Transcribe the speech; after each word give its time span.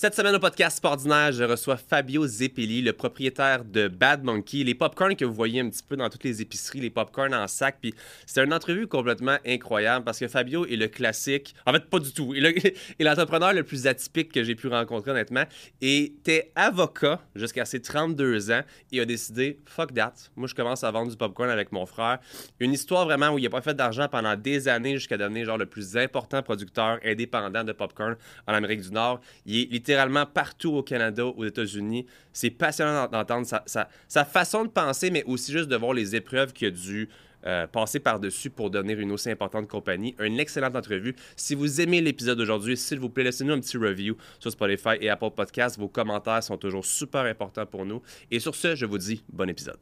Cette 0.00 0.14
semaine 0.14 0.36
au 0.36 0.38
podcast 0.38 0.78
Ordinaire, 0.84 1.32
je 1.32 1.42
reçois 1.42 1.76
Fabio 1.76 2.24
Zeppeli, 2.24 2.82
le 2.82 2.92
propriétaire 2.92 3.64
de 3.64 3.88
Bad 3.88 4.22
Monkey, 4.22 4.58
les 4.58 4.76
popcorns 4.76 5.16
que 5.16 5.24
vous 5.24 5.34
voyez 5.34 5.58
un 5.58 5.68
petit 5.68 5.82
peu 5.82 5.96
dans 5.96 6.08
toutes 6.08 6.22
les 6.22 6.40
épiceries, 6.40 6.78
les 6.78 6.88
popcorns 6.88 7.34
en 7.34 7.48
sac. 7.48 7.78
Puis 7.80 7.92
c'est 8.24 8.44
une 8.44 8.54
entrevue 8.54 8.86
complètement 8.86 9.38
incroyable 9.44 10.04
parce 10.04 10.20
que 10.20 10.28
Fabio 10.28 10.64
est 10.66 10.76
le 10.76 10.86
classique, 10.86 11.52
en 11.66 11.72
fait 11.72 11.90
pas 11.90 11.98
du 11.98 12.12
tout, 12.12 12.32
il 12.32 12.46
est 12.46 12.84
l'entrepreneur 13.00 13.52
le 13.52 13.64
plus 13.64 13.88
atypique 13.88 14.30
que 14.30 14.44
j'ai 14.44 14.54
pu 14.54 14.68
rencontrer 14.68 15.10
honnêtement. 15.10 15.42
Et 15.80 16.04
était 16.04 16.52
avocat 16.54 17.20
jusqu'à 17.34 17.64
ses 17.64 17.82
32 17.82 18.52
ans 18.52 18.62
et 18.92 19.00
a 19.00 19.04
décidé 19.04 19.58
fuck 19.66 19.92
that, 19.94 20.14
moi 20.36 20.46
je 20.46 20.54
commence 20.54 20.84
à 20.84 20.92
vendre 20.92 21.10
du 21.10 21.16
popcorn 21.16 21.50
avec 21.50 21.72
mon 21.72 21.86
frère. 21.86 22.20
Une 22.60 22.72
histoire 22.72 23.04
vraiment 23.04 23.30
où 23.30 23.38
il 23.38 23.42
n'a 23.42 23.50
pas 23.50 23.62
fait 23.62 23.74
d'argent 23.74 24.06
pendant 24.06 24.36
des 24.36 24.68
années 24.68 24.94
jusqu'à 24.94 25.16
devenir 25.16 25.46
genre 25.46 25.58
le 25.58 25.66
plus 25.66 25.96
important 25.96 26.40
producteur 26.44 27.00
indépendant 27.04 27.64
de 27.64 27.72
popcorn 27.72 28.14
en 28.46 28.54
Amérique 28.54 28.82
du 28.82 28.92
Nord. 28.92 29.20
Il 29.44 29.74
est 29.74 29.87
littéralement 29.88 30.26
partout 30.26 30.74
au 30.74 30.82
Canada, 30.82 31.24
aux 31.24 31.44
États-Unis. 31.44 32.04
C'est 32.32 32.50
passionnant 32.50 33.08
d'entendre 33.08 33.46
sa, 33.46 34.24
façon 34.26 34.64
de 34.64 34.68
penser, 34.68 35.10
mais 35.10 35.24
aussi 35.24 35.50
juste 35.50 35.68
de 35.68 35.76
voir 35.76 35.94
les 35.94 36.14
épreuves 36.14 36.52
qu'il 36.52 36.68
a 36.68 36.70
dû 36.70 37.08
euh, 37.46 37.66
passer 37.66 37.98
par-dessus 37.98 38.50
pour 38.50 38.68
devenir 38.68 38.98
une 39.00 39.12
aussi 39.12 39.30
importante 39.30 39.66
compagnie. 39.66 40.14
Une 40.20 40.38
excellente 40.38 40.76
entrevue. 40.76 41.14
Si 41.36 41.54
vous 41.54 41.80
aimez 41.80 42.02
l'épisode 42.02 42.36
d'aujourd'hui, 42.36 42.76
s'il 42.76 42.98
vous 42.98 43.08
plaît, 43.08 43.24
laissez-nous 43.24 43.54
un 43.54 43.60
petit 43.60 43.78
review 43.78 44.16
sur 44.38 44.50
Spotify 44.52 44.96
et 45.00 45.08
Apple 45.08 45.30
Podcasts. 45.34 45.78
Vos 45.78 45.88
commentaires 45.88 46.42
sont 46.42 46.58
toujours 46.58 46.84
super 46.84 47.22
importants 47.22 47.66
pour 47.66 47.86
nous. 47.86 48.02
Et 48.30 48.40
sur 48.40 48.54
ce, 48.54 48.74
je 48.74 48.84
vous 48.84 48.98
dis 48.98 49.24
bon 49.32 49.48
épisode. 49.48 49.78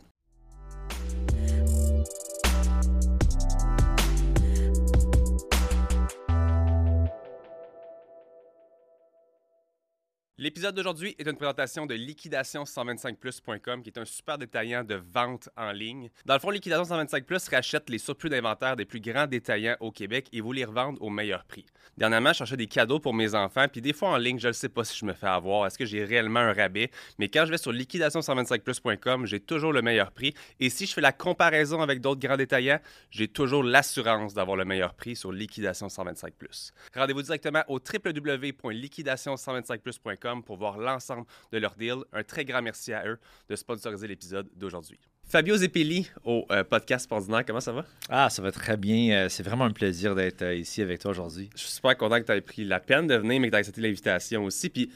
L'épisode 10.39 10.75
d'aujourd'hui 10.75 11.17
est 11.19 11.27
une 11.27 11.37
présentation 11.37 11.87
de 11.87 11.95
liquidation125plus.com, 11.95 13.81
qui 13.81 13.89
est 13.89 13.99
un 13.99 14.05
super 14.05 14.37
détaillant 14.37 14.85
de 14.85 14.97
vente 14.97 15.49
en 15.57 15.73
ligne. 15.73 16.11
Dans 16.27 16.35
le 16.35 16.41
fond, 16.41 16.51
Liquidation 16.51 16.85
125 16.85 17.25
Plus 17.25 17.49
rachète 17.49 17.89
les 17.89 17.97
surplus 17.97 18.29
d'inventaire 18.29 18.77
des 18.77 18.85
plus 18.85 19.01
grands 19.01 19.27
détaillants 19.27 19.77
au 19.81 19.91
Québec 19.91 20.29
et 20.35 20.43
vous 20.43 20.53
les 20.53 20.67
revendre 20.67 21.01
au 21.01 21.09
meilleur 21.09 21.43
prix. 21.45 21.65
Dernièrement, 21.97 22.35
je 22.35 22.39
cherchais 22.39 22.59
des 22.59 22.67
cadeaux 22.67 23.01
pour 23.01 23.15
mes 23.15 23.35
enfants, 23.35 23.67
puis 23.67 23.81
des 23.81 23.95
fois 23.95 24.11
en 24.11 24.19
ligne, 24.19 24.39
je 24.39 24.49
ne 24.49 24.53
sais 24.53 24.69
pas 24.69 24.85
si 24.85 24.99
je 24.99 25.07
me 25.07 25.15
fais 25.15 25.27
avoir, 25.27 25.67
est-ce 25.67 25.79
que 25.79 25.87
j'ai 25.87 26.05
réellement 26.05 26.41
un 26.41 26.53
rabais, 26.53 26.91
mais 27.19 27.31
quand 27.31 27.47
je 27.47 27.53
vais 27.53 27.57
sur 27.57 27.73
liquidation125plus.com, 27.73 29.25
j'ai 29.25 29.41
toujours 29.41 29.73
le 29.73 29.81
meilleur 29.81 30.13
prix. 30.13 30.35
Et 30.61 30.69
si 30.69 30.85
je 30.85 30.93
fais 30.93 31.01
la 31.01 31.13
comparaison 31.13 31.81
avec 31.81 32.03
d'autres 32.03 32.21
grands 32.21 32.37
détaillants, 32.37 32.81
j'ai 33.11 33.29
toujours 33.29 33.65
l'assurance 33.65 34.35
d'avoir 34.35 34.59
le 34.59 34.67
meilleur 34.67 34.93
prix 34.93 35.17
sur 35.17 35.33
Liquidation 35.33 35.89
125 35.89 36.35
Plus. 36.35 36.75
Rendez-vous 36.95 37.23
directement 37.23 37.65
au 37.69 37.79
www.liquidation125plus.com 37.79 40.26
pour 40.45 40.57
voir 40.57 40.79
l'ensemble 40.79 41.27
de 41.53 41.59
leur 41.59 41.75
deal. 41.75 41.97
Un 42.13 42.23
très 42.23 42.45
grand 42.45 42.63
merci 42.63 42.93
à 42.93 43.07
eux 43.07 43.19
de 43.49 43.57
sponsoriser 43.57 44.09
l'épisode 44.09 44.49
d'aujourd'hui. 44.55 44.99
Fabio 45.29 45.57
Zeppeli 45.57 46.09
au 46.25 46.47
euh, 46.53 46.63
podcast 46.63 47.11
Ordinaire, 47.11 47.45
comment 47.45 47.61
ça 47.61 47.73
va? 47.73 47.85
Ah, 48.09 48.31
ça 48.31 48.43
va 48.43 48.53
très 48.53 48.77
bien. 48.77 49.25
Euh, 49.25 49.29
c'est 49.29 49.43
vraiment 49.43 49.65
un 49.65 49.73
plaisir 49.73 50.15
d'être 50.15 50.43
euh, 50.43 50.55
ici 50.55 50.83
avec 50.83 51.01
toi 51.01 51.11
aujourd'hui. 51.11 51.51
Je 51.57 51.63
suis 51.63 51.71
super 51.71 51.97
content 51.97 52.21
que 52.21 52.27
tu 52.27 52.33
aies 52.33 52.41
pris 52.41 52.65
la 52.65 52.79
peine 52.79 53.09
de 53.09 53.17
venir, 53.17 53.41
mais 53.41 53.49
que 53.49 53.51
tu 53.51 53.57
aies 53.57 53.59
accepté 53.59 53.81
l'invitation 53.81 54.45
aussi. 54.45 54.71
Puis 54.71 54.89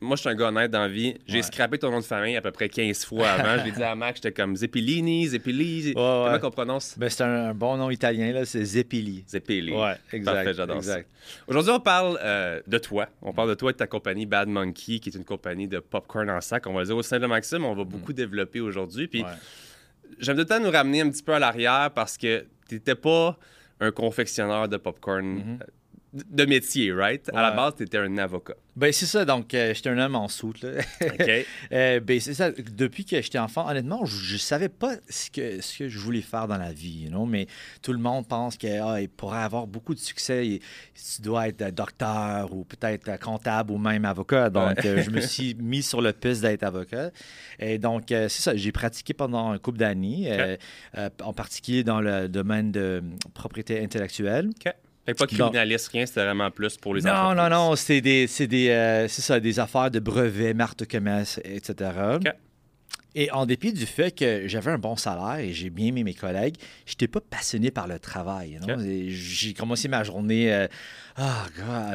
moi, 0.00 0.16
je 0.16 0.20
suis 0.22 0.28
un 0.28 0.34
gars 0.34 0.48
honnête 0.48 0.70
dans 0.70 0.80
la 0.80 0.88
vie. 0.88 1.16
J'ai 1.26 1.42
scrappé 1.42 1.78
ton 1.78 1.90
nom 1.90 2.00
de 2.00 2.04
famille 2.04 2.36
à 2.36 2.42
peu 2.42 2.50
près 2.50 2.68
15 2.68 3.04
fois 3.04 3.28
avant. 3.30 3.60
je 3.60 3.64
l'ai 3.66 3.72
dit 3.72 3.82
à 3.82 3.94
Max, 3.94 4.20
j'étais 4.20 4.32
comme 4.32 4.56
Zeppelini, 4.56 5.26
Zeppeli. 5.28 5.92
Comment 5.94 6.38
qu'on 6.38 6.50
prononce? 6.50 6.98
Ben, 6.98 7.08
c'est 7.08 7.24
un, 7.24 7.54
bon 7.54 7.76
nom 7.76 7.90
italien, 7.90 8.32
là, 8.32 8.44
c'est 8.44 8.64
Zeppeli. 8.64 9.24
Zeppeli. 9.28 9.72
Ouais, 9.72 9.94
exact. 10.12 10.34
Parfait, 10.34 10.54
j'adore. 10.54 10.82
Aujourd'hui, 11.46 11.72
on 11.72 11.80
parle 11.80 12.18
euh, 12.22 12.60
de 12.66 12.78
toi. 12.78 13.08
On 13.22 13.32
parle 13.32 13.50
de 13.50 13.54
toi 13.54 13.70
et 13.70 13.72
de 13.72 13.78
ta 13.78 13.86
compagnie 13.86 14.26
Bad 14.26 14.48
Monkey, 14.48 14.98
qui 14.98 15.08
est 15.08 15.14
une 15.14 15.24
compagnie 15.24 15.68
de 15.68 15.78
popcorn 15.78 16.28
en 16.30 16.40
sac. 16.40 16.66
On 16.66 16.72
va 16.72 16.80
le 16.80 16.86
dire 16.86 16.96
au 16.96 17.02
sein 17.02 17.18
de 17.18 17.26
Maxime, 17.26 17.64
on 17.64 17.74
va 17.74 17.84
mm. 17.84 17.88
beaucoup 17.88 18.12
développer 18.12 18.60
aujourd'hui. 18.60 19.08
Puis 19.08 19.24
j'aime 20.18 20.36
de 20.36 20.44
temps 20.44 20.60
nous 20.60 20.70
ramener 20.70 21.00
un 21.00 21.10
petit 21.10 21.22
peu 21.22 21.34
à 21.34 21.38
l'arrière 21.38 21.90
parce 21.94 22.16
que 22.16 22.44
tu 22.68 22.76
n'étais 22.76 22.94
pas 22.94 23.38
un 23.80 23.90
confectionneur 23.90 24.68
de 24.68 24.76
popcorn. 24.76 25.38
Mm-hmm. 25.38 25.62
Euh, 25.62 25.66
de 26.30 26.44
métier, 26.44 26.92
right? 26.92 27.28
À 27.34 27.42
la 27.42 27.50
base, 27.50 27.74
tu 27.76 27.82
étais 27.82 27.98
un 27.98 28.18
avocat. 28.18 28.54
Ben, 28.76 28.92
c'est 28.92 29.06
ça. 29.06 29.24
Donc, 29.24 29.54
euh, 29.54 29.72
j'étais 29.72 29.88
un 29.88 29.98
homme 29.98 30.14
en 30.14 30.28
soute. 30.28 30.62
Là. 30.62 30.82
OK. 31.00 31.30
Euh, 31.72 32.00
ben, 32.00 32.20
c'est 32.20 32.34
ça. 32.34 32.50
Depuis 32.50 33.04
que 33.04 33.20
j'étais 33.20 33.38
enfant, 33.38 33.68
honnêtement, 33.68 34.04
je 34.04 34.34
ne 34.34 34.38
savais 34.38 34.68
pas 34.68 34.94
ce 35.08 35.30
que, 35.30 35.60
ce 35.60 35.78
que 35.78 35.88
je 35.88 35.98
voulais 35.98 36.20
faire 36.20 36.46
dans 36.46 36.58
la 36.58 36.72
vie, 36.72 37.08
you 37.10 37.26
mais 37.26 37.46
tout 37.82 37.92
le 37.92 37.98
monde 37.98 38.26
pense 38.28 38.56
qu'il 38.56 38.70
ah, 38.82 38.98
pourrait 39.16 39.42
avoir 39.42 39.66
beaucoup 39.66 39.94
de 39.94 39.98
succès. 39.98 40.60
tu 40.94 41.22
dois 41.22 41.48
être 41.48 41.74
docteur 41.74 42.52
ou 42.52 42.64
peut-être 42.64 43.18
comptable 43.18 43.72
ou 43.72 43.78
même 43.78 44.04
avocat. 44.04 44.50
Donc, 44.50 44.84
euh, 44.84 45.02
je 45.02 45.10
me 45.10 45.20
suis 45.26 45.54
mis 45.54 45.82
sur 45.82 46.00
le 46.00 46.12
piste 46.12 46.42
d'être 46.42 46.62
avocat. 46.62 47.10
Et 47.58 47.78
donc, 47.78 48.04
c'est 48.08 48.28
ça. 48.28 48.56
J'ai 48.56 48.72
pratiqué 48.72 49.12
pendant 49.12 49.50
un 49.50 49.58
couple 49.58 49.78
d'années, 49.78 50.56
en 51.22 51.32
particulier 51.32 51.84
dans 51.84 52.00
le 52.00 52.28
domaine 52.28 52.70
de 52.70 53.02
propriété 53.34 53.82
intellectuelle. 53.82 54.50
OK. 54.50 54.72
Fait 55.06 55.14
pas 55.14 55.26
criminaliste, 55.26 55.88
rien, 55.88 56.04
c'était 56.04 56.24
vraiment 56.24 56.50
plus 56.50 56.76
pour 56.76 56.94
les 56.94 57.02
non, 57.02 57.10
affaires. 57.10 57.34
Non, 57.36 57.48
non, 57.48 57.68
non, 57.68 57.76
c'est 57.76 58.00
des, 58.00 58.26
des, 58.26 58.68
euh, 58.70 59.06
ça, 59.06 59.38
des 59.38 59.60
affaires 59.60 59.90
de 59.90 60.00
brevets, 60.00 60.52
marque 60.52 60.80
de 60.80 60.84
commerce, 60.84 61.40
etc. 61.44 61.90
Et 63.18 63.30
en 63.30 63.46
dépit 63.46 63.72
du 63.72 63.86
fait 63.86 64.10
que 64.10 64.46
j'avais 64.46 64.70
un 64.70 64.78
bon 64.78 64.94
salaire 64.94 65.38
et 65.38 65.50
j'ai 65.54 65.70
bien 65.70 65.86
aimé 65.86 66.04
mes 66.04 66.12
collègues, 66.12 66.56
je 66.84 66.92
n'étais 66.92 67.08
pas 67.08 67.22
passionné 67.22 67.70
par 67.70 67.88
le 67.88 67.98
travail. 67.98 68.60
J'ai 69.08 69.54
commencé 69.54 69.88
ma 69.88 70.04
journée, 70.04 70.52
euh, 70.52 70.68
ah, 71.16 71.46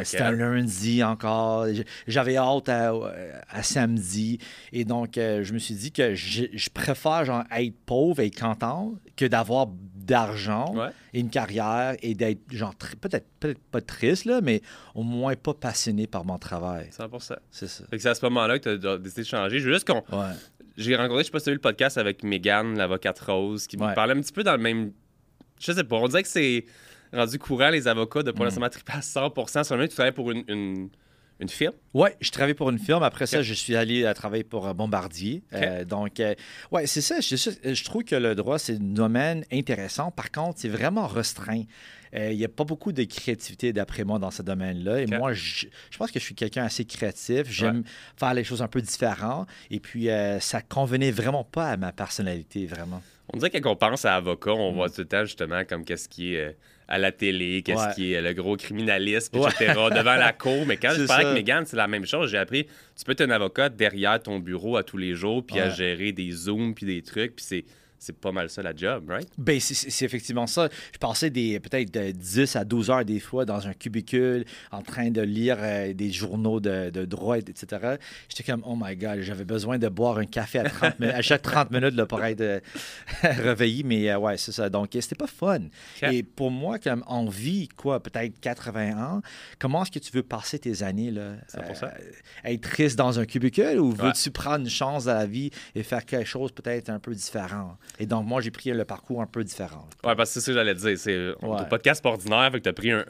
c'était 0.04 0.24
un 0.24 0.32
lundi 0.32 1.04
encore, 1.04 1.68
j'avais 2.08 2.38
hâte 2.38 2.70
à, 2.70 3.62
samedi. 3.62 4.40
Et 4.74 4.84
donc, 4.84 5.20
euh, 5.20 5.44
je 5.44 5.54
me 5.54 5.60
suis 5.60 5.76
dit 5.76 5.92
que 5.92 6.16
je, 6.16 6.70
préfère 6.74 7.24
genre, 7.24 7.44
être 7.56 7.76
pauvre 7.86 8.20
et 8.20 8.32
content 8.32 8.96
que 9.16 9.26
d'avoir 9.26 9.68
d'argent 9.68 10.74
et 11.14 11.20
une 11.20 11.30
carrière 11.30 11.96
et 12.02 12.16
d'être, 12.16 12.42
genre, 12.50 12.74
peut-être 13.00 13.28
peut 13.40 13.56
pas 13.70 13.82
triste, 13.82 14.26
là, 14.26 14.42
mais 14.42 14.64
au 14.96 15.04
moins 15.04 15.36
pas 15.36 15.54
passionné 15.54 16.08
par 16.08 16.26
mon 16.26 16.40
travail. 16.40 16.88
100 16.90 17.04
C'est 17.52 17.68
ça. 17.68 17.84
c'est 17.92 18.06
à 18.08 18.16
ce 18.16 18.26
moment-là 18.26 18.58
que 18.58 18.76
tu 18.76 18.88
as 18.88 18.98
décidé 18.98 19.22
de 19.22 19.28
changer. 19.28 19.60
Je 19.60 19.68
veux 19.68 19.74
juste 19.74 19.88
qu'on. 19.88 20.04
J'ai 20.78 20.96
rencontré, 20.96 21.24
je 21.24 21.26
sais 21.26 21.32
pas 21.32 21.40
si 21.40 21.46
tu 21.46 21.50
as 21.50 21.54
vu 21.54 21.58
le 21.58 21.62
podcast 21.62 21.98
avec 21.98 22.24
Megan, 22.24 22.78
l'avocate 22.78 23.20
Rose, 23.20 23.68
qui 23.68 23.78
me 23.78 23.94
parlait 23.94 24.14
un 24.14 24.22
petit 24.22 24.34
peu 24.34 24.44
dans 24.44 24.54
le 24.54 24.62
même. 24.62 24.92
Je 25.60 25.72
sais 25.72 25.84
pas, 25.84 25.98
on 25.98 26.08
dirait 26.08 26.24
que 26.24 26.30
c'est 26.30 26.66
rendu 27.14 27.38
courant, 27.38 27.70
les 27.70 27.88
avocats, 27.88 28.24
de 28.24 28.32
pas 28.32 28.44
mm. 28.44 28.46
nécessairement 28.46 28.70
triper 28.70 28.94
à 28.94 29.02
100 29.02 29.64
Seulement, 29.64 29.88
tu 29.88 29.94
travailles 29.94 30.14
pour 30.14 30.32
une 30.32 30.44
une 30.48 30.90
firme? 31.50 31.74
Oui, 31.94 32.10
je 32.20 32.32
travaillais 32.32 32.54
pour 32.54 32.70
une 32.70 32.80
firme. 32.80 33.04
Après 33.04 33.26
ça, 33.28 33.42
je 33.42 33.54
suis 33.54 33.76
allé 33.76 34.06
à 34.06 34.14
travailler 34.14 34.44
pour 34.44 34.68
euh, 34.68 34.74
Bombardier. 34.74 35.44
Euh, 35.54 35.84
donc, 35.86 36.20
euh, 36.20 36.36
ouais, 36.72 36.88
c'est 36.88 37.02
ça. 37.02 37.20
Je, 37.20 37.84
trouve 37.84 38.04
que 38.04 38.16
le 38.16 38.36
droit, 38.36 38.60
c'est 38.60 38.76
un 38.76 38.80
domaine 38.80 39.44
intéressant. 39.52 40.12
Par 40.12 40.32
contre, 40.32 40.60
c'est 40.60 40.70
vraiment 40.70 41.08
restreint. 41.08 41.64
Il 42.14 42.36
n'y 42.36 42.44
a 42.44 42.50
pas 42.50 42.66
beaucoup 42.66 42.92
de 42.92 43.04
créativité, 43.06 43.72
d'après 43.72 44.04
moi, 44.04 44.20
dans 44.20 44.32
ce 44.32 44.42
domaine-là. 44.42 45.02
Et 45.02 45.06
moi, 45.06 45.32
je, 45.32 45.68
pense 45.98 46.12
que 46.12 46.20
je 46.20 46.26
suis 46.26 46.36
quelqu'un 46.36 46.66
assez 46.66 46.84
créatif. 46.84 47.44
J'aime 47.50 47.84
faire 48.18 48.34
les 48.34 48.44
choses 48.44 48.62
un 48.62 48.68
peu 48.68 48.82
différentes. 48.82 49.48
Et 49.70 49.80
puis, 49.80 50.10
ça 50.40 50.62
convenait 50.62 51.12
vraiment 51.12 51.46
pas 51.46 51.70
à 51.70 51.78
ma 51.78 51.94
personnalité, 51.94 52.66
vraiment. 52.66 53.02
On 53.34 53.38
dirait 53.38 53.50
que 53.50 53.60
quand 53.60 53.72
on 53.72 53.76
pense 53.78 54.04
à 54.04 54.16
avocat, 54.16 54.52
on 54.52 54.72
mm. 54.72 54.76
voit 54.76 54.90
tout 54.90 55.02
le 55.02 55.08
temps, 55.08 55.24
justement, 55.24 55.64
comme 55.64 55.86
qu'est-ce 55.86 56.10
qui 56.10 56.36
est 56.36 56.58
à 56.92 56.98
la 56.98 57.14
télé, 57.14 57.62
qu'est-ce 57.64 57.96
qui 57.96 58.12
est 58.12 58.22
le 58.22 58.34
gros 58.34 58.58
criminaliste, 58.58 59.34
etc., 59.34 59.74
devant 59.96 60.16
la 60.16 60.34
cour. 60.38 60.66
Mais 60.68 60.76
quand 60.76 60.92
je 60.94 61.06
parlais 61.06 61.26
avec 61.26 61.38
Megan, 61.38 61.66
c'est 61.66 61.78
la 61.78 61.88
même 61.88 62.06
chose. 62.06 62.30
J'ai 62.30 62.38
appris, 62.38 62.66
tu 62.66 63.06
peux 63.06 63.14
être 63.14 63.22
un 63.22 63.30
avocat 63.30 63.70
derrière 63.70 64.22
ton 64.22 64.40
bureau 64.40 64.76
à 64.76 64.84
tous 64.84 64.98
les 64.98 65.16
jours, 65.16 65.42
puis 65.46 65.58
à 65.58 65.70
gérer 65.70 66.12
des 66.12 66.32
zooms, 66.32 66.76
puis 66.76 66.86
des 66.86 67.02
trucs, 67.02 67.38
puis 67.38 67.46
c'est 67.48 67.64
c'est 68.02 68.18
pas 68.18 68.32
mal 68.32 68.50
ça 68.50 68.64
la 68.64 68.76
job, 68.76 69.10
right? 69.10 69.30
Ben, 69.38 69.60
c'est 69.60 70.06
effectivement 70.06 70.48
ça. 70.48 70.70
Je 70.92 70.98
passais 70.98 71.30
des 71.30 71.60
peut-être 71.60 71.94
de 71.94 72.10
10 72.10 72.56
à 72.56 72.66
12 72.66 72.90
heures 72.90 73.06
des 73.06 73.20
fois 73.20 73.46
dans 73.46 73.68
un 73.68 73.74
cubicule 73.74 74.44
en 74.72 74.82
train 74.82 75.12
de 75.12 75.22
lire 75.22 75.58
euh, 75.60 75.94
des 75.94 76.12
journaux 76.12 76.60
de, 76.60 76.90
de 76.90 77.06
droit, 77.06 77.38
etc. 77.38 77.98
J'étais 78.28 78.42
comme, 78.42 78.64
oh 78.66 78.76
my 78.76 78.96
God, 78.96 79.20
j'avais 79.20 79.46
besoin 79.46 79.78
de 79.78 79.88
boire 79.88 80.18
un 80.18 80.26
café 80.26 80.58
à, 80.58 80.64
30 80.64 81.00
à 81.00 81.22
chaque 81.22 81.44
30 81.44 81.70
minutes 81.70 81.94
là, 81.94 82.08
pour 82.08 82.24
être 82.24 82.42
euh, 82.42 82.60
réveillé. 83.22 83.84
Mais 83.84 84.10
euh, 84.10 84.18
ouais, 84.18 84.36
c'est 84.38 84.52
ça. 84.52 84.68
Donc, 84.68 84.90
c'était 84.94 85.14
pas 85.14 85.28
fun. 85.28 85.60
Et 86.02 86.24
pour 86.24 86.50
moi, 86.50 86.80
comme 86.80 87.04
on 87.08 87.28
vit, 87.28 87.68
quoi, 87.68 88.02
peut-être 88.02 88.40
80 88.40 88.98
ans, 88.98 89.22
comment 89.60 89.84
est-ce 89.84 89.92
que 89.92 90.00
tu 90.00 90.12
veux 90.12 90.24
passer 90.24 90.58
tes 90.58 90.82
années, 90.82 91.12
là? 91.12 91.34
être 92.46 92.62
triste 92.62 92.98
dans 92.98 93.20
un 93.20 93.26
cubicule 93.26 93.80
ou 93.80 93.92
veux-tu 93.92 94.32
prendre 94.32 94.62
une 94.62 94.70
chance 94.70 95.06
à 95.06 95.14
la 95.14 95.26
vie 95.28 95.52
et 95.76 95.84
faire 95.84 96.04
quelque 96.04 96.28
chose 96.28 96.52
peut-être 96.52 96.90
un 96.90 96.98
peu 96.98 97.14
différent? 97.14 97.78
Et 98.00 98.06
donc, 98.06 98.26
moi, 98.26 98.42
j'ai 98.42 98.52
pris 98.52 98.72
le 98.72 98.86
parcours 98.86 99.22
un 99.22 99.28
peu 99.28 99.44
différent. 99.44 99.88
Ouais, 100.04 100.16
parce 100.16 100.34
que 100.34 100.40
c'est 100.40 100.42
ça 100.42 100.52
que 100.52 100.58
j'allais 100.58 100.76
dire. 100.76 100.98
C'est 100.98 101.30
ouais. 101.42 101.66
podcast 101.70 102.04
pas 102.04 102.10
ordinaire, 102.10 102.50
fait 102.52 102.60
que 102.60 102.64
tu 102.64 102.70
as 102.70 102.74
pris 102.74 102.92
un, 102.92 103.06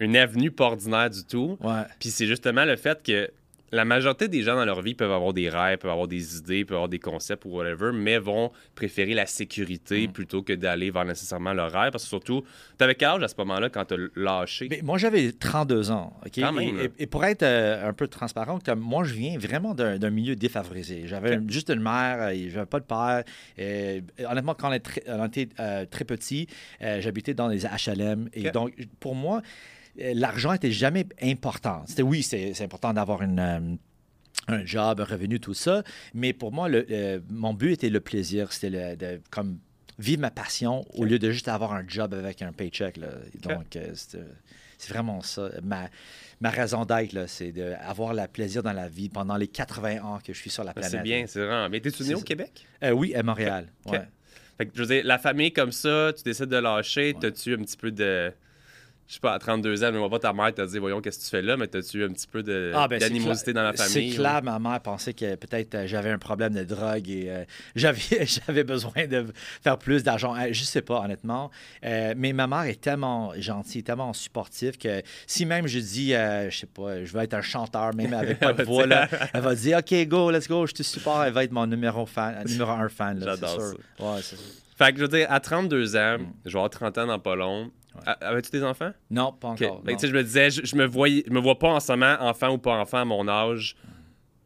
une 0.00 0.16
avenue 0.16 0.50
pas 0.50 0.66
ordinaire 0.66 1.10
du 1.10 1.24
tout. 1.24 1.58
Puis 1.98 2.10
c'est 2.10 2.26
justement 2.26 2.64
le 2.64 2.76
fait 2.76 3.02
que 3.02 3.30
la 3.72 3.84
majorité 3.84 4.28
des 4.28 4.42
gens 4.42 4.54
dans 4.54 4.64
leur 4.64 4.82
vie 4.82 4.94
peuvent 4.94 5.10
avoir 5.10 5.32
des 5.32 5.48
rêves, 5.48 5.78
peuvent 5.78 5.90
avoir 5.90 6.06
des 6.06 6.36
idées, 6.38 6.64
peuvent 6.64 6.76
avoir 6.76 6.88
des 6.88 6.98
concepts 7.00 7.44
ou 7.44 7.48
whatever, 7.50 7.90
mais 7.92 8.18
vont 8.18 8.52
préférer 8.74 9.14
la 9.14 9.26
sécurité 9.26 10.06
Mm. 10.06 10.12
plutôt 10.12 10.42
que 10.42 10.52
d'aller 10.52 10.90
vers 10.90 11.04
nécessairement 11.04 11.52
leur 11.52 11.72
rêve. 11.72 11.90
Parce 11.90 12.04
que 12.04 12.08
surtout, 12.08 12.44
t'avais 12.78 12.94
quel 12.94 13.08
âge 13.08 13.22
à 13.22 13.28
ce 13.28 13.34
moment-là 13.38 13.70
quand 13.70 13.84
t'as 13.84 13.96
lâché? 14.14 14.68
Mais 14.70 14.80
moi, 14.82 14.96
j'avais 14.98 15.32
32 15.32 15.90
ans. 15.90 16.12
OK? 16.24 16.32
Quand 16.36 16.52
même, 16.52 16.68
et, 16.68 16.72
là. 16.72 16.84
et- 16.98 17.02
et 17.02 17.06
pour 17.06 17.24
être 17.24 17.42
euh, 17.42 17.88
un 17.88 17.92
peu 17.92 18.06
transparent, 18.06 18.58
comme 18.64 18.80
moi, 18.80 19.02
je 19.04 19.14
viens 19.14 19.38
vraiment 19.38 19.74
d'un 19.74 20.10
milieu 20.10 20.36
défavorisé. 20.36 21.06
J'avais 21.06 21.38
juste 21.48 21.70
une 21.70 21.80
mère, 21.82 22.18
euh, 22.20 22.34
j'avais 22.50 22.66
pas 22.66 22.80
de 22.80 22.84
père. 22.84 23.24
Et, 23.58 24.02
honnêtement, 24.28 24.54
quand 24.54 24.70
on, 24.72 24.78
très- 24.78 25.02
était 25.26 25.48
euh, 25.58 25.84
très 25.86 26.04
petit, 26.04 26.46
euh, 26.82 27.00
j'habitais 27.00 27.34
dans 27.34 27.48
les 27.48 27.64
HLM. 27.64 28.28
Et 28.34 28.50
donc, 28.50 28.72
pour 29.00 29.14
moi, 29.14 29.38
euh, 29.38 29.40
l'argent 29.96 30.52
était 30.52 30.72
jamais 30.72 31.06
important. 31.22 31.82
C'était 31.86 32.02
oui, 32.02 32.22
c'est 32.22 32.60
important 32.62 32.92
d'avoir 32.92 33.22
une. 33.22 33.38
euh, 33.38 33.60
un 34.48 34.66
job, 34.66 35.00
un 35.00 35.04
revenu, 35.04 35.40
tout 35.40 35.54
ça. 35.54 35.82
Mais 36.12 36.32
pour 36.34 36.52
moi, 36.52 36.68
le, 36.68 36.84
le- 36.88 37.22
mon 37.30 37.54
but 37.54 37.72
était 37.72 37.88
le 37.88 38.00
plaisir. 38.00 38.52
C'était 38.52 38.94
de 38.96 39.20
comme 39.30 39.58
vivre 39.98 40.20
ma 40.20 40.30
passion 40.30 40.84
au 40.94 41.04
lieu 41.04 41.18
de 41.18 41.30
juste 41.30 41.48
avoir 41.48 41.72
un 41.72 41.84
job 41.86 42.12
avec 42.12 42.42
un 42.42 42.52
paycheck. 42.52 42.96
là. 42.98 43.06
Donc, 43.42 43.76
euh, 43.76 43.92
c'est 43.94 44.92
vraiment 44.92 45.22
ça. 45.22 45.48
Ma, 45.62 45.88
ma 46.40 46.50
raison 46.50 46.84
d'être, 46.84 47.12
là, 47.14 47.26
c'est 47.26 47.52
d'avoir 47.52 48.12
le 48.12 48.26
plaisir 48.26 48.62
dans 48.62 48.72
la 48.72 48.88
vie 48.88 49.08
pendant 49.08 49.36
les 49.36 49.48
80 49.48 50.02
ans 50.02 50.18
que 50.22 50.32
je 50.34 50.38
suis 50.38 50.50
sur 50.50 50.64
la 50.64 50.72
Ben, 50.74 50.80
planète. 50.80 50.90
c'est 50.98 51.02
bien, 51.02 51.24
c'est 51.26 51.38
vraiment. 51.40 51.70
Mais 51.70 51.80
t'es-tu 51.80 52.02
né 52.02 52.14
au. 52.14 52.20
Québec? 52.20 52.66
Euh, 52.82 52.90
oui, 52.90 53.14
à 53.14 53.22
Montréal. 53.22 53.68
OK. 53.86 53.92
ouais. 53.92 54.08
Fait 54.58 54.66
que, 54.66 54.72
je 54.74 54.82
veux 54.82 54.88
dire, 54.88 55.02
la 55.06 55.18
famille 55.18 55.52
comme 55.52 55.72
ça, 55.72 56.12
tu 56.14 56.22
décides 56.24 56.46
de 56.46 56.56
lâcher, 56.56 57.12
Ouais. 57.14 57.18
t'as-tu 57.20 57.54
un 57.54 57.58
petit 57.62 57.76
peu 57.78 57.90
de. 57.92 58.30
Je 59.06 59.14
sais 59.14 59.20
pas, 59.20 59.34
à 59.34 59.38
32 59.38 59.84
ans, 59.84 59.92
ne 59.92 59.98
vois 59.98 60.08
pas 60.08 60.18
ta 60.18 60.32
mère 60.32 60.52
t'a 60.54 60.64
dit, 60.64 60.78
voyons, 60.78 61.02
qu'est-ce 61.02 61.18
que 61.18 61.24
tu 61.24 61.30
fais 61.30 61.42
là, 61.42 61.58
mais 61.58 61.66
t'as-tu 61.66 62.02
un 62.02 62.08
petit 62.08 62.26
peu 62.26 62.42
de- 62.42 62.72
Ah, 62.74 62.88
ben, 62.88 62.98
d'animosité 62.98 63.52
dans 63.52 63.62
la 63.62 63.74
famille? 63.74 64.12
C'est 64.12 64.16
clair, 64.16 64.42
ma 64.42 64.58
mère 64.58 64.80
pensait 64.80 65.12
que 65.12 65.34
peut-être 65.34 65.74
euh, 65.74 65.86
j'avais 65.86 66.08
un 66.08 66.16
problème 66.18 66.54
de 66.54 66.64
drogue 66.64 67.06
et 67.10 67.26
euh, 67.28 67.44
j'avais, 67.76 68.24
j'avais 68.24 68.64
besoin 68.64 69.06
de 69.06 69.26
faire 69.62 69.76
plus 69.76 70.02
d'argent. 70.02 70.34
Euh, 70.34 70.48
je 70.52 70.64
sais 70.64 70.80
pas, 70.80 71.00
honnêtement. 71.00 71.50
Mais 71.82 72.32
ma 72.32 72.46
mère 72.46 72.62
est 72.62 72.80
tellement 72.80 73.32
gentille, 73.36 73.82
tellement 73.84 74.14
supportive 74.14 74.78
que 74.78 75.02
si 75.26 75.44
même 75.44 75.66
je 75.66 75.78
dis, 75.80 76.12
je 76.12 76.48
sais 76.58 76.66
pas, 76.66 77.04
je 77.04 77.12
veux 77.12 77.22
être 77.22 77.34
un 77.34 77.42
chanteur, 77.42 77.94
même 77.94 78.14
avec 78.14 78.38
pas 78.40 78.54
de 78.54 78.62
voix, 78.64 78.86
là, 78.86 79.06
elle 79.34 79.42
va 79.42 79.54
dire, 79.54 79.78
OK, 79.78 79.94
go, 80.08 80.30
let's 80.30 80.48
go, 80.48 80.66
je 80.66 80.72
te 80.72 80.82
supporte. 80.82 81.26
Elle 81.26 81.32
va 81.34 81.44
être 81.44 81.52
mon 81.52 81.66
numéro, 81.66 82.06
fan, 82.06 82.42
numéro 82.46 82.70
un 82.70 82.88
fan. 82.88 83.18
là, 83.20 83.26
J'adore 83.34 83.50
c'est 83.50 83.68
sûr. 83.68 83.78
Ouais, 84.00 84.22
c'est 84.22 84.36
ça. 84.36 84.42
Fait 84.76 84.92
que 84.92 84.98
je 84.98 85.02
veux 85.04 85.08
dire, 85.18 85.26
à 85.30 85.38
32 85.40 85.94
ans, 85.96 86.16
Mm. 86.18 86.26
je 86.46 86.50
vais 86.50 86.56
avoir 86.56 86.70
30 86.70 86.98
ans 86.98 87.06
dans 87.06 87.18
pas 87.18 87.36
long. 87.36 87.70
A- 88.06 88.12
Avais-tu 88.28 88.50
des 88.50 88.62
enfants? 88.64 88.92
Non, 89.10 89.32
pas 89.32 89.48
encore. 89.48 89.82
Fait 89.84 89.92
non. 89.92 89.96
tu 89.96 89.98
sais, 90.00 90.08
je 90.08 90.14
me 90.16 90.22
disais, 90.22 90.50
je, 90.50 90.64
je 90.64 90.76
me 90.76 90.84
voyais, 90.86 91.24
je 91.26 91.32
me 91.32 91.40
vois 91.40 91.58
pas 91.58 91.68
en 91.68 91.80
ce 91.80 91.92
moment, 91.92 92.16
enfant 92.20 92.50
ou 92.52 92.58
pas 92.58 92.76
enfant, 92.76 92.98
à 92.98 93.04
mon 93.04 93.26
âge. 93.28 93.76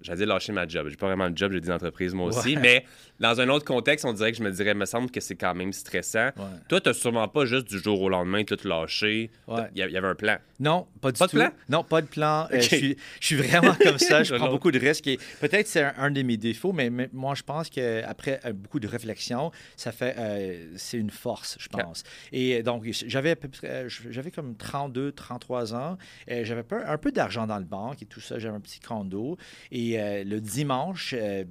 J'allais 0.00 0.19
dire 0.19 0.27
lâcher 0.29 0.53
ma 0.53 0.67
job. 0.69 0.87
J'ai 0.89 0.97
pas 0.97 1.06
vraiment 1.06 1.29
de 1.29 1.37
job, 1.37 1.50
j'ai 1.53 1.61
des 1.61 1.71
entreprises 1.71 2.15
moi 2.15 2.27
aussi. 2.29 2.55
Ouais. 2.55 2.61
Mais 2.61 2.85
dans 3.20 3.41
un 3.41 3.49
autre 3.49 3.65
contexte, 3.65 4.05
on 4.05 4.12
dirait 4.12 4.32
que 4.32 4.38
je 4.38 4.43
me 4.43 4.50
dirais, 4.50 4.75
me 4.75 4.85
semble 4.85 5.11
que 5.11 5.20
c'est 5.20 5.35
quand 5.37 5.55
même 5.55 5.73
stressant. 5.73 6.29
Ouais. 6.37 6.44
Toi, 6.69 6.81
t'as 6.81 6.94
sûrement 6.94 7.26
pas 7.29 7.44
juste 7.47 7.69
du 7.69 7.79
jour 7.79 8.00
au 8.00 8.09
lendemain 8.09 8.44
tout 8.44 8.56
lâché. 8.65 9.31
Ouais. 9.47 9.62
Il 9.75 9.79
y, 9.79 9.82
avait 9.97 10.06
un 10.09 10.15
plan. 10.15 10.37
Non, 10.61 10.87
pas 11.00 11.12
du 11.12 11.19
Pas 11.19 11.26
de 11.26 11.31
tout. 11.31 11.37
plan? 11.37 11.50
Non, 11.69 11.85
pas 11.85 12.00
de 12.03 12.06
plan. 12.06 12.47
Euh, 12.53 12.61
je, 12.61 12.67
suis, 12.76 12.97
je 13.20 13.26
suis 13.26 13.37
vraiment 13.37 13.75
comme 13.75 13.99
ça. 13.99 14.23
Je 14.23 14.35
prends 14.37 14.50
beaucoup 14.50 14.70
de 14.70 14.79
risques. 14.79 15.06
Et 15.06 15.19
peut-être 15.41 15.67
c'est 15.67 15.82
un, 15.82 15.94
un 15.99 16.11
de 16.11 16.23
mes 16.23 16.37
défauts, 16.37 16.73
mais, 16.73 16.91
mais 16.91 17.09
moi, 17.12 17.35
je 17.35 17.43
pense 17.43 17.69
qu'après 17.70 18.41
beaucoup 18.55 18.81
de 18.81 18.88
réflexion, 18.88 19.50
ça 19.76 19.93
fait. 19.93 20.15
euh, 20.19 20.73
c'est 20.76 20.99
une 20.99 21.11
force, 21.11 21.56
je 21.59 21.69
pense. 21.69 22.03
Et 22.32 22.62
donc, 22.62 22.87
j'avais 23.06 23.37
euh, 23.65 23.88
j'avais 23.88 24.31
comme 24.31 24.56
32, 24.56 25.12
33 25.12 25.75
ans. 25.75 25.99
J'avais 26.29 26.65
un 26.87 26.99
peu 26.99 27.12
d'argent 27.12 27.47
dans 27.47 27.59
le 27.59 27.65
banque 27.65 28.03
et 28.03 28.06
tout 28.06 28.20
ça. 28.20 28.38
J'avais 28.38 28.56
un 28.56 28.61
petit 28.61 28.81
condo. 28.81 29.37
Et 29.70 30.00
euh, 30.00 30.25
le 30.25 30.41
dimanche, 30.41 31.15
euh, 31.17 31.44
de- 31.44 31.49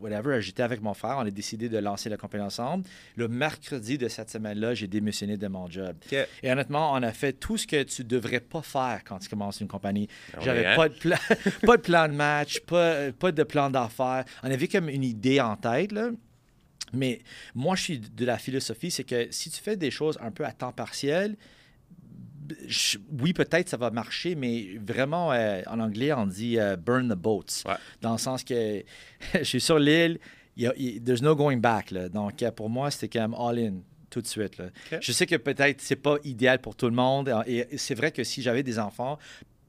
whatever, 0.00 0.40
j'étais 0.40 0.62
avec 0.62 0.82
mon 0.82 0.94
frère, 0.94 1.16
on 1.18 1.26
a 1.26 1.30
décidé 1.30 1.68
de 1.68 1.78
lancer 1.78 2.08
la 2.08 2.16
compagnie 2.16 2.44
ensemble. 2.44 2.84
Le 3.16 3.28
mercredi 3.28 3.98
de 3.98 4.08
cette 4.08 4.30
semaine-là, 4.30 4.74
j'ai 4.74 4.86
démissionné 4.86 5.36
de 5.36 5.48
mon 5.48 5.68
job. 5.70 5.96
Et 6.42 6.50
honnêtement, 6.50 6.92
on 6.92 7.02
a 7.02 7.12
fait 7.12 7.32
tout 7.32 7.56
ce 7.56 7.66
que 7.66 7.82
tu 7.82 8.04
devrais 8.04 8.40
pas 8.40 8.62
faire 8.62 9.02
quand 9.04 9.18
tu 9.18 9.28
commences 9.28 9.60
une 9.60 9.68
compagnie. 9.68 10.08
Ouais, 10.34 10.44
J'avais 10.44 10.66
hein? 10.66 10.76
pas, 10.76 10.88
de 10.88 10.94
plan, 10.94 11.16
pas 11.66 11.76
de 11.76 11.82
plan 11.82 12.08
de 12.08 12.14
match, 12.14 12.60
pas, 12.60 13.12
pas 13.12 13.32
de 13.32 13.42
plan 13.42 13.70
d'affaires. 13.70 14.24
On 14.42 14.50
avait 14.50 14.68
comme 14.68 14.88
une 14.88 15.04
idée 15.04 15.40
en 15.40 15.56
tête, 15.56 15.92
là. 15.92 16.10
Mais 16.92 17.20
moi, 17.54 17.76
je 17.76 17.82
suis 17.82 17.98
de 18.00 18.24
la 18.24 18.38
philosophie, 18.38 18.90
c'est 18.90 19.04
que 19.04 19.28
si 19.30 19.50
tu 19.50 19.60
fais 19.60 19.76
des 19.76 19.90
choses 19.90 20.18
un 20.20 20.30
peu 20.30 20.44
à 20.44 20.52
temps 20.52 20.72
partiel, 20.72 21.36
je- 22.66 22.98
oui, 23.20 23.32
peut-être 23.32 23.68
ça 23.68 23.76
va 23.76 23.90
marcher, 23.90 24.34
mais 24.34 24.66
vraiment, 24.84 25.32
euh, 25.32 25.62
en 25.66 25.80
anglais, 25.80 26.12
on 26.12 26.26
dit 26.26 26.58
euh, 26.58 26.76
burn 26.76 27.08
the 27.08 27.16
boats. 27.16 27.62
Ouais. 27.66 27.74
Dans 28.00 28.12
le 28.12 28.18
sens 28.18 28.44
que 28.44 28.82
je 29.34 29.42
suis 29.44 29.60
sur 29.60 29.78
l'île, 29.78 30.18
there's 30.56 31.22
no 31.22 31.34
going 31.36 31.58
back. 31.58 31.90
là. 31.90 32.08
Donc, 32.08 32.42
euh, 32.42 32.50
pour 32.50 32.68
moi, 32.70 32.90
c'était 32.90 33.08
quand 33.18 33.28
même 33.28 33.34
all-in 33.38 33.74
tout 34.10 34.20
de 34.20 34.26
suite. 34.26 34.58
là. 34.58 34.66
Je 35.00 35.12
sais 35.12 35.24
que 35.26 35.36
peut-être 35.36 35.80
c'est 35.80 35.94
pas 35.96 36.16
idéal 36.24 36.58
pour 36.60 36.74
tout 36.74 36.86
le 36.86 36.92
monde. 36.94 37.32
Et 37.46 37.66
c'est 37.76 37.94
vrai 37.94 38.10
que 38.10 38.24
si 38.24 38.42
j'avais 38.42 38.62
des 38.64 38.78
enfants, 38.78 39.18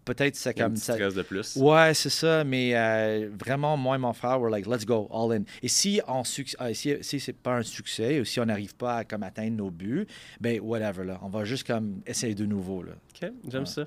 peut-être 0.05 0.35
c'est 0.35 0.53
comme 0.53 0.75
ça. 0.75 0.97
de 0.97 1.21
plus. 1.21 1.55
Ouais, 1.57 1.93
c'est 1.93 2.09
ça, 2.09 2.43
mais 2.43 2.75
euh, 2.75 3.29
vraiment, 3.39 3.77
moi 3.77 3.95
et 3.95 3.99
mon 3.99 4.13
frère, 4.13 4.39
we're 4.41 4.49
like, 4.51 4.65
let's 4.67 4.85
go, 4.85 5.09
all 5.13 5.31
in. 5.37 5.43
Et 5.61 5.67
si, 5.67 6.01
on 6.07 6.23
suc- 6.23 6.55
euh, 6.61 6.73
si, 6.73 6.95
si 7.01 7.19
c'est 7.19 7.33
pas 7.33 7.57
un 7.57 7.63
succès, 7.63 8.19
ou 8.19 8.25
si 8.25 8.39
on 8.39 8.45
n'arrive 8.45 8.75
pas 8.75 8.97
à 8.97 9.03
comme, 9.05 9.23
atteindre 9.23 9.57
nos 9.57 9.69
buts, 9.71 10.07
ben 10.39 10.59
whatever, 10.61 11.03
là. 11.05 11.19
On 11.21 11.29
va 11.29 11.43
juste 11.45 11.65
comme 11.67 12.01
essayer 12.05 12.35
de 12.35 12.45
nouveau, 12.45 12.83
là. 12.83 12.91
OK, 12.93 13.31
j'aime 13.49 13.61
Ouais. 13.61 13.65
ça. 13.65 13.85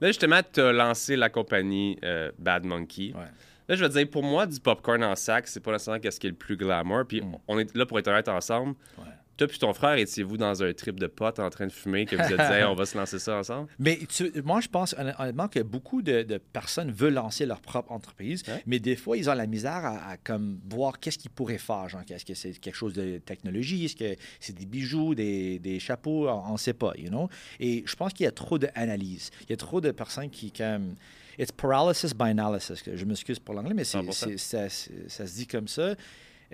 Là, 0.00 0.08
justement, 0.08 0.40
tu 0.52 0.60
as 0.60 0.72
lancé 0.72 1.16
la 1.16 1.28
compagnie 1.30 1.96
euh, 2.04 2.32
Bad 2.38 2.64
Monkey. 2.64 3.12
Ouais. 3.14 3.26
Là, 3.68 3.76
je 3.76 3.84
veux 3.84 3.88
dire, 3.88 4.10
pour 4.10 4.24
moi, 4.24 4.44
du 4.46 4.58
popcorn 4.58 5.04
en 5.04 5.14
sac, 5.14 5.46
c'est 5.46 5.60
pas 5.60 5.70
nécessairement 5.72 6.00
ce 6.10 6.18
qui 6.18 6.26
est 6.26 6.30
le 6.30 6.36
plus 6.36 6.56
glamour. 6.56 7.04
Puis 7.06 7.20
Mm. 7.20 7.36
on 7.46 7.58
est 7.60 7.74
là 7.76 7.86
pour 7.86 7.98
être 8.00 8.08
honnête 8.08 8.28
ensemble. 8.28 8.74
Ouais. 8.98 9.04
Toi 9.38 9.46
puis 9.48 9.58
ton 9.58 9.72
frère, 9.72 9.94
étiez-vous 9.94 10.36
dans 10.36 10.62
un 10.62 10.72
trip 10.74 11.00
de 11.00 11.06
potes 11.06 11.38
en 11.38 11.48
train 11.48 11.66
de 11.66 11.72
fumer 11.72 12.04
que 12.04 12.14
vous 12.16 12.22
êtes 12.22 12.36
dit, 12.36 12.52
Hey, 12.54 12.64
on 12.64 12.74
va 12.74 12.84
se 12.86 12.96
lancer 12.98 13.18
ça 13.18 13.36
ensemble? 13.38 13.68
Mais 13.78 13.98
tu- 14.08 14.30
moi, 14.44 14.60
je 14.60 14.68
pense 14.68 14.94
honn- 14.94 15.14
honnêtement 15.18 15.48
que 15.48 15.60
beaucoup 15.60 16.02
de, 16.02 16.22
de 16.22 16.36
personnes 16.38 16.90
veulent 16.92 17.14
lancer 17.14 17.46
leur 17.46 17.60
propre 17.60 17.92
entreprise, 17.92 18.42
mais 18.66 18.78
des 18.78 18.94
fois, 18.94 19.16
ils 19.16 19.28
ont 19.30 19.34
la 19.34 19.46
misère 19.46 19.72
à, 19.84 20.10
à 20.10 20.16
comme 20.18 20.60
voir 20.70 21.00
qu'est-ce 21.00 21.18
qu'ils 21.18 21.30
pourraient 21.30 21.58
faire. 21.58 21.88
Genre, 21.88 22.02
est-ce 22.08 22.24
que 22.26 22.34
c'est 22.34 22.52
quelque 22.58 22.74
chose 22.76 22.92
de 22.92 23.18
technologie? 23.18 23.86
Est-ce 23.86 23.96
que 23.96 24.16
c'est 24.38 24.54
des 24.54 24.66
bijoux, 24.66 25.14
des, 25.14 25.58
des 25.58 25.80
chapeaux? 25.80 26.28
On 26.28 26.52
ne 26.52 26.58
sait 26.58 26.74
pas, 26.74 26.92
you 26.98 27.08
know? 27.08 27.28
Et 27.58 27.82
je 27.86 27.96
pense 27.96 28.12
qu'il 28.12 28.24
y 28.24 28.28
a 28.28 28.32
trop 28.32 28.58
d'analyse. 28.58 29.30
Il 29.44 29.50
y 29.50 29.52
a 29.54 29.56
trop 29.56 29.80
de 29.80 29.90
personnes 29.92 30.30
qui, 30.30 30.52
comme... 30.52 30.94
It's 31.38 31.50
paralysis 31.50 32.12
by 32.12 32.24
analysis. 32.24 32.82
Je 32.94 33.04
m'excuse 33.06 33.38
pour 33.38 33.54
l'anglais, 33.54 33.72
mais 33.74 33.84
c'est, 33.84 33.96
100%. 33.98 34.12
c'est- 34.12 34.36
ça, 34.38 34.68
c'est- 34.68 35.08
ça 35.08 35.26
se 35.26 35.34
dit 35.34 35.46
comme 35.46 35.66
ça. 35.66 35.94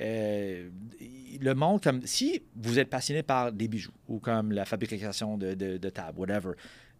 Euh, 0.01 0.69
le 1.41 1.55
monde, 1.55 1.83
comme 1.83 2.03
si 2.05 2.43
vous 2.57 2.79
êtes 2.79 2.91
passionné 2.91 3.23
par 3.23 3.53
des 3.53 3.69
bijoux 3.69 3.93
ou 4.09 4.19
comme 4.19 4.53
la 4.53 4.65
fabrication 4.65 5.37
de, 5.37 5.55
de, 5.55 5.77
de 5.77 5.93
whatever, 6.17 6.53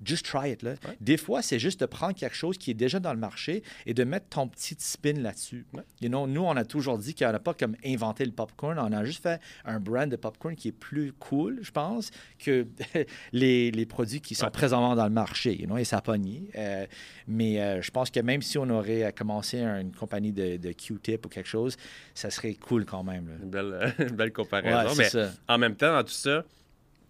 just 0.05 0.25
try 0.27 0.51
it. 0.53 0.63
Là. 0.63 0.71
Ouais. 0.71 0.97
Des 1.01 1.17
fois, 1.17 1.43
c'est 1.43 1.59
juste 1.59 1.81
de 1.81 1.87
prendre 1.87 2.15
quelque 2.15 2.37
chose 2.37 2.57
qui 2.59 2.71
est 2.71 2.75
déjà 2.75 3.01
dans 3.01 3.13
le 3.13 3.19
marché 3.19 3.63
et 3.87 3.95
de 3.95 4.05
mettre 4.05 4.27
ton 4.29 4.49
petit 4.49 4.77
spin 4.79 5.15
là-dessus. 5.15 5.67
Ouais. 5.73 5.83
You 6.01 6.09
know, 6.09 6.27
nous, 6.27 6.43
on 6.43 6.57
a 6.57 6.65
toujours 6.65 6.99
dit 6.99 7.15
qu'on 7.15 7.31
n'a 7.33 7.39
pas 7.41 7.55
comme 7.55 7.77
inventé 7.85 8.25
le 8.25 8.33
popcorn, 8.33 8.79
on 8.79 8.93
a 8.93 9.05
juste 9.05 9.23
fait 9.23 9.41
un 9.65 9.81
brand 9.81 10.09
de 10.11 10.17
popcorn 10.17 10.55
qui 10.57 10.69
est 10.69 10.73
plus 10.73 11.13
cool, 11.13 11.59
je 11.63 11.71
pense, 11.71 12.11
que 12.39 12.67
les, 13.33 13.71
les 13.71 13.87
produits 13.87 14.21
qui 14.21 14.35
sont 14.35 14.47
Ouais. 14.47 14.51
présentement 14.53 14.95
dans 14.97 15.05
le 15.05 15.11
marché. 15.13 15.55
You 15.59 15.67
know, 15.67 15.77
et 15.79 15.85
ça 15.85 15.99
a 15.99 16.01
pogné. 16.01 16.49
Euh, 16.57 16.87
mais 17.27 17.61
euh, 17.61 17.83
je 17.83 17.91
pense 17.91 18.11
que 18.11 18.21
même 18.21 18.41
si 18.43 18.57
on 18.59 18.69
aurait 18.71 19.05
euh, 19.05 19.11
commencé 19.11 19.61
un- 19.61 19.81
une 19.81 19.93
compagnie 19.93 20.33
de, 20.33 20.57
de 20.57 20.73
Q-tip 20.73 21.27
ou 21.27 21.29
quelque 21.29 21.49
chose, 21.49 21.77
ça 22.15 22.31
serait 22.31 22.55
cool 22.55 22.85
quand 22.85 23.03
même. 23.05 23.29
là. 23.29 23.35
Une 23.43 23.51
belle, 23.51 23.95
une 23.99 24.17
belle 24.17 24.33
comparaison. 24.33 24.95
Mais 24.97 25.09
ça. 25.09 25.31
en 25.49 25.59
même 25.59 25.75
temps, 25.77 25.93
dans 25.93 26.03
tout 26.05 26.11
ça, 26.13 26.45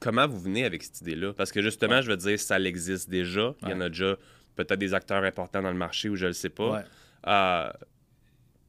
comment 0.01 0.27
vous 0.27 0.41
venez 0.41 0.65
avec 0.65 0.83
cette 0.83 1.01
idée-là? 1.01 1.33
Parce 1.33 1.53
que 1.53 1.63
justement, 1.63 2.01
je 2.01 2.11
veux 2.11 2.17
dire, 2.17 2.39
ça 2.39 2.59
existe 2.61 3.09
déjà. 3.09 3.55
Il 3.63 3.69
y 3.69 3.73
en 3.73 3.81
a 3.81 3.89
déjà 3.89 4.17
peut-être 4.57 4.79
des 4.79 4.95
acteurs 4.95 5.23
importants 5.25 5.63
dans 5.63 5.71
le 5.71 5.77
marché 5.77 6.09
ou 6.09 6.17
je 6.17 6.25
ne 6.25 6.29
le 6.29 6.35
sais 6.35 6.49
pas. 6.49 6.73
Ouais. 6.73 6.85
Euh, 7.27 7.71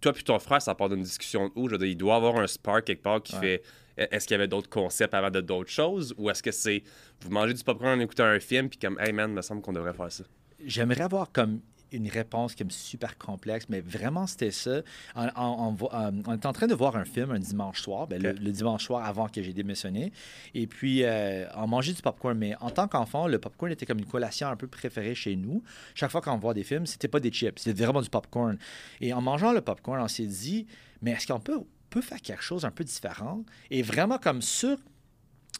toi 0.01 0.13
puis 0.13 0.23
ton 0.23 0.39
frère, 0.39 0.61
ça 0.61 0.75
part 0.75 0.89
d'une 0.89 1.01
discussion 1.01 1.47
de 1.47 1.51
où? 1.55 1.67
Je 1.67 1.73
veux 1.73 1.79
dire, 1.79 1.87
il 1.87 1.97
doit 1.97 2.15
avoir 2.15 2.37
un 2.37 2.47
spark 2.47 2.85
quelque 2.85 3.03
part 3.03 3.21
qui 3.21 3.35
fait. 3.35 3.63
Est-ce 3.97 4.27
qu'il 4.27 4.35
y 4.35 4.39
avait 4.39 4.47
d'autres 4.47 4.69
concepts 4.69 5.13
avant 5.13 5.29
de 5.29 5.41
d'autres 5.41 5.71
choses? 5.71 6.15
Ou 6.17 6.29
est-ce 6.29 6.41
que 6.41 6.51
c'est. 6.51 6.83
Vous 7.19 7.29
mangez 7.29 7.53
du 7.53 7.63
popcorn 7.63 7.99
en 7.99 8.01
écoutant 8.01 8.23
un 8.23 8.39
film, 8.39 8.69
puis 8.69 8.79
comme, 8.79 8.97
hey 8.99 9.11
man, 9.11 9.33
me 9.33 9.41
semble 9.41 9.61
qu'on 9.61 9.73
devrait 9.73 9.93
faire 9.93 10.09
ça? 10.09 10.23
J'aimerais 10.63 11.01
avoir 11.01 11.31
comme 11.33 11.59
une 11.91 12.07
réponse 12.09 12.55
comme 12.55 12.69
super 12.71 13.17
complexe, 13.17 13.65
mais 13.69 13.81
vraiment 13.81 14.27
c'était 14.27 14.51
ça. 14.51 14.81
On, 15.15 15.27
on- 15.35 15.77
on 15.81 15.89
euh, 15.93 16.11
on 16.27 16.35
était 16.35 16.45
en 16.47 16.53
train 16.53 16.67
de 16.67 16.73
voir 16.75 16.95
un 16.95 17.05
film 17.05 17.31
un 17.31 17.39
dimanche 17.39 17.81
soir, 17.81 18.07
ben, 18.07 18.21
le, 18.21 18.33
dimanche 18.51 18.85
soir 18.85 19.05
avant 19.05 19.27
que 19.27 19.41
j'ai 19.41 19.53
démissionné. 19.53 20.11
Et 20.53 20.67
puis, 20.67 21.03
euh, 21.03 21.45
on 21.55 21.67
mangeait 21.67 21.93
du 21.93 22.01
popcorn, 22.01 22.37
mais 22.37 22.55
en 22.61 22.69
tant 22.69 22.87
qu'enfant, 22.87 23.27
le 23.27 23.39
popcorn 23.39 23.71
était 23.71 23.85
comme 23.85 23.99
une 23.99 24.05
collation 24.05 24.47
un 24.47 24.55
peu 24.55 24.67
préférée 24.67 25.15
chez 25.15 25.35
nous. 25.35 25.63
Chaque 25.95 26.11
fois 26.11 26.21
qu'on 26.21 26.37
voit 26.37 26.53
des 26.53 26.63
films, 26.63 26.85
c'était 26.85 27.07
pas 27.07 27.19
des 27.19 27.31
chips, 27.31 27.59
c'était 27.61 27.83
vraiment 27.83 28.01
du 28.01 28.09
popcorn. 28.09 28.57
Et 29.01 29.13
en 29.13 29.21
mangeant 29.21 29.51
le 29.51 29.61
popcorn, 29.61 29.99
on 30.01 30.07
s'est 30.07 30.25
dit, 30.25 30.67
mais 31.01 31.11
est-ce 31.11 31.27
qu'on 31.27 31.39
peut, 31.39 31.59
peut 31.89 32.01
faire 32.01 32.21
quelque 32.21 32.43
chose 32.43 32.65
un 32.65 32.71
peu 32.71 32.83
différent? 32.83 33.43
Et 33.71 33.81
vraiment 33.81 34.17
comme 34.17 34.41
sur 34.41 34.77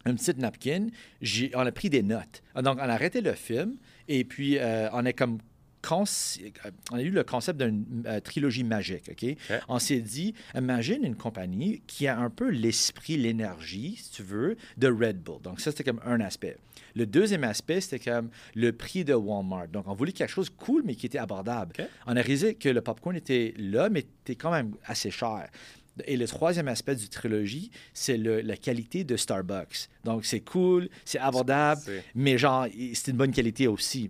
une 0.06 0.16
petite 0.16 0.38
napkin, 0.38 0.88
on 1.56 1.60
a 1.66 1.72
pris 1.72 1.90
des 1.90 2.04
notes. 2.04 2.42
Donc, 2.56 2.78
on 2.78 2.84
a 2.84 2.94
arrêté 2.94 3.20
le 3.22 3.34
film 3.34 3.76
et 4.08 4.24
puis 4.24 4.58
euh, 4.58 4.90
on 4.94 5.06
a 5.06 5.12
comme 5.14 5.40
on 6.92 6.98
a 6.98 7.02
eu 7.02 7.10
le 7.10 7.24
concept 7.24 7.62
d'une 7.62 8.04
euh, 8.06 8.20
trilogie 8.20 8.64
magique. 8.64 9.10
On 9.68 9.80
s'est 9.80 10.00
dit, 10.00 10.34
imagine 10.56 11.04
une 11.04 11.16
compagnie 11.16 11.82
qui 11.88 12.08
a 12.08 12.20
un 12.20 12.30
peu 12.30 12.50
l'esprit, 12.50 13.18
l'énergie, 13.18 13.98
si 14.02 14.12
tu 14.12 14.24
veux, 14.24 14.58
de 14.78 14.88
Red 14.88 15.22
Bull. 15.22 15.42
Donc, 15.42 15.60
ça, 15.62 15.72
c'était 15.72 15.84
comme 15.84 16.02
un 16.06 16.20
aspect. 16.22 16.58
Le 16.96 17.06
deuxième 17.06 17.44
aspect, 17.44 17.82
c'était 17.82 18.00
comme 18.00 18.30
le 18.56 18.72
prix 18.74 19.06
de 19.06 19.14
Walmart. 19.14 19.68
Donc, 19.68 19.88
on 19.88 19.94
voulait 19.94 20.12
quelque 20.12 20.32
chose 20.32 20.50
de 20.50 20.56
cool, 20.56 20.84
mais 20.86 20.96
qui 20.96 21.06
était 21.06 21.18
abordable. 21.18 21.74
On 22.06 22.16
a 22.16 22.22
réalisé 22.22 22.56
que 22.56 22.70
le 22.70 22.82
popcorn 22.82 23.16
était 23.16 23.54
là, 23.58 23.90
mais 23.90 24.00
était 24.00 24.36
quand 24.36 24.52
même 24.52 24.76
assez 24.86 25.12
cher. 25.12 25.50
Et 26.06 26.16
le 26.16 26.28
troisième 26.28 26.68
aspect 26.68 26.96
du 26.96 27.10
trilogie, 27.10 27.72
c'est 27.94 28.18
la 28.18 28.56
qualité 28.58 29.04
de 29.04 29.18
Starbucks. 29.18 29.90
Donc, 30.04 30.26
c'est 30.26 30.40
cool, 30.40 30.90
c'est 31.04 31.20
abordable, 31.20 31.82
mais 32.16 32.38
genre, 32.38 32.68
c'est 32.94 33.12
une 33.12 33.18
bonne 33.18 33.32
qualité 33.34 33.68
aussi. 33.68 34.10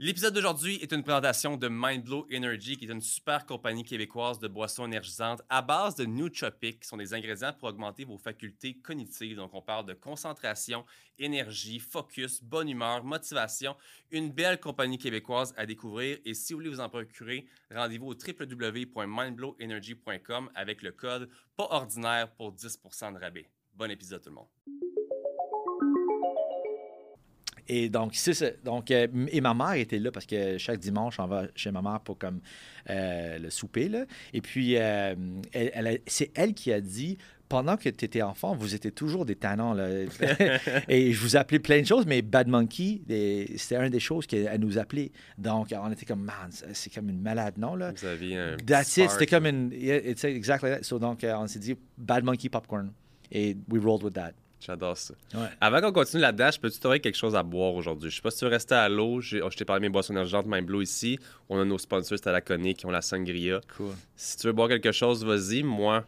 L'épisode 0.00 0.32
d'aujourd'hui 0.32 0.76
est 0.76 0.92
une 0.92 1.02
présentation 1.02 1.56
de 1.56 1.66
Mindblow 1.68 2.28
Energy, 2.32 2.76
qui 2.76 2.84
est 2.84 2.92
une 2.92 3.00
super 3.00 3.44
compagnie 3.44 3.82
québécoise 3.82 4.38
de 4.38 4.46
boissons 4.46 4.86
énergisantes 4.86 5.42
à 5.48 5.60
base 5.60 5.96
de 5.96 6.04
nootropics, 6.04 6.78
qui 6.78 6.86
sont 6.86 6.98
des 6.98 7.14
ingrédients 7.14 7.52
pour 7.52 7.68
augmenter 7.68 8.04
vos 8.04 8.16
facultés 8.16 8.74
cognitives. 8.74 9.34
Donc, 9.34 9.54
on 9.54 9.60
parle 9.60 9.86
de 9.86 9.94
concentration, 9.94 10.84
énergie, 11.18 11.80
focus, 11.80 12.40
bonne 12.44 12.68
humeur, 12.68 13.02
motivation. 13.02 13.74
Une 14.12 14.30
belle 14.30 14.60
compagnie 14.60 14.98
québécoise 14.98 15.52
à 15.56 15.66
découvrir. 15.66 16.18
Et 16.24 16.32
si 16.32 16.52
vous 16.52 16.60
voulez 16.60 16.70
vous 16.70 16.78
en 16.78 16.88
procurer, 16.88 17.48
rendez-vous 17.68 18.06
au 18.06 18.14
www.mindblowenergy.com 18.14 20.50
avec 20.54 20.82
le 20.82 20.92
code 20.92 21.28
pas 21.56 21.66
ordinaire 21.70 22.30
pour 22.36 22.54
10% 22.54 23.14
de 23.14 23.18
rabais. 23.18 23.50
Bon 23.74 23.90
épisode 23.90 24.22
tout 24.22 24.30
le 24.30 24.36
monde. 24.36 24.46
Et 27.68 27.88
donc, 27.88 28.12
c'est 28.14 28.64
Donc, 28.64 28.90
euh, 28.90 29.06
et 29.30 29.40
ma 29.40 29.54
mère 29.54 29.74
était 29.74 29.98
là 29.98 30.10
parce 30.10 30.26
que 30.26 30.56
chaque 30.58 30.78
dimanche, 30.78 31.20
on 31.20 31.26
va 31.26 31.44
chez 31.54 31.70
ma 31.70 31.82
mère 31.82 32.00
pour 32.00 32.18
comme 32.18 32.40
euh, 32.88 33.38
le 33.38 33.50
souper. 33.50 33.88
Là. 33.88 34.04
Et 34.32 34.40
puis, 34.40 34.76
euh, 34.76 35.14
elle, 35.52 36.00
c'est 36.06 36.30
elle 36.34 36.54
qui 36.54 36.72
a 36.72 36.80
dit 36.80 37.18
pendant 37.48 37.78
que 37.78 37.88
tu 37.88 38.04
étais 38.04 38.20
enfant, 38.20 38.54
vous 38.54 38.74
étiez 38.74 38.92
toujours 38.92 39.24
des 39.24 39.34
tannants. 39.34 39.72
Là. 39.72 39.88
et 40.88 41.12
je 41.12 41.20
vous 41.20 41.36
appelais 41.36 41.58
plein 41.58 41.80
de 41.80 41.86
choses, 41.86 42.06
mais 42.06 42.20
Bad 42.20 42.46
Monkey, 42.46 43.00
c'était 43.56 43.76
une 43.76 43.88
des 43.88 44.00
choses 44.00 44.26
qu'elle 44.26 44.60
nous 44.60 44.78
appelait. 44.78 45.12
Donc, 45.38 45.68
on 45.72 45.90
était 45.90 46.04
comme, 46.04 46.22
man, 46.22 46.50
c'est 46.50 46.92
comme 46.92 47.08
une 47.08 47.20
malade, 47.20 47.54
non? 47.56 47.74
Là? 47.74 47.92
Vous 47.96 48.06
aviez 48.06 48.36
un. 48.36 48.56
That's 48.58 48.96
it, 48.98 49.10
c'était 49.10 49.26
comme 49.26 49.46
une. 49.46 49.72
It's 49.72 50.24
exactly 50.24 50.70
that. 50.70 50.82
So, 50.82 50.98
donc, 50.98 51.24
on 51.24 51.46
s'est 51.46 51.58
dit 51.58 51.74
Bad 51.96 52.24
Monkey 52.24 52.48
Popcorn. 52.48 52.92
Et 53.30 53.56
we 53.68 53.82
rolled 53.82 54.02
with 54.02 54.14
that. 54.14 54.32
J'adore 54.60 54.96
ça. 54.96 55.14
Avant 55.60 55.80
qu'on 55.80 55.92
continue 55.92 56.22
là-dedans, 56.22 56.50
je 56.52 56.58
peux-tu 56.58 56.80
trouver 56.80 56.98
quelque 57.00 57.16
chose 57.16 57.36
à 57.36 57.42
boire 57.42 57.74
aujourd'hui? 57.74 58.10
Je 58.10 58.16
sais 58.16 58.22
pas 58.22 58.30
si 58.30 58.38
tu 58.38 58.44
veux 58.44 58.50
rester 58.50 58.74
à 58.74 58.88
l'eau. 58.88 59.18
Oh, 59.18 59.20
je 59.22 59.56
t'ai 59.56 59.64
parlé 59.64 59.80
de 59.80 59.86
mes 59.86 59.88
boissons 59.88 60.12
énergisantes, 60.12 60.46
Mind 60.46 60.66
Blue 60.66 60.82
ici. 60.82 61.18
On 61.48 61.60
a 61.60 61.64
nos 61.64 61.78
sponsors, 61.78 62.18
c'est 62.18 62.28
à 62.28 62.32
la 62.32 62.40
Connie, 62.40 62.74
qui 62.74 62.84
ont 62.84 62.90
la 62.90 63.00
sangria. 63.00 63.60
Cool. 63.76 63.92
Si 64.16 64.36
tu 64.36 64.48
veux 64.48 64.52
boire 64.52 64.68
quelque 64.68 64.90
chose, 64.90 65.24
vas-y. 65.24 65.62
Moi, 65.62 66.04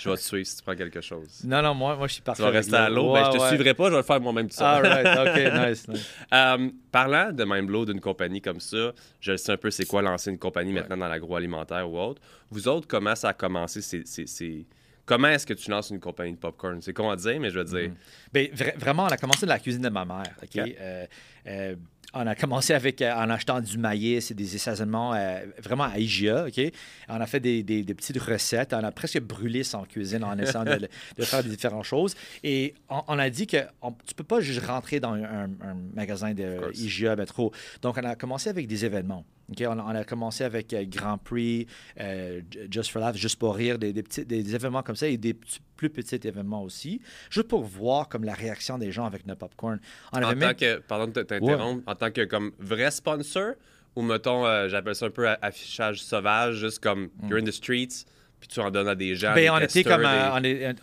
je 0.00 0.10
vais 0.10 0.16
te 0.16 0.20
suivre 0.20 0.46
si 0.46 0.56
tu 0.56 0.62
prends 0.62 0.74
quelque 0.76 1.00
chose. 1.00 1.42
Non, 1.44 1.60
non, 1.60 1.74
moi, 1.74 1.96
moi 1.96 2.06
je 2.08 2.14
suis 2.14 2.22
parti. 2.22 2.40
Tu 2.40 2.46
vas 2.46 2.50
rester 2.52 2.74
à 2.74 2.88
l'eau? 2.88 3.12
ben, 3.12 3.30
je 3.32 3.38
te 3.38 3.46
suivrai 3.48 3.74
pas, 3.74 3.86
je 3.86 3.90
vais 3.90 3.96
le 3.98 4.02
faire 4.02 4.20
moi-même 4.20 4.48
tout 4.48 4.56
right, 4.60 5.06
OK, 5.18 5.68
nice. 5.68 5.86
nice. 5.88 6.08
Euh, 6.32 6.70
parlant 6.90 7.30
de 7.32 7.44
Mindblow, 7.44 7.84
d'une 7.84 8.00
compagnie 8.00 8.40
comme 8.40 8.60
ça, 8.60 8.92
je 9.20 9.36
sais 9.36 9.52
un 9.52 9.56
peu 9.56 9.70
c'est 9.70 9.84
quoi 9.84 10.00
lancer 10.02 10.30
une 10.30 10.38
compagnie 10.38 10.72
maintenant 10.72 10.96
dans 10.96 11.08
l'agroalimentaire 11.08 11.90
ou 11.90 11.98
autre. 11.98 12.22
Vous 12.50 12.68
autres, 12.68 12.88
comment 12.88 13.14
ça 13.14 13.30
a 13.30 13.32
commencé? 13.34 13.80
C'est 13.82 14.66
Comment 15.04 15.28
est-ce 15.28 15.46
que 15.46 15.54
tu 15.54 15.70
lances 15.70 15.90
une 15.90 16.00
compagnie 16.00 16.32
de 16.32 16.38
popcorn? 16.38 16.80
C'est 16.80 16.92
con 16.92 17.10
à 17.10 17.16
dire, 17.16 17.40
mais 17.40 17.50
je 17.50 17.58
veux 17.58 17.64
dire. 17.64 17.90
Mm. 17.90 17.94
Bien, 18.32 18.46
vraiment, 18.76 19.04
on 19.04 19.08
a 19.08 19.16
commencé 19.16 19.46
de 19.46 19.50
la 19.50 19.58
cuisine 19.58 19.82
de 19.82 19.88
ma 19.88 20.04
mère. 20.04 20.34
OK? 20.42 20.56
Euh, 20.56 21.06
euh, 21.48 21.76
on 22.14 22.26
a 22.26 22.34
commencé 22.34 22.74
avec, 22.74 23.00
euh, 23.00 23.12
en 23.12 23.30
achetant 23.30 23.60
du 23.60 23.78
maïs 23.78 24.30
et 24.30 24.34
des 24.34 24.54
assaisonnements 24.54 25.14
vraiment 25.58 25.84
à 25.84 25.98
IGA. 25.98 26.46
OK? 26.46 26.60
On 27.08 27.20
a 27.20 27.26
fait 27.26 27.40
des, 27.40 27.64
petites 27.84 28.20
recettes. 28.20 28.74
On 28.74 28.84
a 28.84 28.92
presque 28.92 29.20
brûlé 29.20 29.64
son 29.64 29.82
cuisine 29.84 30.22
en 30.22 30.38
essayant 30.38 30.64
de, 30.64 30.88
faire 31.24 31.42
des 31.42 31.50
différentes 31.50 31.84
choses. 31.84 32.14
Et 32.44 32.74
on, 32.88 33.18
a 33.18 33.28
dit 33.28 33.46
que 33.46 33.56
tu 33.56 33.86
ne 33.86 34.14
peux 34.14 34.24
pas 34.24 34.40
juste 34.40 34.64
rentrer 34.64 35.00
dans 35.00 35.14
un, 35.14 35.48
magasin 35.94 36.32
de 36.32 36.70
IGA 36.74 37.16
métro. 37.16 37.50
Donc, 37.80 37.96
on 37.98 38.04
a 38.04 38.14
commencé 38.14 38.50
avec 38.50 38.68
des 38.68 38.84
événements 38.84 39.24
on, 39.60 39.78
a 39.78 40.04
commencé 40.04 40.44
avec 40.44 40.72
euh, 40.72 40.84
Grand 40.86 41.18
Prix, 41.18 41.66
euh, 42.00 42.40
Just 42.70 42.90
for 42.90 43.00
Laugh, 43.00 43.16
juste 43.16 43.38
pour 43.38 43.54
rire, 43.54 43.78
des, 43.78 43.92
petits, 44.02 44.24
des 44.24 44.54
événements 44.54 44.82
comme 44.82 44.96
ça 44.96 45.08
et 45.08 45.16
des 45.16 45.34
plus 45.76 45.90
petits 45.90 46.20
événements 46.26 46.62
aussi, 46.62 47.00
juste 47.30 47.48
pour 47.48 47.62
voir 47.62 48.08
comme 48.08 48.24
la 48.24 48.34
réaction 48.34 48.78
des 48.78 48.92
gens 48.92 49.04
avec 49.04 49.26
nos 49.26 49.36
popcorn. 49.36 49.80
en 50.12 50.20
tant 50.20 50.54
que, 50.54 50.78
pardon 50.78 51.06
de 51.06 51.22
t'interrompre, 51.22 51.82
en 51.86 51.94
tant 51.94 52.10
que 52.10 52.24
comme 52.24 52.52
vrai 52.58 52.90
sponsor 52.90 53.54
ou 53.96 54.02
mettons, 54.02 54.46
euh, 54.46 54.68
j'appelle 54.68 54.94
ça 54.94 55.06
un 55.06 55.10
peu 55.10 55.28
affichage 55.28 56.02
sauvage, 56.02 56.56
juste 56.56 56.78
comme 56.78 57.10
mm. 57.22 57.28
you're 57.28 57.38
in 57.38 57.44
the 57.44 57.52
streets, 57.52 58.06
puis 58.42 58.48
tu 58.48 58.58
en 58.58 58.72
donnes 58.72 58.88
à 58.88 58.96
des 58.96 59.14
gens. 59.14 59.34
Ben, 59.34 59.50
on, 59.52 59.58
était 59.60 59.84
comme 59.84 60.04
un, 60.04 60.32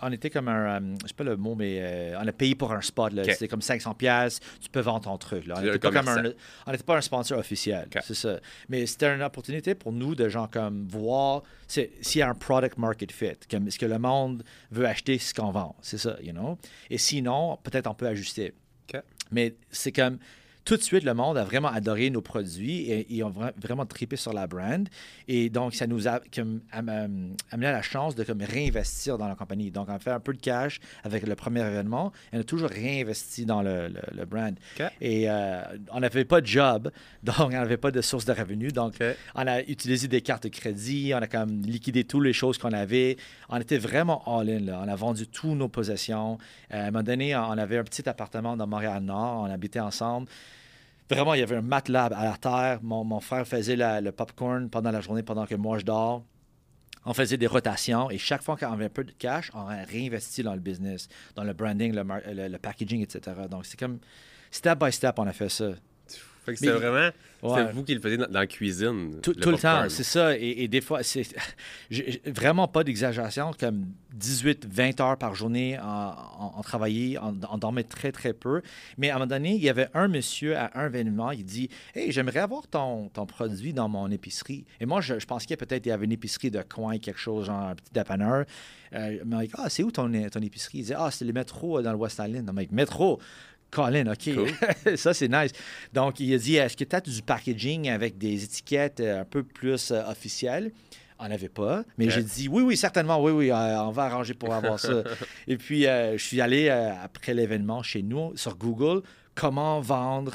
on, 0.01 0.11
était 0.13 0.29
comme 0.29 0.47
un. 0.47 0.79
je 1.01 1.07
sais 1.07 1.13
pas 1.13 1.25
le 1.25 1.35
mot, 1.35 1.55
mais 1.55 1.79
euh, 1.81 2.17
on 2.17 2.25
a 2.25 2.31
payé 2.31 2.55
pour 2.55 2.71
un 2.71 2.79
spot. 2.79 3.11
C'était 3.25 3.49
comme 3.49 3.59
500$. 3.59 4.39
Tu 4.61 4.69
peux 4.69 4.79
vendre 4.79 5.01
ton 5.01 5.17
truc. 5.17 5.45
Là. 5.45 5.55
On 5.57 5.61
n'était 5.61 5.77
pas, 5.77 5.91
pas, 6.85 6.97
un 6.97 7.01
sponsor 7.01 7.37
officiel. 7.37 7.89
C'est 8.01 8.13
ça. 8.13 8.39
Mais 8.69 8.85
c'était 8.85 9.13
une 9.13 9.21
opportunité 9.21 9.75
pour 9.75 9.91
nous 9.91 10.15
de 10.15 10.29
genre 10.29 10.49
comme 10.49 10.87
voir 10.87 11.43
s'il 11.67 11.89
y 12.15 12.21
a 12.21 12.29
un 12.29 12.33
product 12.33 12.77
market 12.77 13.11
fit. 13.11 13.25
Est-ce 13.25 13.77
que 13.77 13.85
le 13.85 13.99
monde 13.99 14.41
veut 14.71 14.87
acheter 14.87 15.17
ce 15.17 15.33
qu'on 15.33 15.51
vend? 15.51 15.75
C'est 15.81 15.97
ça, 15.97 16.15
you 16.23 16.31
know? 16.31 16.57
Et 16.89 16.97
sinon, 16.97 17.59
peut-être 17.61 17.87
on 17.87 17.93
peut 17.93 18.07
ajuster. 18.07 18.53
Mais 19.31 19.53
c'est 19.69 19.91
comme 19.91 20.17
tout 20.69 20.77
de 20.77 20.83
suite, 20.83 21.03
le 21.03 21.15
monde 21.15 21.35
a 21.35 21.43
vraiment 21.43 21.69
adoré 21.69 22.11
nos 22.11 22.21
produits 22.21 22.91
et 22.91 23.07
ils 23.09 23.23
ont 23.23 23.33
vraiment 23.59 23.87
trippé 23.87 24.17
sur 24.17 24.33
la 24.33 24.45
brand. 24.45 24.87
Et 25.27 25.49
donc, 25.49 25.73
ça 25.73 25.87
nous 25.87 26.07
a 26.07 26.19
comme, 26.31 26.61
amené 26.71 27.33
la 27.51 27.81
chance 27.81 28.13
de 28.13 28.23
comme, 28.23 28.43
réinvestir 28.43 29.17
dans 29.17 29.27
la 29.27 29.33
compagnie. 29.33 29.71
Donc, 29.71 29.87
on 29.89 29.93
a 29.93 29.97
fait 29.97 30.11
un 30.11 30.19
peu 30.19 30.31
de 30.31 30.39
cash 30.39 30.79
avec 31.03 31.25
le 31.25 31.33
premier 31.33 31.61
événement 31.61 32.11
et 32.31 32.37
on 32.37 32.41
a 32.41 32.43
toujours 32.43 32.69
réinvesti 32.69 33.47
dans 33.47 33.63
le, 33.63 33.89
brand. 34.27 34.55
Et 35.01 35.27
euh, 35.27 35.63
on 35.91 36.01
n'avait 36.01 36.23
pas 36.23 36.39
de 36.39 36.45
job, 36.45 36.91
donc 37.23 37.35
on 37.39 37.49
n'avait 37.49 37.77
pas 37.77 37.89
de 37.89 38.01
source 38.01 38.25
de 38.25 38.33
revenus. 38.33 38.71
Donc, 38.71 38.93
on 39.33 39.47
a 39.47 39.63
utilisé 39.63 40.07
des 40.07 40.21
cartes 40.21 40.43
de 40.43 40.49
crédit, 40.49 41.13
on 41.15 41.17
a 41.17 41.27
comme 41.27 41.63
liquidé 41.63 42.03
toutes 42.03 42.25
les 42.25 42.33
choses 42.33 42.59
qu'on 42.59 42.73
avait. 42.73 43.17
On 43.49 43.59
était 43.59 43.79
vraiment 43.79 44.21
all-in. 44.27 44.67
On 44.67 44.87
a 44.87 44.95
vendu 44.95 45.25
toutes 45.25 45.57
nos 45.57 45.67
possessions. 45.67 46.37
Euh, 46.71 46.83
à 46.83 46.87
un 46.89 46.91
moment 46.91 47.01
donné, 47.01 47.35
on 47.35 47.57
avait 47.57 47.79
un 47.79 47.83
petit 47.83 48.07
appartement 48.07 48.55
dans 48.55 48.67
Montréal-Nord. 48.67 49.45
On 49.47 49.51
habitait 49.51 49.79
ensemble. 49.79 50.29
Vraiment, 51.09 51.33
il 51.33 51.39
y 51.39 51.43
avait 51.43 51.55
un 51.55 51.61
matelas 51.61 52.05
à 52.05 52.25
la 52.25 52.37
terre. 52.37 52.79
Mon, 52.83 53.19
frère 53.19 53.47
faisait 53.47 53.75
le 53.75 54.11
popcorn 54.11 54.69
pendant 54.69 54.91
la 54.91 55.01
journée, 55.01 55.23
pendant 55.23 55.45
que 55.45 55.55
moi 55.55 55.79
je 55.79 55.85
dors. 55.85 56.23
On 57.05 57.13
faisait 57.13 57.37
des 57.37 57.47
rotations 57.47 58.11
et 58.11 58.17
chaque 58.17 58.43
fois 58.43 58.57
qu'on 58.57 58.73
avait 58.73 58.85
un 58.85 58.89
peu 58.89 59.03
de 59.03 59.11
cash, 59.11 59.49
on 59.53 59.65
réinvestit 59.65 60.43
dans 60.43 60.53
le 60.53 60.59
business, 60.59 61.07
dans 61.33 61.43
le 61.43 61.53
branding, 61.53 61.93
le 61.95 62.57
packaging, 62.57 63.01
etc. 63.01 63.37
Donc, 63.49 63.65
c'est 63.65 63.79
comme 63.79 63.99
step 64.51 64.77
by 64.79 64.91
step, 64.91 65.17
on 65.17 65.25
a 65.25 65.33
fait 65.33 65.49
ça. 65.49 65.71
C'est 66.55 66.71
vraiment. 66.71 67.09
C'est 67.41 67.71
vous 67.71 67.83
qui 67.83 67.95
le 67.95 68.01
faisiez 68.01 68.17
dans, 68.17 68.27
la 68.29 68.47
cuisine. 68.47 69.21
Tout 69.21 69.33
le, 69.35 69.57
temps, 69.57 69.87
c'est 69.87 70.03
ça. 70.03 70.35
Et, 70.37 70.67
des 70.67 70.81
fois, 70.81 71.03
c'est 71.03 71.23
vraiment 72.25 72.67
pas 72.67 72.83
d'exagération, 72.83 73.51
comme 73.57 73.85
18-20 74.19 75.01
heures 75.01 75.17
par 75.17 75.35
journée 75.35 75.79
en, 75.79 76.15
en, 76.57 76.61
travaillait, 76.61 77.17
on, 77.19 77.57
dormait 77.57 77.83
très, 77.83 78.11
très 78.11 78.33
peu. 78.33 78.61
Mais 78.97 79.09
à 79.09 79.15
un 79.15 79.19
moment 79.19 79.27
donné, 79.27 79.55
il 79.55 79.61
y 79.61 79.69
avait 79.69 79.87
un 79.93 80.07
monsieur 80.07 80.57
à 80.57 80.71
un 80.75 80.87
événement, 80.87 81.31
il 81.31 81.45
dit 81.45 81.69
Hey, 81.95 82.11
j'aimerais 82.11 82.39
avoir 82.39 82.67
ton, 82.67 83.07
ton, 83.09 83.25
produit 83.25 83.73
dans 83.73 83.87
mon 83.87 84.11
épicerie. 84.11 84.65
Et 84.81 84.85
moi, 84.85 84.99
je, 84.99 85.19
je 85.19 85.25
pensais 85.25 85.45
qu'il 85.45 85.57
peut-être 85.57 85.85
y 85.85 85.91
avait 85.91 86.05
une 86.05 86.11
épicerie 86.11 86.51
de 86.51 86.61
coin, 86.61 86.97
quelque 86.97 87.19
chose, 87.19 87.45
genre 87.45 87.61
un 87.61 87.75
petit 87.75 87.93
dépanneur. 87.93 88.45
Euh, 88.93 89.17
il 89.23 89.47
dit 89.47 89.51
Ah, 89.57 89.69
c'est 89.69 89.83
où 89.83 89.91
ton, 89.91 90.11
ton 90.29 90.41
épicerie 90.41 90.79
Il 90.79 90.81
disait 90.81 90.95
Ah, 90.97 91.09
c'est 91.11 91.25
le 91.25 91.33
métro 91.33 91.81
dans 91.81 91.91
le 91.91 91.97
West 91.97 92.21
Island. 92.23 92.51
dit 92.53 92.67
«métro 92.71 93.19
Colin, 93.71 94.11
OK. 94.11 94.29
ça, 94.95 95.13
c'est 95.13 95.27
nice. 95.27 95.51
Donc, 95.93 96.19
il 96.19 96.33
a 96.33 96.37
dit 96.37 96.55
est-ce 96.55 96.75
que 96.75 96.83
tu 96.83 96.95
as 96.95 97.01
du 97.01 97.21
packaging 97.21 97.89
avec 97.89 98.17
des 98.17 98.43
étiquettes 98.43 98.99
euh, 98.99 99.21
un 99.21 99.25
peu 99.25 99.43
plus 99.43 99.91
euh, 99.91 100.01
officielles? 100.09 100.71
On 101.19 101.27
n'avait 101.27 101.49
pas. 101.49 101.83
Mais 101.97 102.09
j'ai 102.09 102.23
dit 102.23 102.47
oui, 102.47 102.63
oui, 102.63 102.77
certainement, 102.77 103.21
oui, 103.21 103.31
oui, 103.33 103.51
euh, 103.51 103.81
on 103.81 103.91
va 103.91 104.03
arranger 104.03 104.33
pour 104.33 104.53
avoir 104.53 104.79
ça. 104.79 105.03
Et 105.47 105.57
puis, 105.57 105.83
je 105.83 106.17
suis 106.17 106.39
allé 106.39 106.69
après 106.69 107.33
l'événement 107.33 107.83
chez 107.83 108.01
nous 108.01 108.31
sur 108.37 108.55
Google, 108.55 109.01
comment 109.35 109.81
vendre 109.81 110.33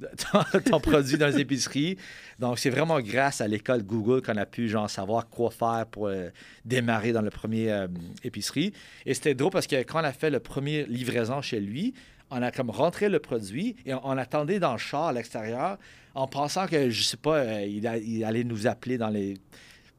ton, 0.64 0.80
produit 0.80 1.16
dans 1.16 1.28
les 1.28 1.38
épiceries. 1.38 1.96
Donc, 2.40 2.58
c'est 2.58 2.70
vraiment 2.70 3.00
grâce 3.00 3.40
à 3.40 3.46
l'école 3.46 3.84
Google 3.84 4.20
qu'on 4.20 4.36
a 4.36 4.46
pu 4.46 4.68
genre, 4.68 4.90
savoir 4.90 5.28
quoi 5.28 5.52
faire 5.52 5.86
pour 5.88 6.10
démarrer 6.64 7.12
dans 7.12 7.22
le 7.22 7.30
premier 7.30 7.86
épicerie. 8.24 8.72
Et 9.06 9.14
c'était 9.14 9.34
drôle 9.34 9.52
parce 9.52 9.68
que 9.68 9.76
quand 9.84 10.00
on 10.00 10.04
a 10.04 10.12
fait 10.12 10.30
le 10.30 10.40
premier 10.40 10.86
livraison 10.86 11.40
chez 11.40 11.60
lui, 11.60 11.94
on 12.30 12.42
a 12.42 12.50
comme 12.50 12.70
rentré 12.70 13.08
le 13.08 13.18
produit 13.18 13.76
et 13.86 13.94
on, 13.94 14.00
on 14.06 14.18
attendait 14.18 14.58
dans 14.58 14.72
le 14.72 14.78
char 14.78 15.06
à 15.08 15.12
l'extérieur 15.12 15.78
en 16.14 16.26
pensant 16.26 16.66
que, 16.66 16.90
je 16.90 17.02
sais 17.02 17.16
pas, 17.16 17.36
euh, 17.36 17.62
il, 17.66 17.86
a- 17.86 17.98
il 17.98 18.24
allait 18.24 18.44
nous 18.44 18.66
appeler 18.66 18.96
dans 18.98 19.08
les 19.10 19.34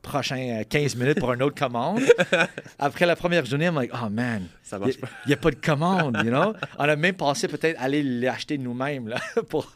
prochains 0.01 0.59
euh, 0.61 0.63
15 0.67 0.95
minutes 0.95 1.19
pour 1.19 1.31
une 1.33 1.43
autre 1.43 1.55
commande. 1.57 2.01
Après 2.79 3.05
la 3.05 3.15
première 3.15 3.45
journée, 3.45 3.65
I'm 3.65 3.75
like, 3.75 3.91
oh 3.93 4.09
man, 4.09 4.47
Ça 4.63 4.77
il 4.77 4.79
marche 4.79 4.97
pas. 4.99 5.07
n'y 5.27 5.33
a, 5.33 5.37
pas 5.37 5.51
de 5.51 5.55
commande, 5.57 6.17
you 6.23 6.29
know? 6.31 6.53
On 6.79 6.83
a 6.83 6.95
même 6.95 7.15
pensé 7.15 7.47
peut-être 7.47 7.79
aller 7.81 8.01
l'acheter 8.03 8.57
nous-mêmes, 8.57 9.07
là, 9.09 9.19
pour, 9.49 9.71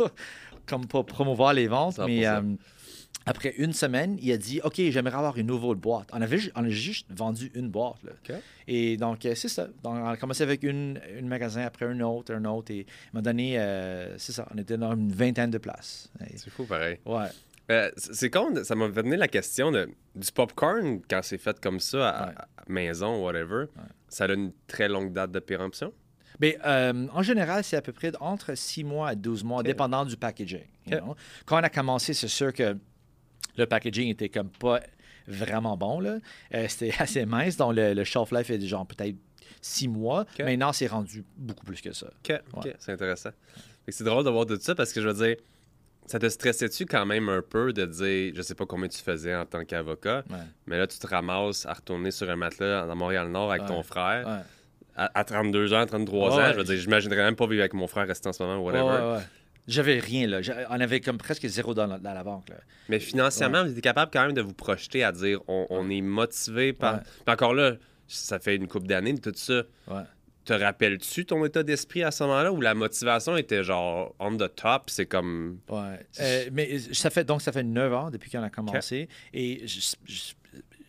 comme 0.66 0.88
pour 0.88 1.06
promouvoir 1.06 1.54
les 1.54 1.68
ventes. 1.68 1.98
100%. 1.98 2.06
Mais 2.06 2.26
euh, 2.26 2.42
après 3.26 3.54
une 3.58 3.72
semaine, 3.74 4.18
il 4.20 4.32
a 4.32 4.38
dit, 4.38 4.62
OK, 4.64 4.76
j'aimerais 4.78 5.16
avoir 5.18 5.38
une 5.38 5.46
nouvelle 5.48 5.76
boîte. 5.76 6.10
On, 6.12 6.22
avait, 6.22 6.40
on 6.56 6.66
a 6.66 6.70
juste 6.70 7.06
vendu 7.12 7.52
une 7.54 7.70
boîte, 7.70 7.98
là. 8.04 8.36
Et 8.68 8.98
donc, 8.98 9.26
euh, 9.26 9.36
c'est 9.36 9.48
ça. 9.48 9.68
Donc, 9.84 9.96
on 9.96 10.08
a 10.08 10.18
commencé 10.18 10.42
avec 10.42 10.64
une, 10.64 11.00
une 11.18 11.28
magasin, 11.28 11.62
après 11.62 11.86
un 11.86 12.00
autre, 12.02 12.34
un 12.34 12.46
autre. 12.46 12.72
Et 12.72 12.80
il 12.80 12.86
m'a 13.14 13.22
donné, 13.22 13.60
euh, 13.60 14.18
c'est 14.18 14.32
ça, 14.32 14.48
on 14.54 14.58
était 14.58 14.78
dans 14.78 14.94
une 14.96 15.12
vingtaine 15.12 15.52
de 15.52 15.60
places. 15.60 16.10
C'est 16.36 16.50
fou, 16.50 16.66
pareil. 16.66 16.98
ouais. 17.06 17.28
Euh, 17.70 17.90
c'est 17.96 18.30
con, 18.30 18.54
ça 18.66 18.76
m'a 18.76 18.88
venu 18.88 19.16
la 19.16 19.28
question 19.30 19.72
de, 19.72 19.88
du 20.16 20.32
popcorn 20.34 21.00
quand 21.10 21.22
c'est 21.24 21.38
fait 21.38 21.58
comme 21.62 21.80
ça, 21.80 22.10
à, 22.10 22.28
Ouais. 22.28 22.34
à 22.38 22.64
maison, 22.68 23.24
whatever. 23.24 23.66
Ça 24.10 24.26
a 24.26 24.34
une 24.34 24.52
très 24.68 24.90
longue 24.90 25.14
date 25.14 25.32
de 25.32 25.40
péremption? 25.40 25.94
Mais 26.42 26.58
euh, 26.66 27.08
en 27.14 27.22
général, 27.22 27.64
c'est 27.64 27.78
à 27.78 27.82
peu 27.82 27.94
près 27.94 28.12
entre 28.20 28.56
6 28.56 28.84
mois 28.84 29.10
à 29.10 29.16
12 29.16 29.44
mois, 29.44 29.62
dépendant 29.64 30.04
du 30.04 30.18
packaging. 30.18 30.66
you. 30.88 30.98
Quand 31.46 31.60
on 31.60 31.64
a 31.64 31.70
commencé, 31.70 32.14
c'est 32.14 32.28
sûr 32.28 32.52
que 32.52 32.76
le 33.58 33.66
packaging 33.66 34.10
était 34.10 34.30
comme 34.30 34.50
pas 34.50 34.80
vraiment 35.28 35.78
bon. 35.78 36.00
là. 36.00 36.18
Euh, 36.54 36.66
C'était 36.68 36.94
assez 37.00 37.26
mince, 37.26 37.58
donc 37.58 37.76
le, 37.76 37.94
le 37.94 38.04
shelf 38.04 38.32
life 38.32 38.50
est 38.50 38.60
genre 38.62 38.86
peut-être 38.88 39.16
6 39.62 39.88
mois. 39.88 40.26
Maintenant, 40.40 40.74
c'est 40.74 40.88
rendu 40.88 41.24
beaucoup 41.38 41.66
plus 41.66 41.82
que 41.82 41.92
ça. 41.94 42.08
OK, 42.08 42.42
OK, 42.54 42.66
Ouais. 42.66 42.76
c'est 42.80 42.92
intéressant. 42.94 43.30
C'est 43.88 44.04
drôle 44.04 44.24
de 44.24 44.30
voir 44.30 44.46
tout 44.46 44.58
ça 44.60 44.74
parce 44.76 44.94
que 44.94 45.02
je 45.02 45.08
veux 45.10 45.26
dire, 45.28 45.36
ça 46.08 46.18
te 46.18 46.28
stressait-tu 46.28 46.86
quand 46.86 47.06
même 47.06 47.30
un 47.30 47.42
peu 47.42 47.72
de 47.74 47.86
dire, 47.86 48.34
je 48.36 48.42
sais 48.42 48.56
pas 48.56 48.66
combien 48.66 48.88
tu 48.88 48.98
faisais 49.02 49.36
en 49.36 49.46
tant 49.46 49.64
qu'avocat, 49.66 50.24
Ouais. 50.30 50.38
mais 50.66 50.78
là, 50.78 50.88
tu 50.88 50.98
te 50.98 51.06
ramasses 51.08 51.66
à 51.66 51.74
retourner 51.74 52.12
sur 52.12 52.30
un 52.30 52.36
matelas 52.36 52.82
à 52.90 52.96
Montréal-Nord 52.96 53.52
avec 53.52 53.64
Ouais. 53.64 53.68
ton 53.70 53.84
frère 53.84 54.44
à, 54.96 55.20
à 55.20 55.24
32 55.24 55.74
ans, 55.74 55.86
33 55.86 56.36
Ouais. 56.38 56.44
ans. 56.44 56.52
Je 56.54 56.58
veux 56.58 56.64
dire, 56.64 56.78
j'imaginerais 56.78 57.24
même 57.24 57.36
pas 57.36 57.48
vivre 57.48 57.62
avec 57.62 57.74
mon 57.74 57.88
frère 57.88 58.08
resté 58.08 58.28
en 58.30 58.34
ce 58.34 58.42
moment, 58.44 58.60
whatever. 58.60 59.20
J'avais 59.68 60.00
rien, 60.00 60.28
là. 60.28 60.40
On 60.70 60.80
avait 60.80 61.00
comme 61.02 61.18
presque 61.18 61.46
zéro 61.48 61.74
dans 61.74 61.86
la, 61.88 62.00
dans 62.00 62.14
la 62.14 62.24
banque, 62.24 62.50
là. 62.50 62.56
Mais 62.90 63.00
financièrement, 63.00 63.64
vous 63.64 63.72
êtes 63.72 63.82
capable 63.82 64.12
quand 64.12 64.24
même 64.26 64.34
de 64.34 64.42
vous 64.42 64.54
projeter 64.54 65.04
à 65.04 65.12
dire 65.12 65.40
on, 65.48 65.68
on 65.70 65.90
est 65.90 66.02
motivé 66.02 66.74
par. 66.74 66.96
Ouais. 66.96 67.00
Puis 67.26 67.34
encore 67.34 67.54
là, 67.54 67.74
ça 68.08 68.40
fait 68.40 68.56
une 68.56 68.68
couple 68.68 68.88
d'années, 68.88 69.16
tout 69.18 69.32
ça. 69.36 69.64
Ouais. 69.88 70.02
Te 70.44 70.54
rappelles-tu 70.54 71.26
ton 71.26 71.46
état 71.46 71.62
d'esprit 71.62 72.02
à 72.04 72.10
ce 72.10 72.24
moment-là 72.24 72.52
où 72.52 72.60
la 72.62 72.74
motivation 72.74 73.38
était 73.38 73.64
genre 73.64 74.16
on 74.20 74.36
the 74.36 74.54
top, 74.56 74.90
c'est 74.90 75.06
comme. 75.06 75.60
Ouais. 75.70 76.00
Euh, 76.20 76.50
mais 76.52 76.80
ça 76.80 77.12
fait 77.12 77.24
donc 77.24 77.44
ça 77.44 77.52
fait 77.52 77.64
9 77.64 77.94
ans 77.94 78.10
depuis 78.10 78.32
qu'on 78.32 78.42
a 78.42 78.50
commencé 78.50 79.08
et 79.34 79.62
je- 79.68 79.94
je- 80.06 80.34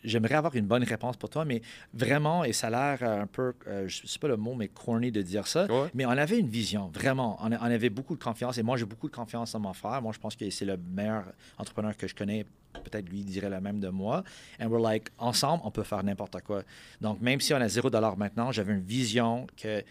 j'aimerais 0.03 0.35
avoir 0.35 0.55
une 0.55 0.65
bonne 0.67 0.83
réponse 0.83 1.17
pour 1.17 1.29
toi, 1.29 1.45
mais 1.45 1.61
vraiment, 1.93 2.43
et 2.43 2.53
ça 2.53 2.67
a 2.67 2.69
l'air 2.97 2.99
euh, 3.01 3.21
un 3.21 3.27
peu, 3.27 3.53
euh, 3.67 3.87
je 3.87 4.05
sais 4.07 4.19
pas 4.19 4.27
le 4.27 4.37
mot, 4.37 4.53
mais 4.55 4.67
corny 4.67 5.11
de 5.11 5.21
dire 5.21 5.47
ça, 5.47 5.65
Ouais. 5.71 5.89
mais 5.93 6.05
on 6.05 6.09
avait 6.11 6.39
une 6.39 6.49
vision, 6.49 6.87
vraiment. 6.93 7.37
On, 7.41 7.51
a- 7.51 7.57
on 7.59 7.71
avait 7.71 7.89
beaucoup 7.89 8.15
de 8.15 8.23
confiance 8.23 8.57
et 8.57 8.63
moi, 8.63 8.77
j'ai 8.77 8.85
beaucoup 8.85 9.09
de 9.09 9.15
confiance 9.15 9.53
en 9.55 9.59
mon 9.59 9.73
frère. 9.73 10.01
Moi, 10.01 10.11
je 10.13 10.19
pense 10.19 10.35
que 10.35 10.49
c'est 10.49 10.65
le 10.65 10.77
meilleur 10.77 11.23
entrepreneur 11.57 11.95
que 11.95 12.07
je 12.07 12.15
connais. 12.15 12.45
Peut-être 12.83 13.07
lui 13.09 13.23
dirait 13.23 13.49
le 13.51 13.61
même 13.61 13.79
de 13.79 13.89
moi. 13.89 14.23
And 14.59 14.67
we're 14.67 14.81
like, 14.81 15.09
ensemble, 15.19 15.61
on 15.65 15.69
peut 15.71 15.83
faire 15.83 16.03
n'importe 16.03 16.41
quoi. 16.41 16.63
Donc, 17.01 17.21
même 17.21 17.39
si 17.39 17.53
on 17.53 17.57
a 17.57 17.67
zéro 17.67 17.89
dollar 17.91 18.17
maintenant, 18.17 18.51
j'avais 18.51 18.73
une 18.73 18.81
vision 18.81 19.45
que 19.55 19.83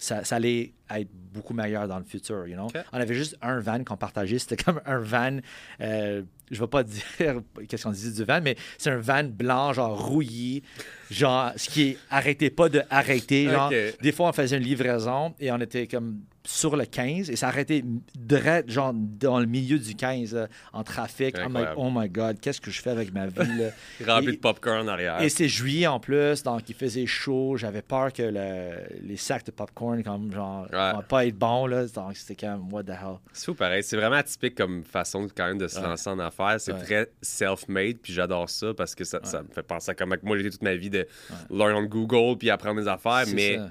ça, 0.00 0.24
ça 0.24 0.36
allait 0.36 0.72
être 0.90 1.10
beaucoup 1.32 1.54
meilleur 1.54 1.86
dans 1.86 1.98
le 1.98 2.04
futur, 2.04 2.48
you 2.48 2.54
know? 2.54 2.68
On 2.92 2.98
avait 2.98 3.14
juste 3.14 3.36
un 3.42 3.60
van 3.60 3.84
qu'on 3.84 3.96
partageait. 3.96 4.38
C'était 4.38 4.56
comme 4.56 4.80
un 4.86 4.98
van, 4.98 5.38
euh, 5.80 6.22
je 6.50 6.56
ne 6.56 6.60
vais 6.60 6.66
pas 6.66 6.82
dire 6.84 7.42
qu'est-ce 7.68 7.84
qu'on 7.84 7.92
dit 7.92 8.12
du 8.12 8.24
van, 8.24 8.40
mais 8.42 8.56
c'est 8.78 8.90
un 8.90 8.98
van 8.98 9.24
blanc, 9.24 9.74
genre 9.74 10.08
rouillé, 10.08 10.62
genre, 11.10 11.52
ce 11.56 11.68
qui 11.68 11.96
arrêtait 12.10 12.50
pas 12.50 12.68
de 12.68 12.82
arrêter. 12.90 13.48
Genre, 13.48 13.70
des 14.00 14.12
fois, 14.12 14.30
on 14.30 14.32
faisait 14.32 14.56
une 14.56 14.64
livraison 14.64 15.34
et 15.38 15.52
on 15.52 15.58
était 15.58 15.86
comme 15.86 16.20
sur 16.52 16.76
le 16.76 16.84
15 16.84 17.30
et 17.30 17.36
ça 17.36 17.48
arrêtait 17.48 17.84
direct, 18.16 18.70
genre, 18.70 18.92
dans 18.94 19.38
le 19.38 19.46
milieu 19.46 19.78
du 19.78 19.94
15, 19.94 20.34
là, 20.34 20.48
en 20.72 20.82
trafic. 20.82 21.36
I'm 21.36 21.52
like, 21.52 21.68
Incroyable. 21.68 21.74
oh 21.78 21.90
my 21.94 22.08
God, 22.08 22.40
qu'est-ce 22.40 22.60
que 22.60 22.70
je 22.70 22.80
fais 22.82 22.90
avec 22.90 23.12
ma 23.12 23.26
vie, 23.28 23.56
là? 23.58 23.70
Rempli 24.06 24.32
de 24.32 24.40
popcorn 24.40 24.78
en 24.80 24.88
arrière. 24.88 25.20
Et 25.22 25.28
c'est 25.28 25.48
juillet 25.48 25.86
en 25.86 26.00
plus, 26.00 26.42
donc 26.42 26.68
il 26.68 26.74
faisait 26.74 27.06
chaud. 27.06 27.56
J'avais 27.56 27.82
peur 27.82 28.12
que 28.12 28.22
le- 28.22 29.06
les 29.06 29.16
sacs 29.16 29.46
de 29.46 29.50
popcorn, 29.52 30.02
comme 30.02 30.32
genre, 30.32 30.66
Ouais. 30.72 30.92
vont 30.92 31.02
pas 31.02 31.26
être 31.26 31.36
bons, 31.38 31.66
là. 31.66 31.86
Donc 31.86 32.16
c'était 32.16 32.46
comme, 32.46 32.72
what 32.72 32.82
the 32.84 32.90
hell. 32.90 33.18
C'est 33.32 33.46
fou 33.46 33.54
pareil. 33.54 33.82
C'est 33.84 33.96
vraiment 33.96 34.16
atypique 34.16 34.56
comme 34.56 34.82
façon 34.82 35.28
quand 35.34 35.46
même 35.46 35.58
de 35.58 35.68
se 35.68 35.78
Ouais. 35.78 35.86
lancer 35.86 36.10
en 36.10 36.18
affaires. 36.18 36.56
C'est 36.60 36.72
Ouais. 36.72 36.82
très 36.82 37.10
self-made, 37.22 37.98
puis 38.02 38.12
j'adore 38.12 38.50
ça 38.50 38.74
parce 38.74 38.94
que 38.94 39.04
ça, 39.04 39.20
ça 39.22 39.42
me 39.42 39.48
fait 39.48 39.62
penser 39.62 39.90
à 39.92 39.94
comment 39.94 40.16
moi 40.22 40.36
j'ai 40.38 40.50
toute 40.50 40.62
ma 40.62 40.74
vie 40.74 40.90
de 40.90 41.06
learn 41.50 41.74
on 41.76 41.84
Google 41.84 42.36
puis 42.38 42.50
apprendre 42.50 42.80
des 42.80 42.88
affaires, 42.88 43.24
mais 43.34 43.56
ça. 43.56 43.70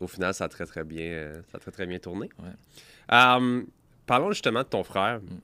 Au 0.00 0.06
final 0.06 0.34
ça 0.34 0.44
a 0.44 0.48
très 0.48 0.66
très 0.66 0.84
bien, 0.84 1.04
euh, 1.04 1.42
ça 1.50 1.58
a 1.58 1.60
très 1.60 1.70
très 1.70 1.86
bien 1.86 1.98
tourné. 1.98 2.28
Ouais. 2.38 2.50
Parlons 4.06 4.32
justement 4.32 4.60
de 4.62 4.68
ton 4.68 4.82
frère. 4.82 5.20
Mm. 5.20 5.38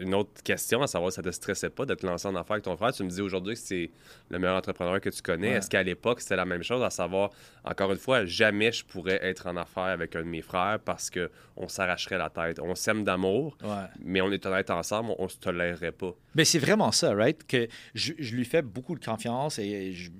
Une 0.00 0.14
autre 0.14 0.42
question, 0.42 0.82
à 0.82 0.86
savoir 0.86 1.10
si 1.10 1.16
ça 1.16 1.22
te 1.22 1.30
stressait 1.30 1.70
pas 1.70 1.86
de 1.86 1.94
te 1.94 2.04
lancer 2.04 2.28
en 2.28 2.34
affaires 2.36 2.52
avec 2.52 2.64
ton 2.64 2.76
frère? 2.76 2.92
Tu 2.92 3.02
me 3.04 3.08
dis 3.08 3.22
aujourd'hui 3.22 3.54
que 3.54 3.60
c'est 3.60 3.90
le 4.28 4.38
meilleur 4.38 4.54
entrepreneur 4.56 5.00
que 5.00 5.08
tu 5.08 5.22
connais. 5.22 5.48
Ouais. 5.48 5.54
Est-ce 5.56 5.70
qu'à 5.70 5.82
l'époque 5.82 6.20
c'était 6.20 6.36
la 6.36 6.44
même 6.44 6.62
chose, 6.62 6.82
à 6.82 6.90
savoir, 6.90 7.30
encore 7.64 7.90
une 7.92 7.96
fois, 7.98 8.26
jamais 8.26 8.70
je 8.70 8.84
pourrais 8.84 9.18
être 9.24 9.46
en 9.46 9.56
affaires 9.56 9.84
avec 9.84 10.14
un 10.14 10.20
de 10.20 10.26
mes 10.26 10.42
frères 10.42 10.78
parce 10.84 11.08
que 11.08 11.30
on 11.56 11.68
s'arracherait 11.68 12.18
la 12.18 12.28
tête. 12.28 12.60
On 12.60 12.74
s'aime 12.74 13.02
d'amour, 13.02 13.56
Ouais. 13.64 13.86
mais 14.04 14.20
on 14.20 14.30
est 14.30 14.44
honnête 14.44 14.68
ensemble, 14.70 15.10
on, 15.18 15.24
on 15.24 15.28
se 15.28 15.38
tolérerait 15.38 15.92
pas. 15.92 16.12
Mais 16.34 16.44
c'est 16.44 16.58
vraiment 16.58 16.92
ça, 16.92 17.14
right? 17.14 17.46
Que 17.46 17.66
je, 17.94 18.12
je 18.18 18.36
lui 18.36 18.44
fais 18.44 18.60
beaucoup 18.60 18.94
de 18.94 19.02
confiance 19.02 19.58
et 19.58 19.92
je- 19.94 20.10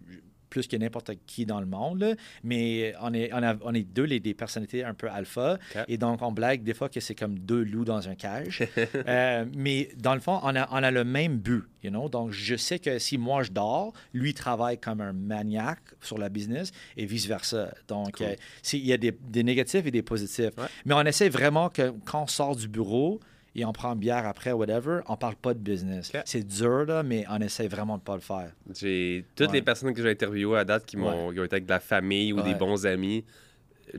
plus 0.48 0.66
que 0.66 0.76
n'importe 0.76 1.10
qui 1.26 1.46
dans 1.46 1.60
le 1.60 1.66
monde. 1.66 2.00
là. 2.00 2.14
Mais 2.44 2.94
on 3.00 3.12
est, 3.14 3.30
on, 3.32 3.42
a- 3.42 3.56
on 3.62 3.74
est 3.74 3.82
deux 3.82 4.04
les, 4.04 4.20
des 4.20 4.34
personnalités 4.34 4.84
un 4.84 4.94
peu 4.94 5.08
alpha. 5.10 5.58
Et 5.88 5.98
donc, 5.98 6.22
on 6.22 6.32
blague 6.32 6.62
des 6.62 6.74
fois 6.74 6.88
que 6.88 7.00
c'est 7.00 7.14
comme 7.14 7.38
deux 7.38 7.62
loups 7.64 7.84
dans 7.84 8.08
un 8.08 8.14
cage. 8.14 8.62
Euh, 9.06 9.44
mais 9.56 9.88
dans 9.96 10.14
le 10.14 10.20
fond, 10.20 10.38
on 10.42 10.54
a, 10.56 10.68
on 10.70 10.82
a 10.82 10.90
le 10.90 11.04
même 11.04 11.38
but. 11.38 11.64
You 11.82 11.90
know? 11.90 12.08
Donc, 12.08 12.32
je 12.32 12.56
sais 12.56 12.78
que 12.78 12.98
si 12.98 13.16
moi 13.18 13.42
je 13.42 13.52
dors, 13.52 13.92
lui 14.12 14.34
travaille 14.34 14.78
comme 14.78 15.00
un 15.00 15.12
maniaque 15.12 15.78
sur 16.00 16.18
la 16.18 16.28
business 16.28 16.72
et 16.96 17.06
vice-versa. 17.06 17.72
Donc, 17.86 18.16
Cool. 18.18 18.26
euh, 18.26 18.34
il 18.72 18.86
y 18.86 18.92
a 18.92 18.96
des, 18.96 19.12
des 19.12 19.42
négatifs 19.44 19.86
et 19.86 19.90
des 19.90 20.02
positifs. 20.02 20.50
Ouais. 20.58 20.66
Mais 20.84 20.94
on 20.94 21.02
essaie 21.02 21.28
vraiment 21.28 21.68
que 21.70 21.92
quand 22.04 22.22
on 22.24 22.26
sort 22.26 22.56
du 22.56 22.68
bureau, 22.68 23.20
et 23.58 23.64
on 23.64 23.72
prend 23.72 23.92
une 23.94 23.98
bière 23.98 24.26
après, 24.26 24.52
whatever, 24.52 25.00
on 25.08 25.16
parle 25.16 25.36
pas 25.36 25.52
de 25.54 25.58
business. 25.58 26.12
C'est 26.24 26.46
dur, 26.46 26.84
là, 26.86 27.02
mais 27.02 27.24
on 27.28 27.38
essaie 27.40 27.68
vraiment 27.68 27.98
de 27.98 28.02
pas 28.02 28.14
le 28.14 28.20
faire. 28.20 28.52
J'ai 28.78 29.24
toutes 29.34 29.48
Ouais. 29.48 29.54
les 29.54 29.62
personnes 29.62 29.92
que 29.94 30.02
j'ai 30.02 30.10
interviewées 30.10 30.58
à 30.58 30.64
date 30.64 30.86
qui, 30.86 30.96
m'ont, 30.96 31.32
qui 31.32 31.40
ont 31.40 31.44
été 31.44 31.56
avec 31.56 31.66
de 31.66 31.70
la 31.70 31.80
famille 31.80 32.32
ou 32.32 32.40
des 32.42 32.54
bons 32.54 32.86
amis. 32.86 33.24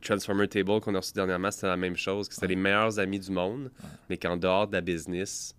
Transformer 0.04 0.48
Table 0.48 0.80
qu'on 0.82 0.94
a 0.94 1.00
reçu 1.00 1.14
dernièrement, 1.14 1.50
c'était 1.52 1.68
la 1.68 1.76
même 1.78 1.98
chose. 1.98 2.30
que 2.30 2.36
C'était 2.36 2.48
les 2.48 2.56
meilleurs 2.56 3.00
amis 3.00 3.20
du 3.20 3.32
monde, 3.32 3.72
mais 4.10 4.18
qu'en 4.18 4.38
dehors 4.38 4.68
de 4.68 4.74
la 4.74 4.82
business, 4.82 5.56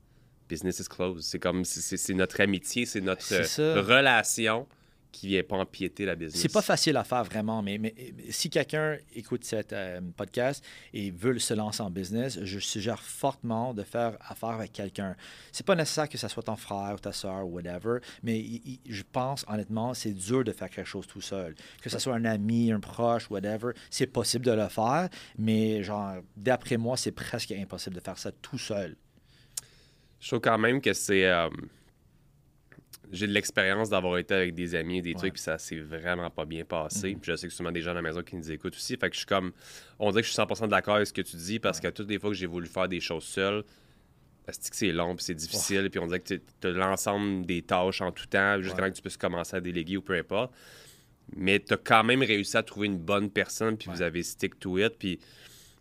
business 0.48 0.78
is 0.78 0.84
closed. 0.88 1.22
C'est 1.22 1.38
comme 1.40 1.64
c'est, 1.64 1.96
c'est- 1.96 2.14
notre 2.14 2.40
amitié, 2.40 2.86
c'est 2.86 3.00
notre 3.00 3.80
relation 3.80 4.66
qui 5.12 5.27
vient 5.29 5.42
pas 5.42 5.57
empiéter 5.57 6.05
la 6.05 6.14
business. 6.14 6.40
C'est 6.40 6.53
pas 6.53 6.62
facile 6.62 6.96
à 6.96 7.05
faire 7.05 7.25
vraiment, 7.25 7.62
mais, 7.62 7.79
mais 7.79 7.94
si 8.31 8.49
quelqu'un 8.51 8.96
écoute 9.14 9.44
cette 9.44 9.73
euh, 9.73 10.01
podcast 10.16 10.64
et 10.94 11.11
veut 11.11 11.38
se 11.38 11.53
lancer 11.55 11.83
en 11.83 11.90
business, 11.90 12.38
je 12.42 12.59
suggère 12.59 13.03
fortement 13.03 13.75
de 13.75 13.83
faire 13.83 14.16
affaire 14.20 14.51
avec 14.51 14.73
quelqu'un. 14.73 15.16
C'est 15.53 15.66
pas 15.66 15.75
nécessaire 15.75 16.09
que 16.09 16.16
ce 16.18 16.29
soit 16.29 16.42
ton 16.44 16.57
frère 16.57 16.94
ou 16.94 16.99
ta 16.99 17.12
soeur 17.12 17.46
ou 17.46 17.55
whatever, 17.57 17.99
mais 18.23 18.38
il- 18.38 18.62
il- 18.64 18.81
je 18.94 19.03
pense 19.11 19.44
honnêtement, 19.49 19.94
c'est 19.94 20.12
dur 20.12 20.44
de 20.44 20.53
faire 20.53 20.70
quelque 20.70 20.87
chose 20.87 21.07
tout 21.07 21.20
seul. 21.20 21.55
Que 21.83 21.90
ce 21.90 21.99
soit 21.99 22.14
un 22.14 22.25
ami, 22.25 22.70
un 22.73 22.81
proche, 22.81 23.29
whatever, 23.31 23.73
c'est 23.90 24.07
possible 24.07 24.44
de 24.44 24.53
le 24.53 24.68
faire, 24.68 25.09
mais 25.38 25.83
genre 25.83 26.16
d'après 26.37 26.77
moi, 26.77 26.96
c'est 26.96 27.12
presque 27.12 27.53
impossible 27.53 27.96
de 27.96 28.01
faire 28.01 28.18
ça 28.18 28.31
tout 28.33 28.59
seul. 28.59 28.96
Je 30.20 30.29
trouve 30.29 30.40
quand 30.40 30.59
même 30.59 30.81
que 30.81 30.92
c'est. 30.92 31.25
euh, 31.25 31.49
j'ai 33.12 33.27
de 33.27 33.33
l'expérience 33.33 33.90
d'avoir 33.90 34.18
été 34.18 34.35
avec 34.35 34.55
des 34.55 34.75
amis 34.75 34.99
et 34.99 35.03
des 35.03 35.11
Ouais. 35.11 35.14
trucs, 35.16 35.33
puis 35.35 35.42
ça 35.42 35.59
s'est 35.59 35.79
vraiment 35.81 36.31
pas 36.31 36.44
bien 36.44 36.64
passé. 36.64 37.14
Mhm. 37.14 37.20
Puis 37.20 37.33
je 37.33 37.37
sais 37.37 37.49
que 37.49 37.53
sûrement 37.55 37.73
des 37.73 37.83
gens 37.83 37.90
à 37.90 37.94
la 37.94 38.03
maison 38.03 38.23
qui 38.23 38.37
nous 38.37 38.51
écoutent 38.51 38.77
aussi. 38.77 38.96
Fait 38.96 39.09
que 39.09 39.14
je 39.14 39.20
suis 39.20 39.27
comme. 39.27 39.53
On 39.99 40.11
dirait 40.11 40.23
que 40.23 40.27
je 40.29 40.33
suis 40.33 40.37
100% 40.40 40.68
d'accord 40.68 40.96
avec 40.96 41.07
ce 41.09 41.12
que 41.12 41.23
tu 41.23 41.37
dis 41.37 41.59
parce 41.59 41.81
que 41.81 41.88
toutes 41.88 42.09
les 42.09 42.18
fois 42.18 42.31
que 42.31 42.37
j'ai 42.37 42.46
voulu 42.46 42.66
faire 42.66 42.88
des 42.88 43.01
choses 43.01 43.25
seul, 43.25 43.64
c'est 44.49 44.90
long, 44.92 45.14
puis 45.14 45.25
c'est 45.25 45.35
difficile, 45.35 45.88
puis 45.90 46.01
on 46.01 46.07
dirait 46.07 46.20
que 46.20 46.35
tu 46.35 46.66
as 46.66 46.70
l'ensemble 46.70 47.46
des 47.46 47.62
tâches 47.62 48.01
en 48.01 48.11
tout 48.11 48.27
temps, 48.27 48.61
jusqu'à 48.61 48.83
Ouais. 48.83 48.90
que 48.90 48.96
tu 48.96 49.03
puisses 49.03 49.16
commencer 49.16 49.57
à 49.57 49.61
déléguer 49.61 49.96
ou 49.96 50.03
peu 50.03 50.14
importe. 50.14 50.53
Mais 51.37 51.61
tu 51.61 51.75
as 51.75 51.77
quand 51.77 52.03
même 52.03 52.23
réussi 52.23 52.57
à 52.57 52.62
trouver 52.64 52.87
une 52.88 52.99
bonne 52.99 53.31
personne, 53.31 53.77
puis 53.77 53.88
vous 53.90 54.03
avez 54.03 54.23
stick 54.25 54.59
to 54.59 54.79
it, 54.79 54.94
puis 54.99 55.20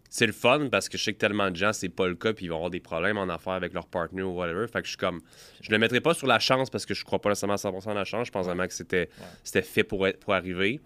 c'est 0.09 0.25
le 0.25 0.33
fun 0.33 0.69
parce 0.71 0.89
que 0.89 0.97
je 0.97 1.03
sais 1.03 1.13
que 1.13 1.19
tellement 1.19 1.51
de 1.51 1.55
gens, 1.55 1.71
c'est 1.71 1.89
pas 1.89 2.07
le 2.07 2.15
cas, 2.15 2.33
puis 2.33 2.45
ils 2.45 2.49
vont 2.49 2.55
avoir 2.55 2.71
des 2.71 2.79
problèmes 2.79 3.17
en 3.17 3.29
affaires 3.29 3.53
avec 3.53 3.73
leur 3.73 3.87
partner 3.87 4.23
ou 4.23 4.31
whatever. 4.31 4.67
Fait 4.67 4.81
que 4.81 4.85
je 4.85 4.91
suis 4.91 4.97
comme. 4.97 5.21
Je 5.61 5.71
le 5.71 5.77
mettrai 5.77 6.01
pas 6.01 6.15
sur 6.15 6.25
la 6.25 6.39
chance 6.39 6.69
parce 6.69 6.85
que 6.85 6.95
je 6.95 7.05
crois 7.05 7.19
pas 7.19 7.29
nécessairement 7.29 7.53
à 7.53 7.57
100% 7.57 7.91
à 7.91 7.93
la 7.93 8.05
chance. 8.05 8.27
Je 8.27 8.31
pense 8.31 8.47
vraiment 8.47 8.67
que 8.67 8.73
c'était 8.73 9.09
c'était 9.43 9.61
fait 9.61 9.83
pour, 9.83 10.07
être, 10.07 10.19
pour 10.19 10.33
arriver. 10.33 10.81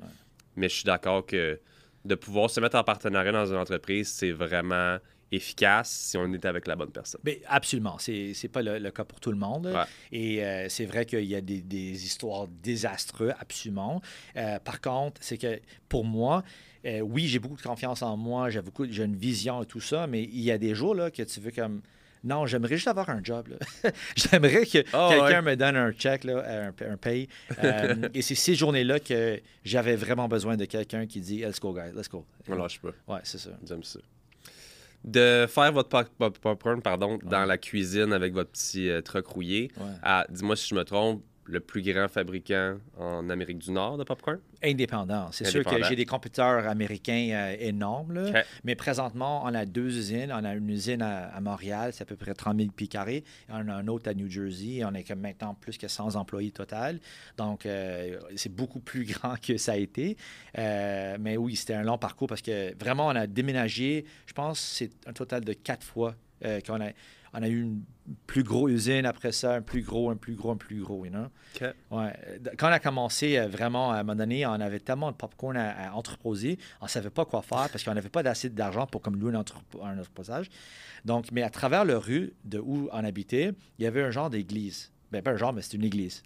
Mais 0.56 0.68
je 0.68 0.76
suis 0.76 0.84
d'accord 0.84 1.26
que 1.26 1.60
de 2.06 2.16
pouvoir 2.16 2.50
se 2.50 2.60
mettre 2.60 2.76
en 2.76 2.84
partenariat 2.84 3.32
dans 3.32 3.46
une 3.46 3.58
entreprise, 3.58 4.10
c'est 4.10 4.32
vraiment 4.32 4.98
efficace 5.34 5.90
si 5.90 6.18
on 6.18 6.32
est 6.34 6.46
avec 6.46 6.68
la 6.68 6.76
bonne 6.76 6.92
personne. 6.92 7.22
Mais 7.24 7.42
absolument. 7.48 7.98
C'est 8.00 8.34
n'est 8.42 8.50
pas 8.50 8.62
le, 8.62 8.80
le, 8.80 8.92
cas 8.92 9.04
pour 9.04 9.20
tout 9.20 9.32
le 9.32 9.38
monde. 9.38 9.68
Ouais. 9.68 9.84
Et 10.12 10.44
euh, 10.44 10.68
c'est 10.70 10.86
vrai 10.86 11.06
qu'il 11.06 11.26
y 11.26 11.36
a 11.36 11.42
des, 11.42 11.62
des 11.62 12.06
histoires 12.06 12.48
désastreuses, 12.48 13.34
absolument. 13.40 14.02
Euh, 14.38 14.60
par 14.60 14.82
contre, 14.82 15.22
c'est 15.22 15.38
que 15.38 15.60
pour 15.90 16.06
moi, 16.06 16.44
euh, 16.86 17.00
oui, 17.00 17.28
j'ai 17.28 17.40
beaucoup 17.40 17.56
de 17.56 17.62
confiance 17.62 18.02
en 18.02 18.18
moi, 18.18 18.50
j'ai 18.50 18.62
beaucoup, 18.62 18.86
j'ai 18.90 19.04
une 19.04 19.16
vision 19.16 19.64
et 19.64 19.66
tout 19.66 19.80
ça, 19.80 20.08
mais 20.08 20.24
il 20.24 20.42
y 20.42 20.52
a 20.52 20.58
des 20.58 20.76
jours 20.76 20.96
là, 20.96 21.12
que 21.12 21.24
tu 21.24 21.40
veux 21.40 21.52
comme. 21.52 21.82
Non, 22.26 22.46
j'aimerais 22.46 22.76
juste 22.76 22.88
avoir 22.88 23.10
un 23.10 23.22
job. 23.22 23.50
j'aimerais 24.16 24.66
que 24.66 24.78
Ah, 24.94 25.10
quelqu'un 25.10 25.44
ouais. 25.44 25.52
me 25.52 25.56
donne 25.58 25.76
un 25.76 25.92
check, 25.92 26.24
là, 26.24 26.70
un, 26.70 26.92
un 26.92 26.96
pay. 26.96 27.28
Euh, 27.62 28.08
et 28.14 28.22
c'est 28.22 28.36
ces 28.36 28.56
journées-là 28.56 29.02
que 29.02 29.42
j'avais 29.66 29.98
vraiment 29.98 30.30
besoin 30.30 30.56
de 30.56 30.64
quelqu'un 30.64 31.06
qui 31.06 31.20
dit 31.20 31.40
Let's 31.40 31.60
go, 31.60 31.74
guys, 31.74 31.92
let's 31.94 32.08
go. 32.08 32.26
On 32.48 32.56
lâche 32.56 32.80
pas. 32.80 32.92
Ouais, 33.10 33.20
c'est 33.24 33.40
ça. 33.40 33.50
J'aime 33.68 33.84
ça. 33.84 34.00
De 35.04 35.46
faire 35.50 35.72
votre 35.74 35.90
pop- 35.90 36.08
pop- 36.18 36.38
popcorn 36.40 36.82
pardon, 36.82 37.20
dans 37.24 37.44
la 37.46 37.58
cuisine 37.58 38.14
avec 38.14 38.34
votre 38.34 38.52
petit 38.52 38.90
euh, 38.90 39.02
truck 39.02 39.28
rouillé 39.28 39.70
Ouais. 39.78 39.86
à, 40.02 40.26
dis-moi 40.30 40.56
si 40.56 40.70
je 40.70 40.76
me 40.76 40.84
trompe, 40.86 41.22
le 41.46 41.60
plus 41.60 41.82
grand 41.82 42.08
fabricant 42.08 42.78
en 42.98 43.30
Amérique 43.30 43.60
du 43.60 43.72
Nord 43.72 43.98
de 43.98 44.04
popcorn? 44.04 44.40
Indépendant. 44.64 45.30
C'est 45.32 45.46
sûr 45.46 45.64
que 45.64 45.84
j'ai 45.84 45.96
des 45.96 46.06
compétiteurs 46.06 46.68
américains 46.68 47.30
euh, 47.32 47.56
énormes, 47.60 48.14
là. 48.14 48.44
Mais 48.64 48.76
présentement, 48.76 49.44
on 49.44 49.54
a 49.54 49.66
deux 49.66 49.98
usines. 49.98 50.32
On 50.32 50.44
a 50.44 50.54
une 50.54 50.70
usine 50.70 51.02
à, 51.02 51.28
à 51.28 51.42
Montréal, 51.42 51.92
c'est 51.94 52.04
à 52.04 52.06
peu 52.06 52.16
près 52.16 52.34
30 52.34 52.58
000 52.58 52.72
pieds 52.72 52.88
carrés. 52.88 53.24
On 53.50 53.68
a 53.68 53.74
une 53.74 53.90
autre 53.90 54.10
à 54.10 54.14
New 54.14 54.30
Jersey. 54.30 54.84
On 54.86 54.94
est 54.94 55.16
maintenant 55.16 55.54
plus 55.54 55.78
que 55.78 55.88
100 55.88 56.16
employés 56.16 56.52
total. 56.52 57.00
Donc, 57.38 57.66
euh, 57.66 58.20
c'est 58.36 58.54
beaucoup 58.54 58.80
plus 58.80 59.04
grand 59.14 59.36
que 59.40 59.58
ça 59.58 59.74
a 59.74 59.78
été. 59.78 60.18
Euh, 60.58 61.18
mais 61.20 61.36
oui, 61.36 61.56
c'était 61.56 61.74
un 61.74 61.84
long 61.84 61.98
parcours 61.98 62.28
parce 62.28 62.42
que 62.42 62.74
vraiment, 62.78 63.08
on 63.08 63.16
a 63.16 63.28
déménagé, 63.28 64.06
je 64.26 64.34
pense, 64.34 64.60
c'est 64.60 64.92
un 65.06 65.14
total 65.14 65.44
de 65.44 65.54
quatre 65.54 65.84
fois 65.86 66.16
qu'on 66.66 66.82
a. 66.82 66.90
On 67.34 67.42
a 67.42 67.48
eu 67.48 67.62
une 67.62 67.82
plus 68.28 68.44
grosse 68.44 68.72
usine 68.72 69.06
après 69.06 69.32
ça, 69.32 69.56
un 69.56 69.62
plus 69.62 69.82
gros, 69.82 70.10
un 70.10 70.16
plus 70.16 70.36
gros, 70.36 70.52
un 70.52 70.56
plus 70.58 70.82
gros, 70.82 71.04
you 71.06 71.12
know? 71.12 71.28
Ouais. 71.90 72.14
Quand 72.58 72.68
on 72.68 72.72
a 72.72 72.80
commencé, 72.80 73.38
euh, 73.38 73.48
vraiment, 73.48 73.92
à 73.92 73.96
un 73.96 74.04
moment 74.04 74.16
donné, 74.16 74.46
on 74.46 74.52
avait 74.54 74.80
tellement 74.80 75.12
de 75.12 75.16
popcorn 75.16 75.56
à, 75.58 75.90
à 75.90 75.94
entreposer, 75.94 76.60
on 76.82 76.86
ne 76.86 76.90
savait 76.90 77.10
pas 77.10 77.26
quoi 77.26 77.42
faire 77.42 77.70
parce 77.72 77.84
qu'on 77.84 77.94
n'avait 77.94 78.10
pas 78.10 78.22
d'assez 78.22 78.50
d'argent 78.50 78.86
pour 78.86 79.02
comme 79.02 79.18
louer 79.20 79.34
un, 79.34 79.42
entrep- 79.42 79.82
un 79.84 79.98
entreposage. 79.98 80.50
Donc, 81.06 81.32
mais 81.32 81.42
à 81.44 81.50
travers 81.50 81.86
le 81.86 81.98
rue 81.98 82.34
de 82.44 82.60
où 82.60 82.90
on 82.92 83.04
habitait, 83.04 83.52
il 83.80 83.84
y 83.84 83.88
avait 83.88 84.04
un 84.04 84.12
genre 84.12 84.30
d'église. 84.30 84.92
Ben, 85.12 85.22
pas 85.22 85.32
un 85.32 85.38
genre, 85.38 85.54
mais 85.54 85.62
c'est 85.62 85.74
une 85.78 85.84
église. 85.84 86.22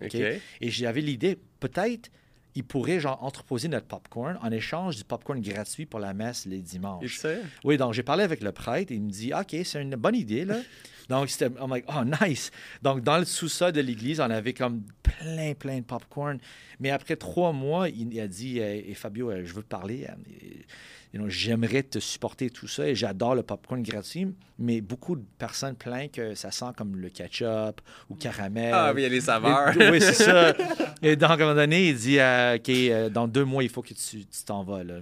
Et 0.62 0.70
j'avais 0.70 1.02
l'idée, 1.02 1.38
peut-être, 1.60 2.10
ils 2.56 2.64
pourraient 2.64 3.00
genre 3.00 3.24
entreposer 3.24 3.68
notre 3.68 3.86
popcorn 3.86 4.40
en 4.42 4.52
échange 4.52 4.96
du 4.98 5.04
popcorn 5.04 5.40
gratuit 5.42 5.86
pour 5.86 6.00
la 6.00 6.14
messe 6.14 6.46
les 6.46 6.60
dimanches. 6.60 7.04
Oui, 7.64 7.78
donc 7.78 7.94
j'ai 7.94 8.02
parlé 8.04 8.24
avec 8.24 8.42
le 8.42 8.52
prêtre 8.52 8.92
et 8.92 8.96
il 8.96 9.02
me 9.04 9.10
dit 9.12 9.32
OK, 9.34 9.56
c'est 9.64 9.82
une 9.82 9.96
bonne 9.96 10.16
idée 10.16 10.44
là. 10.44 10.56
Donc 11.10 11.30
c'était 11.30 11.46
I'm 11.60 11.70
like 11.70 11.86
oh 11.88 12.04
nice. 12.26 12.52
Donc 12.82 13.02
dans 13.02 13.18
le 13.18 13.26
sous-sol 13.26 13.72
de 13.72 13.82
l'église, 13.82 14.20
on 14.20 14.24
avait 14.30 14.54
comme 14.54 14.84
plein 15.04 15.54
plein 15.54 15.78
de 15.80 15.84
popcorn. 15.84 16.38
Mais 16.80 16.90
après 16.92 17.16
trois 17.16 17.54
mois, 17.54 17.90
il, 17.90 18.20
a 18.20 18.28
dit 18.28 18.60
euh, 18.60 18.82
et 18.86 18.94
Fabio, 18.94 19.32
euh, 19.32 19.42
je 19.46 19.54
veux 19.54 19.64
te 19.64 19.68
parler. 19.68 20.06
euh, 20.10 20.14
et, 20.44 20.66
you 21.14 21.20
know, 21.22 21.30
j'aimerais 21.30 21.84
te 21.84 22.00
supporter 22.00 22.50
tout 22.50 22.68
ça 22.68 22.86
et 22.88 22.94
j'adore 22.94 23.34
le 23.34 23.42
popcorn 23.42 23.82
gratuit, 23.82 24.28
mais 24.60 24.82
beaucoup 24.82 25.16
de 25.16 25.24
personnes 25.38 25.76
plaignent 25.76 26.10
que 26.10 26.36
ça 26.36 26.52
sent 26.52 26.66
comme 26.78 26.98
le 26.98 27.08
ketchup 27.10 27.80
ou 28.10 28.16
caramel. 28.16 28.72
Ah 28.74 28.92
oui, 28.94 29.02
il 29.02 29.04
y 29.04 29.06
a 29.06 29.10
les 29.10 29.22
saveurs. 29.22 29.82
Et- 29.82 29.90
oui, 29.92 30.02
c'est 30.02 30.14
ça. 30.14 30.54
Et 31.02 31.16
donc, 31.16 31.30
à 31.30 31.34
un 31.34 31.38
moment 31.38 31.56
donné, 31.56 31.90
il 31.90 31.96
dit 31.96 32.20
euh, 32.20 32.58
OK, 32.58 32.70
euh, 32.70 33.10
dans 33.10 33.28
deux 33.28 33.46
mois, 33.46 33.64
il 33.64 33.70
faut 33.70 33.82
que 33.82 33.94
tu 33.94 34.26
tu 34.26 34.44
t'en 34.46 34.64
vas. 34.64 34.84
Là. 34.84 34.96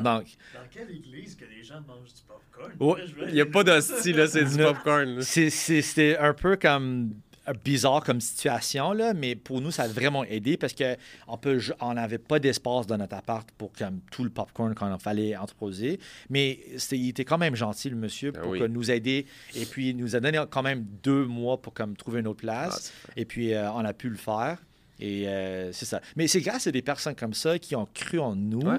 Dans, 0.00 0.18
Donc, 0.18 0.26
dans 0.54 0.60
quelle 0.70 0.90
église 0.90 1.34
que 1.34 1.44
les 1.44 1.62
gens 1.62 1.80
mangent 1.86 2.12
du 2.14 2.22
popcorn? 2.26 2.98
Il 3.28 3.34
n'y 3.34 3.40
a 3.40 3.46
pas 3.46 3.64
d'hostie, 3.64 4.12
là, 4.12 4.26
c'est 4.26 4.44
du 4.44 4.56
popcorn. 4.58 5.22
c'était 5.22 6.16
un 6.18 6.34
peu 6.34 6.56
comme 6.56 7.14
euh, 7.48 7.52
bizarre 7.64 8.02
comme 8.04 8.20
situation, 8.20 8.92
là, 8.92 9.14
mais 9.14 9.34
pour 9.34 9.60
nous, 9.60 9.70
ça 9.70 9.84
a 9.84 9.88
vraiment 9.88 10.24
aidé 10.24 10.56
parce 10.56 10.74
qu'on 10.74 11.38
on 11.80 11.94
n'avait 11.94 12.18
pas 12.18 12.38
d'espace 12.38 12.86
dans 12.86 12.98
notre 12.98 13.16
appart 13.16 13.48
pour 13.52 13.72
comme, 13.72 14.00
tout 14.10 14.24
le 14.24 14.30
popcorn 14.30 14.74
qu'on 14.74 14.98
fallait 14.98 15.36
entreposer. 15.36 15.98
Mais 16.28 16.60
il 16.92 17.08
était 17.08 17.24
quand 17.24 17.38
même 17.38 17.54
gentil, 17.56 17.90
le 17.90 17.96
monsieur, 17.96 18.32
Ah 18.36 18.40
pour 18.40 18.50
oui. 18.52 18.58
que 18.58 18.64
nous 18.64 18.90
aider. 18.90 19.26
Et 19.54 19.64
puis, 19.64 19.90
il 19.90 19.96
nous 19.96 20.14
a 20.16 20.20
donné 20.20 20.42
quand 20.50 20.62
même 20.62 20.84
deux 21.02 21.24
mois 21.24 21.60
pour 21.60 21.72
comme, 21.72 21.96
trouver 21.96 22.20
une 22.20 22.26
autre 22.28 22.44
Ah, 22.48 22.68
place. 22.68 22.92
Et 23.16 23.24
puis, 23.24 23.54
euh, 23.54 23.70
on 23.72 23.84
a 23.84 23.92
pu 23.92 24.08
le 24.10 24.16
faire. 24.16 24.58
Et 25.00 25.28
euh, 25.28 25.72
c'est 25.72 25.86
ça. 25.86 26.00
Mais 26.16 26.26
c'est 26.26 26.40
grâce 26.40 26.66
à 26.66 26.72
des 26.72 26.82
personnes 26.82 27.14
comme 27.14 27.34
ça 27.34 27.58
qui 27.58 27.76
ont 27.76 27.86
cru 27.94 28.18
en 28.18 28.34
nous 28.34 28.60
Ouais. 28.60 28.78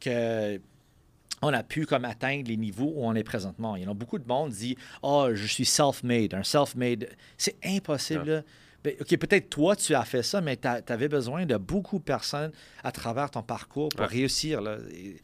Que 0.00 0.60
on 1.42 1.52
a 1.52 1.62
pu 1.62 1.84
comme 1.84 2.04
atteindre 2.06 2.48
les 2.48 2.56
niveaux 2.56 2.92
où 2.96 3.04
on 3.04 3.14
est 3.14 3.22
présentement. 3.22 3.76
Il 3.76 3.84
y 3.84 3.86
a 3.86 3.92
beaucoup 3.94 4.18
de 4.18 4.26
monde 4.26 4.50
dit 4.50 4.76
"Oh, 5.02 5.28
je 5.34 5.46
suis 5.46 5.66
self-made, 5.66 6.32
un 6.34 6.42
self-made." 6.42 7.08
C'est 7.36 7.56
impossible. 7.64 8.42
Ben, 8.82 8.94
OK, 9.00 9.16
peut-être 9.18 9.50
toi, 9.50 9.76
tu 9.76 9.94
as 9.94 10.04
fait 10.04 10.22
ça, 10.22 10.40
mais 10.40 10.56
tu 10.56 10.66
avais 10.92 11.08
besoin 11.08 11.44
de 11.44 11.56
beaucoup 11.56 11.98
de 11.98 12.04
personnes 12.04 12.52
à 12.84 12.92
travers 12.92 13.30
ton 13.30 13.42
parcours 13.42 13.88
pour 13.90 14.00
Ouais. 14.02 14.06
réussir. 14.06 14.60
Là. 14.62 14.78
Et- 14.94 15.16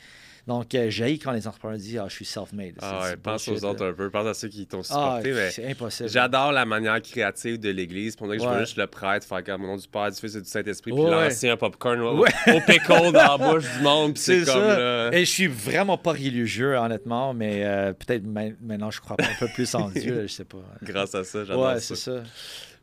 donc, 0.46 0.74
euh, 0.74 0.90
j'ai 0.90 1.18
quand 1.18 1.31
les 1.33 1.46
entrepreneurs 1.46 1.78
disent 1.78 1.98
Ah, 1.98 2.07
je 2.09 2.14
suis 2.14 2.24
self-made. 2.24 2.74
Ah 2.83 3.02
ouais, 3.02 3.16
pense 3.16 3.46
bullshit, 3.46 3.62
aux 3.62 3.66
autres 3.68 3.85
là. 3.85 3.90
un 3.90 3.92
peu. 3.94 4.11
Pense 4.11 4.26
à 4.26 4.35
ceux 4.35 4.48
qui 4.48 4.66
t'ont 4.66 4.81
Ah, 4.90 5.20
supporté. 5.20 5.50
c'est 5.50 5.70
impossible. 5.70 6.09
J'adore 6.09 6.50
la 6.52 6.64
manière 6.64 7.00
créative 7.00 7.61
de 7.61 7.70
l'Église. 7.70 8.16
Pour 8.16 8.28
que 8.28 8.38
je 8.38 8.44
veux 8.46 8.59
juste 8.61 8.76
le 8.76 8.87
prêtre 8.87 9.26
faire 9.26 9.44
comme 9.44 9.64
au 9.64 9.66
nom 9.68 9.76
du 9.76 9.87
Père, 9.88 10.11
du 10.11 10.18
Fils 10.18 10.35
et 10.35 10.40
du 10.40 10.48
Saint-Esprit, 10.48 10.92
puis 10.92 11.00
lancer 11.02 11.48
un 11.48 11.57
popcorn 11.57 12.00
au, 12.00 12.18
au 12.24 12.61
pickle 12.66 13.12
dans 13.12 13.12
la 13.12 13.38
bouche 13.38 13.64
du 13.76 13.83
monde. 13.83 14.18
C'est 14.18 14.44
comme. 14.44 15.12
Et 15.14 15.20
je 15.24 15.31
suis 15.31 15.46
vraiment 15.46 15.96
pas 15.98 16.12
religieux, 16.12 16.74
honnêtement, 16.76 17.33
mais 17.35 17.64
euh, 17.64 17.92
peut-être 17.92 18.24
ma- 18.24 18.50
maintenant 18.61 18.90
je 18.90 19.00
crois 19.00 19.16
un 19.20 19.38
peu 19.38 19.48
plus 19.55 19.72
en 19.74 19.88
Dieu, 19.90 20.14
là, 20.14 20.22
je 20.26 20.33
sais 20.33 20.44
pas. 20.44 20.59
Grâce 20.83 21.14
à 21.14 21.22
ça, 21.24 21.44
j'adore 21.44 21.66
Ouais, 21.66 21.74
ça. 21.74 21.81
c'est 21.81 21.96
ça. 21.96 22.22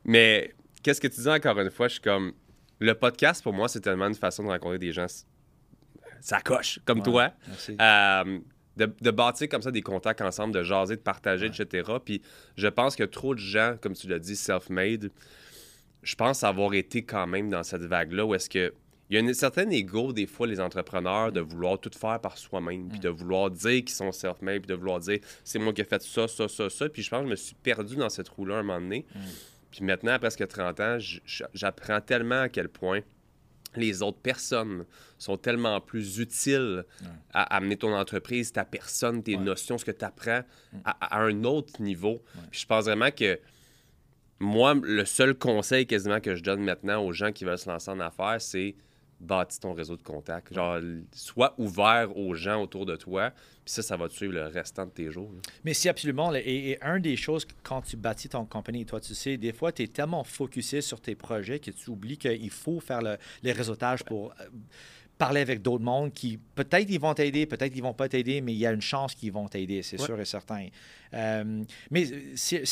Mais 0.05 0.53
qu'est-ce 0.83 1.01
que 1.01 1.07
tu 1.07 1.19
dis 1.21 1.27
encore 1.29 1.59
une 1.59 1.71
fois? 1.71 1.87
Je 1.87 1.93
suis 1.93 2.01
comme. 2.01 2.31
Le 2.81 2.93
podcast, 2.93 3.43
pour 3.43 3.51
moi, 3.51 3.67
c'est 3.67 3.81
tellement 3.81 4.07
une 4.07 4.15
façon 4.15 4.43
de 4.43 4.47
rencontrer 4.47 4.77
des 4.79 4.93
gens. 4.93 5.05
Ça 6.21 6.41
coche, 6.41 6.79
comme 6.85 6.99
Ouais, 6.99 7.03
toi. 7.03 7.31
Merci. 7.47 7.77
Euh, 7.79 8.39
de, 8.77 8.93
de 9.01 9.11
bâtir 9.11 9.49
comme 9.49 9.61
ça 9.61 9.71
des 9.71 9.81
contacts 9.81 10.21
ensemble, 10.21 10.53
de 10.53 10.63
jaser, 10.63 10.95
de 10.95 11.01
partager, 11.01 11.47
etc. 11.47 11.91
Puis 12.03 12.21
je 12.55 12.67
pense 12.67 12.95
que 12.95 13.03
trop 13.03 13.35
de 13.35 13.39
gens, 13.39 13.75
comme 13.81 13.93
tu 13.93 14.07
l'as 14.07 14.19
dit, 14.19 14.35
self-made, 14.35 15.11
je 16.01 16.15
pense 16.15 16.43
avoir 16.43 16.73
été 16.73 17.03
quand 17.03 17.27
même 17.27 17.49
dans 17.49 17.63
cette 17.63 17.83
vague-là 17.83 18.25
où 18.25 18.33
est-ce 18.33 18.49
que. 18.49 18.73
Il 19.11 19.15
y 19.15 19.17
a 19.17 19.21
une 19.21 19.33
certaine 19.33 19.73
ego, 19.73 20.13
des 20.13 20.27
fois, 20.27 20.45
les 20.45 20.59
entrepreneurs, 20.59 21.31
de 21.31 21.39
vouloir 21.41 21.79
tout 21.79 21.89
faire 21.99 22.21
par 22.21 22.37
soi-même, 22.37 22.89
puis 22.89 22.99
de 22.99 23.09
vouloir 23.09 23.49
dire 23.49 23.79
qu'ils 23.79 23.89
sont 23.89 24.11
self-made, 24.11 24.61
puis 24.61 24.67
de 24.67 24.75
vouloir 24.75 24.99
dire 24.99 25.17
c'est 25.43 25.57
moi 25.57 25.73
qui 25.73 25.81
ai 25.81 25.83
fait 25.83 26.03
ça, 26.03 26.27
ça, 26.27 26.47
ça, 26.47 26.69
ça. 26.69 26.89
Puis 26.89 27.01
je 27.01 27.09
pense 27.09 27.21
que 27.21 27.25
je 27.25 27.31
me 27.31 27.35
suis 27.35 27.55
perdu 27.55 27.95
dans 27.95 28.09
cette 28.09 28.29
roue-là 28.29 28.57
un 28.57 28.63
moment 28.63 28.79
donné. 28.79 29.07
Puis 29.71 29.83
maintenant, 29.83 30.11
à 30.11 30.19
presque 30.19 30.47
30 30.47 30.79
ans, 30.79 30.97
j'apprends 31.55 32.01
tellement 32.01 32.41
à 32.41 32.49
quel 32.49 32.69
point 32.69 32.99
les 33.75 34.01
autres 34.01 34.19
personnes 34.19 34.85
sont 35.17 35.37
tellement 35.37 35.79
plus 35.81 36.17
utiles 36.19 36.85
à 37.33 37.55
amener 37.55 37.77
ton 37.77 37.93
entreprise, 37.93 38.51
ta 38.51 38.65
personne, 38.65 39.21
tes 39.23 39.35
Ouais. 39.35 39.43
notions, 39.43 39.77
ce 39.77 39.85
que 39.85 39.91
tu 39.91 40.03
apprends 40.05 40.41
à, 40.85 41.17
à 41.17 41.21
un 41.21 41.43
autre 41.43 41.81
niveau. 41.81 42.23
Puis 42.51 42.61
je 42.61 42.65
pense 42.65 42.85
vraiment 42.85 43.11
que 43.11 43.39
moi, 44.39 44.73
le 44.81 45.03
seul 45.05 45.35
conseil 45.35 45.85
quasiment 45.85 46.19
que 46.21 46.35
je 46.35 46.43
donne 46.43 46.63
maintenant 46.63 47.03
aux 47.03 47.11
gens 47.11 47.31
qui 47.31 47.43
veulent 47.45 47.57
se 47.57 47.69
lancer 47.69 47.91
en 47.91 47.99
affaires, 47.99 48.39
c'est 48.41 48.75
bâtis 49.19 49.59
ton 49.59 49.73
réseau 49.73 49.97
de 49.97 50.01
contacts. 50.01 50.53
Genre, 50.53 50.79
sois 51.13 51.53
ouvert 51.57 52.15
aux 52.17 52.33
gens 52.33 52.61
autour 52.61 52.85
de 52.85 52.95
toi, 52.95 53.31
puis 53.31 53.73
ça, 53.73 53.81
ça 53.81 53.97
va 53.97 54.07
te 54.07 54.13
suivre 54.13 54.33
le 54.33 54.45
restant 54.47 54.85
de 54.85 54.91
tes 54.91 55.11
jours. 55.11 55.31
là. 55.33 55.39
Mais 55.65 55.73
c'est 55.73 55.89
absolument. 55.89 56.33
Et, 56.35 56.71
et 56.71 56.83
un 56.83 56.99
des 56.99 57.15
choses, 57.15 57.45
quand 57.63 57.81
tu 57.81 57.97
bâtis 57.97 58.29
ton 58.29 58.45
compagnie, 58.45 58.85
toi, 58.85 58.99
tu 58.99 59.13
sais, 59.13 59.37
des 59.37 59.51
fois, 59.53 59.71
tu 59.71 59.83
es 59.83 59.87
tellement 59.87 60.23
focusé 60.23 60.81
sur 60.81 61.01
tes 61.01 61.15
projets 61.15 61.59
que 61.59 61.71
tu 61.71 61.89
oublies 61.89 62.17
qu'il 62.17 62.49
faut 62.49 62.79
faire 62.79 63.01
le, 63.01 63.17
les 63.43 63.51
réseautages 63.51 64.03
pour 64.03 64.31
euh, 64.39 64.45
parler 65.17 65.41
avec 65.41 65.61
d'autres 65.61 65.83
mondes 65.83 66.13
qui, 66.13 66.39
peut-être, 66.55 66.89
ils 66.89 66.99
vont 66.99 67.13
t'aider, 67.13 67.45
peut-être, 67.45 67.75
ils 67.75 67.83
vont 67.83 67.93
pas 67.93 68.07
t'aider, 68.07 68.39
mais 68.39 68.53
il 68.53 68.57
y 68.59 68.65
a 68.65 68.71
une 68.71 68.81
chance 68.81 69.13
qu'ils 69.15 69.33
vont 69.33 69.49
t'aider, 69.49 69.81
c'est 69.83 69.99
Ouais. 69.99 70.05
sûr 70.05 70.19
et 70.19 70.23
certain. 70.25 70.67
Euh, 71.13 71.63
mais 71.91 72.05
c'est. 72.35 72.63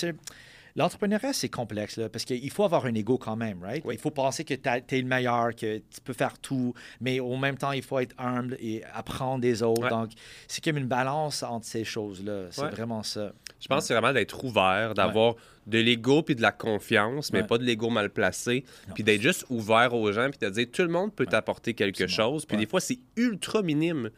L'entrepreneuriat, 0.77 1.33
c'est 1.33 1.49
complexe, 1.49 1.97
là, 1.97 2.07
parce 2.07 2.23
qu'il 2.23 2.49
faut 2.51 2.63
avoir 2.63 2.85
un 2.85 2.93
ego 2.93 3.17
quand 3.17 3.35
même, 3.35 3.61
right? 3.63 3.83
Oui. 3.83 3.95
Il 3.95 3.99
faut 3.99 4.11
penser 4.11 4.45
que 4.45 4.53
tu 4.53 4.69
es 4.95 5.01
le 5.01 5.07
meilleur, 5.07 5.55
que 5.55 5.77
tu 5.79 6.01
peux 6.03 6.13
faire 6.13 6.37
tout, 6.39 6.73
mais 7.01 7.19
au 7.19 7.35
même 7.35 7.57
temps, 7.57 7.71
il 7.71 7.81
faut 7.81 7.97
être 7.99 8.13
humble 8.19 8.55
et 8.59 8.83
apprendre 8.93 9.41
des 9.41 9.63
autres. 9.63 9.81
Ouais. 9.81 9.89
Donc, 9.89 10.11
c'est 10.47 10.63
comme 10.63 10.77
une 10.77 10.87
balance 10.87 11.41
entre 11.43 11.65
ces 11.65 11.83
choses-là. 11.83 12.45
C'est 12.51 12.61
Ouais. 12.61 12.69
vraiment 12.69 13.01
ça. 13.01 13.33
Je 13.59 13.67
pense 13.67 13.79
que 13.83 13.87
c'est 13.87 13.93
vraiment 13.95 14.13
d'être 14.13 14.43
ouvert, 14.43 14.93
d'avoir 14.93 15.33
de 15.65 15.79
l'ego 15.79 16.21
puis 16.21 16.35
de 16.35 16.41
la 16.43 16.51
confiance, 16.51 17.33
mais 17.33 17.43
pas 17.43 17.57
de 17.57 17.63
l'ego 17.63 17.89
mal 17.89 18.09
placé, 18.11 18.63
puis 18.93 19.03
d'être 19.03 19.21
juste 19.21 19.45
ouvert 19.49 19.93
aux 19.95 20.11
gens, 20.11 20.29
puis 20.29 20.37
de 20.39 20.49
dire 20.53 20.67
tout 20.71 20.83
le 20.83 20.87
monde 20.89 21.11
peut 21.13 21.25
t'apporter 21.25 21.73
quelque 21.73 22.03
Absolument. 22.03 22.33
chose, 22.35 22.45
puis 22.45 22.55
des 22.55 22.67
fois 22.67 22.79
c'est 22.79 22.99
ultra 23.17 23.63
minime, 23.63 24.11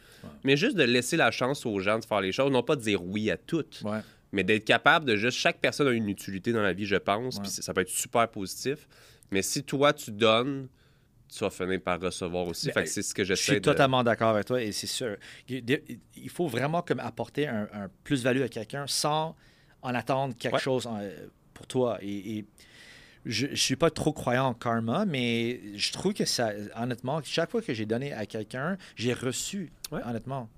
mais 0.43 0.57
juste 0.57 0.75
de 0.75 0.83
laisser 0.83 1.15
la 1.17 1.31
chance 1.31 1.65
aux 1.65 1.79
gens 1.79 1.97
de 1.99 2.05
faire 2.05 2.19
les 2.21 2.31
choses, 2.33 2.51
non 2.51 2.61
pas 2.63 2.75
de 2.75 2.81
dire 2.81 3.01
oui 3.03 3.31
à 3.31 3.37
toutes. 3.37 3.81
Mais 4.31 4.43
d'être 4.43 4.65
capable 4.65 5.05
de 5.05 5.15
juste 5.15 5.37
chaque 5.37 5.59
personne 5.59 5.87
a 5.87 5.91
une 5.91 6.09
utilité 6.09 6.51
dans 6.53 6.61
la 6.61 6.73
vie, 6.73 6.85
je 6.85 6.95
pense, 6.95 7.39
puis 7.39 7.49
ça 7.49 7.73
peut 7.73 7.81
être 7.81 7.89
super 7.89 8.27
positif. 8.29 8.87
Mais 9.31 9.41
si 9.41 9.63
toi 9.63 9.93
tu 9.93 10.11
donnes, 10.11 10.67
tu 11.31 11.39
vas 11.43 11.49
finir 11.51 11.79
par 11.81 11.99
recevoir 12.01 12.47
aussi. 12.47 12.67
Ben, 12.67 12.73
fait 12.73 12.83
que 12.85 12.89
c'est 12.89 13.01
ce 13.03 13.13
que 13.13 13.23
Je 13.23 13.29
j'essaie 13.35 13.43
suis 13.43 13.53
de... 13.55 13.59
totalement 13.59 14.03
d'accord 14.03 14.29
avec 14.29 14.45
toi 14.45 14.61
et 14.61 14.71
c'est 14.71 14.87
sûr. 14.87 15.15
Il 15.47 16.29
faut 16.29 16.47
vraiment 16.47 16.81
comme 16.81 16.99
apporter 16.99 17.47
un, 17.47 17.67
un 17.73 17.89
plus-value 18.03 18.41
à 18.41 18.49
quelqu'un 18.49 18.85
sans 18.87 19.35
en 19.81 19.93
attendre 19.95 20.35
quelque 20.37 20.55
Ouais. 20.55 20.59
chose 20.59 20.87
en- 20.87 20.99
pour 21.53 21.67
toi. 21.67 21.99
Et, 22.01 22.37
et 22.39 22.45
je 23.25 23.47
ne 23.47 23.55
suis 23.55 23.75
pas 23.75 23.91
trop 23.91 24.11
croyant 24.13 24.45
en 24.47 24.53
karma, 24.53 25.05
mais 25.05 25.59
je 25.75 25.91
trouve 25.91 26.13
que 26.13 26.25
ça, 26.25 26.51
honnêtement, 26.75 27.21
chaque 27.23 27.51
fois 27.51 27.61
que 27.61 27.73
j'ai 27.73 27.85
donné 27.85 28.11
à 28.13 28.25
quelqu'un, 28.25 28.77
j'ai 28.95 29.13
reçu, 29.13 29.71
Ouais. 29.91 30.01
honnêtement. 30.05 30.49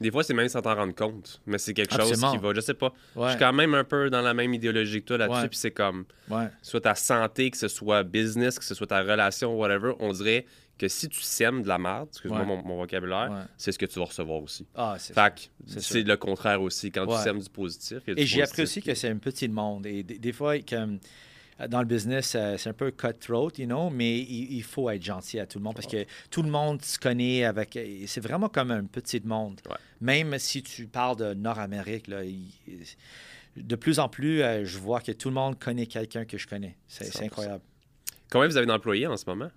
Des 0.00 0.10
fois, 0.10 0.22
c'est 0.22 0.34
même 0.34 0.48
sans 0.48 0.60
t'en 0.60 0.74
rendre 0.74 0.94
compte, 0.94 1.40
mais 1.46 1.56
c'est 1.58 1.72
quelque 1.72 1.94
chose 1.96 2.20
qui 2.30 2.36
va, 2.38 2.52
je 2.54 2.60
sais 2.60 2.74
pas. 2.74 2.92
Je 3.16 3.30
suis 3.30 3.38
quand 3.38 3.52
même 3.52 3.74
un 3.74 3.84
peu 3.84 4.10
dans 4.10 4.20
la 4.22 4.34
même 4.34 4.52
idéologie 4.52 5.00
que 5.00 5.06
toi 5.06 5.18
là-dessus, 5.18 5.40
Ouais. 5.42 5.48
puis 5.48 5.56
c'est 5.58 5.70
comme, 5.70 6.04
ouais. 6.28 6.48
soit 6.62 6.82
ta 6.82 6.94
santé, 6.94 7.50
que 7.50 7.56
ce 7.56 7.68
soit 7.68 8.02
business, 8.02 8.58
que 8.58 8.64
ce 8.64 8.74
soit 8.74 8.86
ta 8.88 9.00
relation, 9.00 9.56
whatever, 9.58 9.92
on 10.00 10.12
dirait 10.12 10.44
que 10.78 10.88
si 10.88 11.08
tu 11.08 11.22
sèmes 11.22 11.62
de 11.62 11.68
la 11.68 11.78
merde, 11.78 12.08
excuse-moi 12.10 12.44
mon, 12.44 12.62
mon 12.62 12.76
vocabulaire, 12.76 13.48
c'est 13.56 13.72
ce 13.72 13.78
que 13.78 13.86
tu 13.86 13.98
vas 13.98 14.04
recevoir 14.04 14.42
aussi. 14.42 14.66
Ah, 14.74 14.96
c'est 14.98 15.14
Fait 15.14 15.34
que 15.34 15.80
C'est 15.80 16.02
le 16.02 16.16
contraire 16.18 16.60
aussi. 16.60 16.90
Quand 16.92 17.06
tu 17.06 17.22
sèmes 17.22 17.38
du 17.40 17.48
positif, 17.48 17.98
il 18.06 18.10
y 18.10 18.12
a 18.12 18.14
du 18.16 18.20
Et 18.20 18.26
j'ai 18.26 18.42
appris 18.42 18.62
aussi 18.62 18.82
que 18.82 18.94
c'est 18.94 19.08
un 19.08 19.16
petit 19.16 19.48
monde. 19.48 19.86
Et 19.86 20.02
des, 20.02 20.18
des 20.18 20.32
fois, 20.34 20.58
comme, 20.60 20.98
dans 21.68 21.78
le 21.80 21.86
business, 21.86 22.34
euh, 22.34 22.56
c'est 22.58 22.68
un 22.68 22.74
peu 22.74 22.90
cutthroat, 22.90 23.50
you 23.58 23.66
know, 23.66 23.88
mais 23.90 24.18
il, 24.18 24.52
il 24.56 24.62
faut 24.62 24.90
être 24.90 25.02
gentil 25.02 25.38
à 25.40 25.46
tout 25.46 25.58
le 25.58 25.64
monde 25.64 25.74
parce 25.74 25.86
que 25.86 26.04
tout 26.30 26.42
le 26.42 26.50
monde 26.50 26.82
se 26.82 26.98
connaît 26.98 27.44
avec. 27.44 27.76
et 27.76 28.06
C'est 28.06 28.20
vraiment 28.20 28.48
comme 28.48 28.70
un 28.70 28.84
petit 28.84 29.20
monde. 29.24 29.60
Ouais. 29.70 29.76
Même 30.00 30.38
si 30.38 30.62
tu 30.62 30.86
parles 30.86 31.16
de 31.16 31.34
Nord-Amérique, 31.34 32.08
là, 32.08 32.24
il- 32.24 32.50
de 33.56 33.74
plus 33.76 33.98
en 33.98 34.08
plus, 34.10 34.42
euh, 34.42 34.64
je 34.66 34.76
vois 34.78 35.00
que 35.00 35.12
tout 35.12 35.28
le 35.28 35.34
monde 35.34 35.58
connaît 35.58 35.86
quelqu'un 35.86 36.26
que 36.26 36.36
je 36.36 36.46
connais. 36.46 36.76
C'est 36.88 37.04
c'est 37.04 37.20
100%. 37.20 37.24
incroyable. 37.26 37.64
Combien 38.30 38.48
vous 38.48 38.56
avez 38.58 38.66
d'employés 38.66 39.06
en 39.06 39.16
ce 39.16 39.24
moment? 39.26 39.48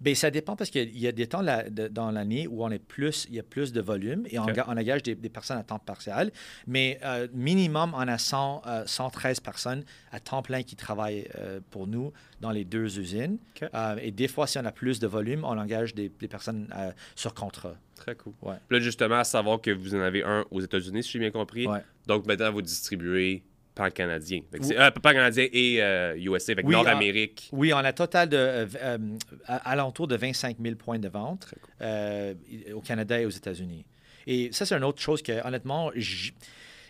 Bien, 0.00 0.14
ça 0.14 0.30
dépend 0.30 0.56
parce 0.56 0.70
qu'il 0.70 0.96
y 0.98 1.06
a 1.06 1.12
des 1.12 1.26
temps 1.26 1.42
la- 1.42 1.68
de- 1.68 1.88
dans 1.88 2.10
l'année 2.10 2.46
où 2.46 2.64
on 2.64 2.70
est 2.70 2.78
plus, 2.78 3.26
il 3.28 3.34
y 3.36 3.38
a 3.38 3.42
plus 3.42 3.72
de 3.72 3.80
volume 3.80 4.24
et 4.30 4.38
on, 4.38 4.42
engage 4.44 5.02
des, 5.02 5.14
des 5.14 5.28
personnes 5.28 5.58
à 5.58 5.62
temps 5.62 5.78
partiel. 5.78 6.30
Mais 6.66 6.98
euh, 7.04 7.28
minimum, 7.32 7.92
on 7.94 8.08
a 8.08 8.18
100, 8.18 8.62
euh, 8.66 8.82
113 8.86 9.40
personnes 9.40 9.84
à 10.10 10.20
temps 10.20 10.42
plein 10.42 10.62
qui 10.62 10.76
travaillent 10.76 11.28
euh, 11.38 11.60
pour 11.70 11.86
nous 11.86 12.12
dans 12.40 12.50
les 12.50 12.64
deux 12.64 12.98
usines. 12.98 13.38
Euh, 13.74 13.96
et 14.02 14.10
des 14.10 14.28
fois, 14.28 14.46
si 14.46 14.58
on 14.58 14.64
a 14.64 14.72
plus 14.72 14.98
de 15.00 15.06
volume, 15.06 15.44
on 15.44 15.58
engage 15.58 15.94
des, 15.94 16.08
des 16.08 16.28
personnes 16.28 16.68
sur 17.14 17.34
contrat. 17.34 17.74
Très 17.96 18.16
cool. 18.16 18.32
Ouais. 18.42 18.56
Là, 18.70 18.80
justement, 18.80 19.16
à 19.16 19.24
savoir 19.24 19.60
que 19.60 19.70
vous 19.70 19.94
en 19.94 20.00
avez 20.00 20.24
un 20.24 20.44
aux 20.50 20.60
États-Unis, 20.60 21.04
si 21.04 21.12
j'ai 21.12 21.18
bien 21.20 21.30
compris. 21.30 21.66
Ouais. 21.68 21.80
Donc, 22.06 22.26
maintenant, 22.26 22.50
vous 22.50 22.62
distribuez 22.62 23.44
pan-canadien. 23.74 24.40
Que 24.52 24.62
c'est- 24.62 24.70
Oui. 24.70 24.74
euh, 24.78 24.90
pan-canadien 24.90 25.46
et 25.52 25.82
euh, 25.82 26.14
USA, 26.16 26.52
avec 26.52 26.66
Oui, 26.66 26.72
Nord-Amérique. 26.72 27.48
Oui, 27.52 27.72
on 27.72 27.78
a 27.78 27.88
un 27.88 27.92
total 27.92 28.28
de 28.28 28.36
euh, 28.36 28.66
euh, 28.82 28.98
à- 29.46 29.70
alentour 29.70 30.06
de 30.08 30.16
25 30.16 30.56
000 30.62 30.76
points 30.76 30.98
de 30.98 31.08
vente 31.08 31.46
cool. 31.50 31.58
euh, 31.82 32.34
au 32.74 32.80
Canada 32.80 33.20
et 33.20 33.26
aux 33.26 33.30
États-Unis. 33.30 33.84
Et 34.26 34.50
ça, 34.52 34.64
c'est 34.66 34.76
une 34.76 34.84
autre 34.84 35.00
chose 35.00 35.20
que, 35.22 35.44
honnêtement, 35.46 35.90
j- 35.96 36.32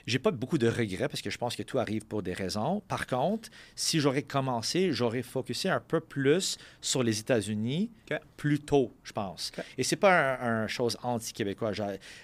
j'ai 0.07 0.19
pas 0.19 0.31
beaucoup 0.31 0.59
de 0.59 0.69
regrets 0.69 1.09
parce 1.09 1.23
que 1.23 1.31
je 1.31 1.39
pense 1.39 1.57
que 1.57 1.63
tout 1.63 1.79
arrive 1.79 2.07
pour 2.07 2.23
des 2.23 2.33
raisons. 2.33 2.83
Par 2.89 3.07
contre, 3.07 3.51
si 3.75 4.01
j'aurais 4.01 4.23
commencé, 4.23 4.93
j'aurais 4.93 5.23
focusé 5.23 5.69
un 5.69 5.81
peu 5.81 6.01
plus 6.01 6.59
sur 6.81 7.03
les 7.03 7.21
États-Unis 7.21 7.91
plus 8.37 8.61
tôt, 8.61 8.93
je 9.05 9.13
pense. 9.13 9.53
OK. 9.57 9.65
Et 9.79 9.85
c'est 9.85 9.97
pas 9.97 10.37
un, 10.37 10.65
un 10.65 10.67
chose 10.67 10.97
anti-québécois. 11.03 11.73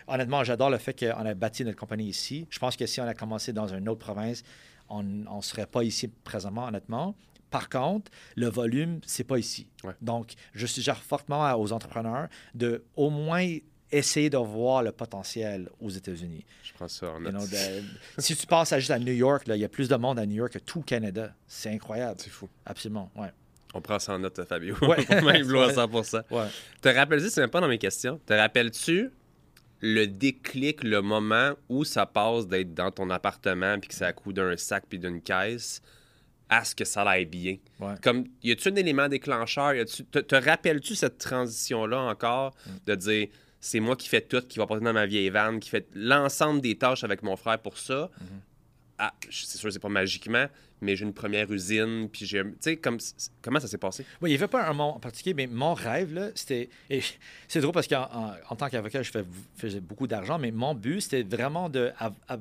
Honnêtement, 0.06 0.44
j'adore 0.44 0.70
le 0.70 0.78
fait 0.78 0.98
qu'on 0.98 1.26
a 1.26 1.34
bâti 1.34 1.64
notre 1.64 1.78
compagnie 1.78 2.08
ici. 2.08 2.46
Je 2.50 2.58
pense 2.58 2.76
que 2.76 2.86
si 2.86 3.00
on 3.00 3.06
a 3.06 3.14
commencé 3.14 3.52
dans 3.52 3.68
une 3.68 3.88
autre 3.88 4.00
province, 4.00 4.42
on 4.88 5.02
ne 5.02 5.42
serait 5.42 5.66
pas 5.66 5.82
ici 5.84 6.08
présentement, 6.08 6.66
honnêtement. 6.66 7.14
Par 7.50 7.68
contre, 7.68 8.10
le 8.36 8.48
volume, 8.48 9.00
c'est 9.06 9.24
pas 9.24 9.38
ici. 9.38 9.68
Ouais. 9.82 9.94
Donc, 10.02 10.34
je 10.52 10.66
suggère 10.66 11.02
fortement 11.02 11.50
aux 11.54 11.72
entrepreneurs 11.72 12.28
de 12.54 12.84
au 12.94 13.10
moins 13.10 13.56
essayer 13.90 14.28
de 14.30 14.36
voir 14.36 14.82
le 14.82 14.92
potentiel 14.92 15.68
aux 15.80 15.88
États-Unis. 15.90 16.44
Je 16.62 16.72
prends 16.74 16.88
ça 16.88 17.10
en 17.10 17.16
You 17.22 17.30
note. 17.30 17.32
know, 17.32 17.46
de- 17.46 17.82
si 18.20 18.36
tu 18.36 18.46
penses 18.46 18.72
à 18.72 18.78
juste 18.78 18.90
à 18.90 18.98
New 18.98 19.12
York, 19.12 19.44
il 19.46 19.56
y 19.56 19.64
a 19.64 19.68
plus 19.68 19.88
de 19.88 19.96
monde 19.96 20.18
à 20.18 20.26
New 20.26 20.36
York 20.36 20.52
que 20.52 20.58
tout 20.58 20.78
le 20.80 20.84
Canada. 20.84 21.34
C'est 21.46 21.70
incroyable. 21.70 22.20
C'est 22.22 22.30
fou. 22.30 22.48
Absolument, 22.66 23.10
ouais. 23.16 23.28
On 23.74 23.80
prend 23.80 23.98
ça 23.98 24.14
en 24.14 24.18
note, 24.18 24.42
Fabio. 24.44 24.74
Ouais. 24.82 25.04
même 25.10 25.26
à 25.26 25.32
Ouais. 25.66 25.72
100%. 25.74 26.22
ouais. 26.30 26.46
Te 26.82 26.88
rappelles-tu, 26.88 27.30
c'est 27.30 27.40
même 27.40 27.50
pas 27.50 27.60
dans 27.60 27.68
mes 27.68 27.78
questions, 27.78 28.20
te 28.26 28.32
rappelles-tu 28.32 29.10
le 29.80 30.06
déclic, 30.06 30.82
le 30.82 31.00
moment 31.02 31.52
où 31.68 31.84
ça 31.84 32.04
passe 32.04 32.48
d'être 32.48 32.74
dans 32.74 32.90
ton 32.90 33.10
appartement 33.10 33.78
puis 33.78 33.88
que 33.88 33.94
ça 33.94 34.12
coûte 34.12 34.34
d'un 34.36 34.56
sac 34.56 34.84
puis 34.88 34.98
d'une 34.98 35.20
caisse 35.22 35.80
à 36.48 36.64
ce 36.64 36.74
que 36.74 36.84
ça 36.84 37.02
aille 37.02 37.26
bien? 37.26 37.58
Ouais. 37.78 37.94
Comme, 38.02 38.24
y 38.42 38.50
a-tu 38.50 38.68
un 38.70 38.74
élément 38.74 39.06
déclencheur? 39.08 39.74
Y 39.74 39.80
a-tu- 39.80 40.04
te, 40.06 40.18
te 40.18 40.34
rappelles-tu 40.34 40.94
cette 40.96 41.18
transition-là 41.18 42.00
encore 42.00 42.54
Mm. 42.66 42.70
de 42.86 42.94
dire 42.96 43.28
c'est 43.60 43.80
moi 43.80 43.96
qui 43.96 44.08
fais 44.08 44.20
tout, 44.20 44.42
qui 44.48 44.58
va 44.58 44.66
porter 44.66 44.84
dans 44.84 44.92
ma 44.92 45.06
vieille 45.06 45.30
vanne, 45.30 45.58
qui 45.60 45.68
fait 45.70 45.88
l'ensemble 45.94 46.60
des 46.60 46.76
tâches 46.76 47.04
avec 47.04 47.22
mon 47.22 47.36
frère 47.36 47.58
pour 47.58 47.76
ça? 47.78 48.10
Mm-hmm. 48.20 48.24
Ah, 49.00 49.14
je- 49.28 49.44
c'est 49.44 49.58
sûr, 49.58 49.72
c'est 49.72 49.78
pas 49.78 49.88
magiquement, 49.88 50.46
mais 50.80 50.96
j'ai 50.96 51.04
une 51.04 51.14
première 51.14 51.50
usine, 51.52 52.08
puis 52.08 52.26
j'ai. 52.26 52.42
Tu 52.42 52.50
sais, 52.60 52.76
comme, 52.76 52.98
comment 53.42 53.60
ça 53.60 53.68
s'est 53.68 53.78
passé? 53.78 54.04
Oui, 54.20 54.30
il 54.30 54.32
n'y 54.32 54.38
avait 54.38 54.48
pas 54.48 54.64
un 54.64 54.68
moment 54.72 54.96
en 54.96 55.00
particulier, 55.00 55.34
mais 55.34 55.46
mon 55.46 55.72
rêve, 55.74 56.12
là, 56.14 56.30
c'était. 56.34 56.68
C'est 57.48 57.60
drôle 57.60 57.72
parce 57.72 57.86
qu'en 57.86 58.08
en, 58.12 58.32
en 58.48 58.56
tant 58.56 58.68
qu'avocat, 58.68 59.02
je 59.04 59.10
fais- 59.12 59.24
faisais 59.56 59.80
beaucoup 59.80 60.08
d'argent, 60.08 60.38
mais 60.38 60.50
mon 60.50 60.74
but, 60.74 61.00
c'était 61.00 61.22
vraiment 61.22 61.68
de, 61.68 61.92
à- 61.98 62.10
à- 62.28 62.38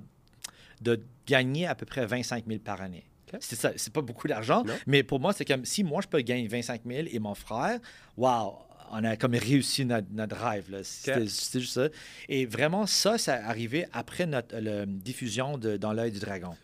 de 0.81 0.99
gagner 1.27 1.67
à 1.67 1.75
peu 1.75 1.85
près 1.85 2.05
25 2.07 2.45
000 2.47 2.59
par 2.59 2.81
année. 2.81 3.03
C'est 3.41 3.55
ça, 3.57 3.73
c'est 3.75 3.91
pas 3.91 4.01
beaucoup 4.01 4.27
d'argent, 4.27 4.63
mais 4.87 5.03
pour 5.03 5.19
moi, 5.19 5.33
c'est 5.33 5.43
comme 5.45 5.65
si 5.65 5.83
moi, 5.83 6.01
je 6.01 6.07
peux 6.07 6.21
gagner 6.21 6.47
25 6.47 6.81
000 6.85 7.07
et 7.11 7.19
mon 7.19 7.35
frère, 7.35 7.79
waouh, 8.15 8.53
on 8.91 9.03
a 9.03 9.15
comme 9.17 9.33
réussi 9.35 9.85
notre, 9.85 10.07
là. 10.69 10.79
C'était 10.83 11.59
juste 11.59 11.73
ça. 11.73 11.87
Et 12.29 12.45
vraiment, 12.45 12.85
ça, 12.85 13.17
ça 13.17 13.35
arrivé 13.45 13.85
après 13.93 14.25
notre 14.25 14.57
le- 14.59 14.85
diffusion 14.85 15.57
de 15.57 15.77
Dans 15.77 15.93
l'œil 15.93 16.11
du 16.11 16.19
dragon. 16.19 16.55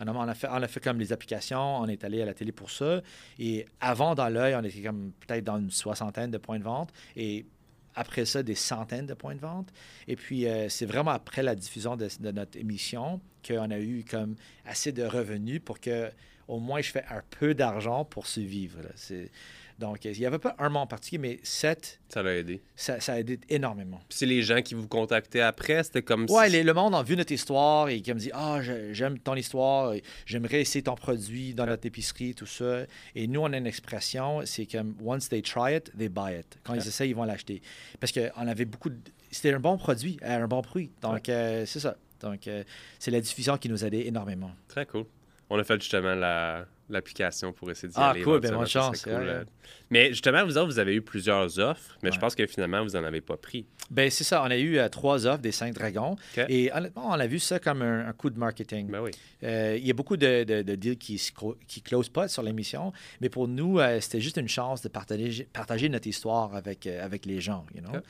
On 0.00 0.06
a, 0.08 0.12
on 0.12 0.20
a 0.28 0.34
fait, 0.34 0.48
on 0.50 0.62
a 0.62 0.68
fait 0.68 0.80
comme 0.80 0.98
les 0.98 1.12
applications, 1.12 1.78
on 1.78 1.86
est 1.86 2.04
allé 2.04 2.20
à 2.22 2.26
la 2.26 2.34
télé 2.34 2.52
pour 2.52 2.70
ça. 2.70 3.00
Et 3.38 3.66
avant, 3.80 4.14
dans 4.14 4.28
l'œil, 4.28 4.54
on 4.54 4.62
était 4.62 4.82
comme 4.82 5.12
peut-être 5.26 5.44
dans 5.44 5.58
une 5.58 5.70
soixantaine 5.70 6.30
de 6.30 6.38
points 6.38 6.58
de 6.58 6.64
vente. 6.64 6.90
Et 7.16 7.46
après 7.94 8.26
ça, 8.26 8.42
des 8.42 8.54
centaines 8.54 9.06
de 9.06 9.14
points 9.14 9.34
de 9.34 9.40
vente. 9.40 9.68
Et 10.06 10.16
puis, 10.16 10.46
euh, 10.46 10.68
c'est 10.68 10.84
vraiment 10.84 11.12
après 11.12 11.42
la 11.42 11.54
diffusion 11.54 11.96
de, 11.96 12.06
de 12.20 12.30
notre 12.30 12.58
émission 12.58 13.20
qu'on 13.46 13.70
a 13.70 13.78
eu 13.78 14.04
comme 14.08 14.36
assez 14.66 14.92
de 14.92 15.04
revenus 15.04 15.62
pour 15.64 15.80
que 15.80 16.10
au 16.48 16.60
moins 16.60 16.80
je 16.82 16.90
fais 16.90 17.04
un 17.10 17.22
peu 17.38 17.54
d'argent 17.54 18.04
pour 18.04 18.26
survivre. 18.26 18.82
là. 18.82 18.90
C'est- 18.94 19.30
Donc, 19.78 20.04
il 20.06 20.18
n'y 20.18 20.24
avait 20.24 20.38
pas 20.38 20.54
un 20.58 20.68
mois 20.70 20.80
en 20.80 20.86
particulier, 20.86 21.18
mais 21.18 21.40
sept, 21.42 22.00
Ça 22.08 22.22
l'a 22.22 22.34
aidé. 22.36 22.62
ça, 22.74 22.98
ça 23.00 23.12
a 23.12 23.18
aidé 23.18 23.38
énormément. 23.50 23.98
Puis 24.08 24.18
c'est 24.18 24.26
les 24.26 24.42
gens 24.42 24.62
qui 24.62 24.74
vous 24.74 24.88
contactaient 24.88 25.42
après, 25.42 25.82
c'était 25.84 26.02
comme 26.02 26.24
Ouais, 26.30 26.46
si- 26.46 26.52
les- 26.52 26.62
le 26.62 26.72
monde 26.72 26.94
a 26.94 27.02
vu 27.02 27.14
notre 27.16 27.32
histoire 27.32 27.88
et 27.90 28.00
qui 28.00 28.12
me 28.14 28.18
dit 28.18 28.30
Ah, 28.32 28.60
je- 28.62 28.92
j'aime 28.94 29.18
ton 29.18 29.34
histoire, 29.34 29.92
j'aimerais 30.24 30.62
essayer 30.62 30.82
ton 30.82 30.94
produit 30.94 31.52
dans 31.52 31.66
notre 31.66 31.86
épicerie, 31.86 32.34
tout 32.34 32.46
ça. 32.46 32.84
Et 33.14 33.26
nous, 33.26 33.40
on 33.40 33.52
a 33.52 33.56
une 33.58 33.66
expression 33.66 34.40
c'est 34.46 34.64
comme 34.66 34.96
Once 35.04 35.28
they 35.28 35.42
try 35.42 35.76
it, 35.76 35.92
they 35.98 36.08
buy 36.08 36.38
it. 36.40 36.58
Quand 36.64 36.74
ils 36.74 36.86
essayent, 36.86 37.10
ils 37.10 37.16
vont 37.16 37.24
l'acheter. 37.24 37.60
Parce 38.00 38.12
qu'on 38.12 38.46
avait 38.48 38.64
beaucoup 38.64 38.88
de. 38.90 38.96
C'était 39.30 39.52
un 39.52 39.60
bon 39.60 39.76
produit, 39.76 40.18
euh, 40.22 40.42
un 40.44 40.48
bon 40.48 40.62
prix. 40.62 40.90
Donc, 41.02 41.28
euh, 41.28 41.66
c'est 41.66 41.80
ça. 41.80 41.96
Donc, 42.20 42.46
euh, 42.48 42.64
c'est 42.98 43.10
la 43.10 43.20
diffusion 43.20 43.58
qui 43.58 43.68
nous 43.68 43.84
a 43.84 43.88
aidé 43.88 44.04
énormément. 44.06 44.52
Très 44.68 44.86
cool. 44.86 45.04
On 45.50 45.58
a 45.58 45.64
fait 45.64 45.78
justement 45.80 46.14
la- 46.14 46.64
l'application 46.88 47.52
pour 47.52 47.70
essayer 47.70 47.88
d'y 47.88 47.94
Ah, 47.96 48.10
aller. 48.10 48.22
cool, 48.22 48.40
ben, 48.40 48.52
éventuellement, 48.52 48.60
bonne 48.60 48.68
chance, 48.68 48.96
serait 48.98 49.10
cool, 49.16 49.22
ouais, 49.24 49.28
euh. 49.30 49.44
Mais 49.90 50.08
justement, 50.10 50.44
vous 50.44 50.56
autres, 50.58 50.66
vous 50.72 50.78
avez 50.78 50.94
eu 50.94 51.02
plusieurs 51.02 51.58
offres, 51.58 51.96
mais 52.02 52.10
je 52.12 52.18
pense 52.18 52.34
que 52.34 52.46
finalement, 52.46 52.82
vous 52.84 52.90
n'en 52.90 53.04
avez 53.04 53.20
pas 53.20 53.36
pris. 53.36 53.66
Ben, 53.90 54.10
c'est 54.10 54.24
ça. 54.24 54.42
On 54.42 54.50
a 54.50 54.56
eu 54.56 54.78
euh, 54.78 54.88
trois 54.88 55.26
offres 55.26 55.40
des 55.42 55.52
cinq 55.52 55.74
dragons. 55.74 56.16
Et 56.48 56.72
honnêtement, 56.72 57.08
on 57.08 57.12
a 57.12 57.26
vu 57.26 57.38
ça 57.38 57.58
comme 57.60 57.82
un, 57.82 58.08
un 58.08 58.12
coup 58.12 58.30
de 58.30 58.38
marketing. 58.38 58.88
Ben 58.90 59.00
oui. 59.00 59.10
Euh, 59.44 59.76
il 59.78 59.86
y 59.86 59.90
a 59.90 59.94
beaucoup 59.94 60.16
de, 60.16 60.44
de- 60.44 60.62
de 60.62 60.74
deals 60.74 60.98
qui 60.98 61.20
ne 61.40 61.80
closent 61.82 62.08
pas 62.08 62.26
sur 62.28 62.42
l'émission, 62.42 62.92
mais 63.20 63.28
pour 63.28 63.46
nous, 63.48 63.78
c'était 64.00 64.20
juste 64.20 64.36
une 64.38 64.48
chance 64.48 64.82
de 64.82 64.88
partager, 64.88 65.44
partager 65.52 65.88
notre 65.88 66.06
histoire 66.08 66.54
avec, 66.54 66.86
avec 66.86 67.26
les 67.26 67.40
gens, 67.40 67.64
you 67.74 67.80
know? 67.82 68.00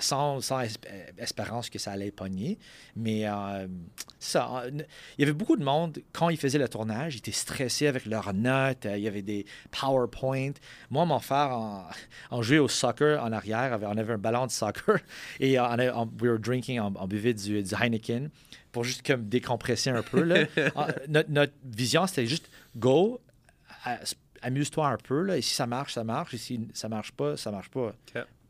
Sans, 0.00 0.40
sans 0.40 0.60
esp- 0.62 0.86
espérance 1.18 1.70
que 1.70 1.78
ça 1.78 1.92
allait 1.92 2.10
pogner. 2.10 2.58
Mais 2.96 3.24
ça, 4.18 4.64
il 4.72 4.84
y 5.20 5.22
avait 5.22 5.32
beaucoup 5.32 5.56
de 5.56 5.64
monde, 5.64 5.98
quand 6.12 6.28
ils 6.30 6.36
faisaient 6.36 6.58
le 6.58 6.68
tournage, 6.68 7.14
ils 7.14 7.18
étaient 7.18 7.30
stressés 7.32 7.86
avec 7.86 8.04
leurs 8.08 8.32
notes, 8.34 8.86
il 8.90 9.00
y 9.00 9.08
avait 9.08 9.22
des 9.22 9.46
PowerPoint. 9.70 10.52
Moi, 10.90 11.04
mon 11.04 11.18
frère, 11.18 11.50
on, 11.52 11.82
on 12.30 12.42
jouait 12.42 12.58
au 12.58 12.68
soccer 12.68 13.22
en 13.22 13.32
arrière, 13.32 13.78
on 13.82 13.96
avait 13.96 14.14
un 14.14 14.18
ballon 14.18 14.46
de 14.46 14.50
soccer 14.50 14.98
et 15.40 15.58
on, 15.58 16.10
we 16.20 16.30
were 16.30 16.38
drinking, 16.38 16.80
on, 16.80 16.92
on 16.96 17.06
buvait 17.06 17.34
du, 17.34 17.62
du 17.62 17.74
Heineken 17.74 18.30
pour 18.72 18.84
juste 18.84 19.06
comme 19.06 19.28
décompresser 19.28 19.90
un 19.90 20.02
peu. 20.02 20.22
Là. 20.22 20.46
Ah, 20.76 20.88
notre, 21.08 21.30
notre 21.30 21.52
vision, 21.64 22.06
c'était 22.06 22.26
juste 22.26 22.50
go, 22.76 23.20
amuse-toi 24.42 24.86
un 24.88 24.96
peu. 24.96 25.22
Là, 25.22 25.36
et 25.36 25.42
si 25.42 25.54
ça 25.54 25.66
marche, 25.66 25.94
ça 25.94 26.04
marche. 26.04 26.34
Et 26.34 26.38
si 26.38 26.68
ça 26.74 26.88
marche 26.88 27.12
pas, 27.12 27.36
ça 27.36 27.50
marche 27.50 27.70
pas. 27.70 27.94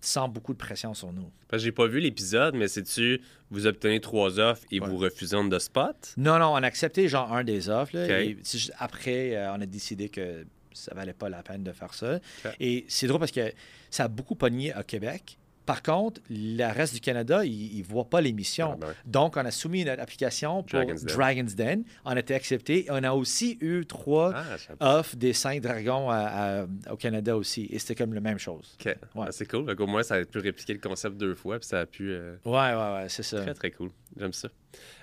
Sans 0.00 0.28
beaucoup 0.28 0.52
de 0.52 0.58
pression 0.58 0.94
sur 0.94 1.12
nous. 1.12 1.30
Parce 1.48 1.60
que 1.62 1.64
j'ai 1.64 1.72
pas 1.72 1.86
vu 1.86 1.98
l'épisode, 1.98 2.54
mais 2.54 2.68
c'est-tu, 2.68 3.20
vous 3.50 3.66
obtenez 3.66 4.00
trois 4.00 4.38
offres 4.38 4.64
et 4.70 4.80
Ouais. 4.80 4.86
vous 4.88 4.96
refusez 4.96 5.34
on 5.36 5.48
the 5.48 5.58
spot? 5.58 6.14
Non, 6.16 6.38
non, 6.38 6.52
on 6.52 6.56
a 6.62 6.66
accepté 6.66 7.08
genre 7.08 7.32
un 7.32 7.42
des 7.42 7.68
offres. 7.68 7.96
là, 7.96 8.20
et 8.22 8.36
juste 8.44 8.72
après, 8.78 9.34
euh, 9.34 9.52
on 9.54 9.60
a 9.60 9.66
décidé 9.66 10.08
que 10.08 10.46
ça 10.72 10.94
valait 10.94 11.12
pas 11.14 11.28
la 11.28 11.42
peine 11.42 11.64
de 11.64 11.72
faire 11.72 11.92
ça. 11.94 12.20
Et 12.60 12.84
c'est 12.88 13.08
drôle 13.08 13.18
parce 13.18 13.32
que 13.32 13.52
ça 13.90 14.04
a 14.04 14.08
beaucoup 14.08 14.36
pogné 14.36 14.72
au 14.78 14.82
Québec. 14.84 15.36
Par 15.68 15.82
contre, 15.82 16.20
le 16.30 16.64
reste 16.72 16.94
du 16.94 17.00
Canada, 17.00 17.44
ils 17.44 17.78
ne 17.78 17.84
voient 17.84 18.08
pas 18.08 18.22
l'émission. 18.22 18.70
Ah, 18.72 18.76
ben 18.80 18.86
ouais. 18.88 18.92
Donc, 19.04 19.36
on 19.36 19.44
a 19.44 19.50
soumis 19.50 19.84
notre 19.84 20.00
application 20.00 20.62
pour 20.62 20.78
Dragon's 20.80 21.04
Dragon's 21.04 21.54
Den. 21.54 21.82
Den. 21.82 21.84
On 22.06 22.10
a 22.12 22.18
été 22.20 22.34
accepté. 22.34 22.86
On 22.88 23.04
a 23.04 23.12
aussi 23.12 23.58
eu 23.60 23.84
trois 23.84 24.32
Ah, 24.34 24.98
offres 24.98 25.14
des 25.16 25.34
cinq 25.34 25.60
dragons 25.60 26.08
à- 26.10 26.62
à- 26.62 26.92
au 26.92 26.96
Canada 26.96 27.36
aussi. 27.36 27.68
Et 27.70 27.78
c'était 27.78 27.94
comme 27.96 28.14
la 28.14 28.20
même 28.22 28.38
chose. 28.38 28.76
Ok. 28.80 28.96
Ah, 29.14 29.26
c'est 29.30 29.46
cool. 29.46 29.66
Donc, 29.66 29.78
au 29.78 29.86
moins, 29.86 30.02
ça 30.02 30.14
a 30.14 30.24
pu 30.24 30.38
répliquer 30.38 30.72
le 30.72 30.80
concept 30.80 31.18
deux 31.18 31.34
fois, 31.34 31.58
puis 31.58 31.68
ça 31.68 31.80
a 31.80 31.86
pu. 31.86 32.10
euh, 32.12 32.36
Ouais, 32.46 32.52
ouais, 32.52 33.02
ouais, 33.02 33.06
c'est 33.10 33.22
ça. 33.22 33.42
Très, 33.42 33.52
très 33.54 33.70
cool. 33.72 33.90
J'aime 34.18 34.32
ça. 34.32 34.48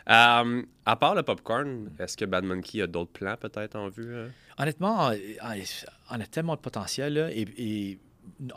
Euh, 0.10 0.62
à 0.86 0.95
part 0.95 1.13
le 1.15 1.23
popcorn, 1.23 1.89
est-ce 1.99 2.17
que 2.17 2.25
Bad 2.25 2.43
Monkey 2.43 2.82
a 2.82 2.88
d'autres 2.88 3.12
plans 3.12 3.36
peut-être 3.39 3.75
en 3.75 3.89
vue? 3.89 4.06
euh? 4.13 4.28
Honnêtement, 4.58 5.10
on, 5.10 5.15
on 6.12 6.19
a 6.19 6.25
tellement 6.25 6.56
de 6.56 6.62
potentiel. 6.62 7.13
Là, 7.13 7.30
et, 7.32 7.45
et 7.58 7.99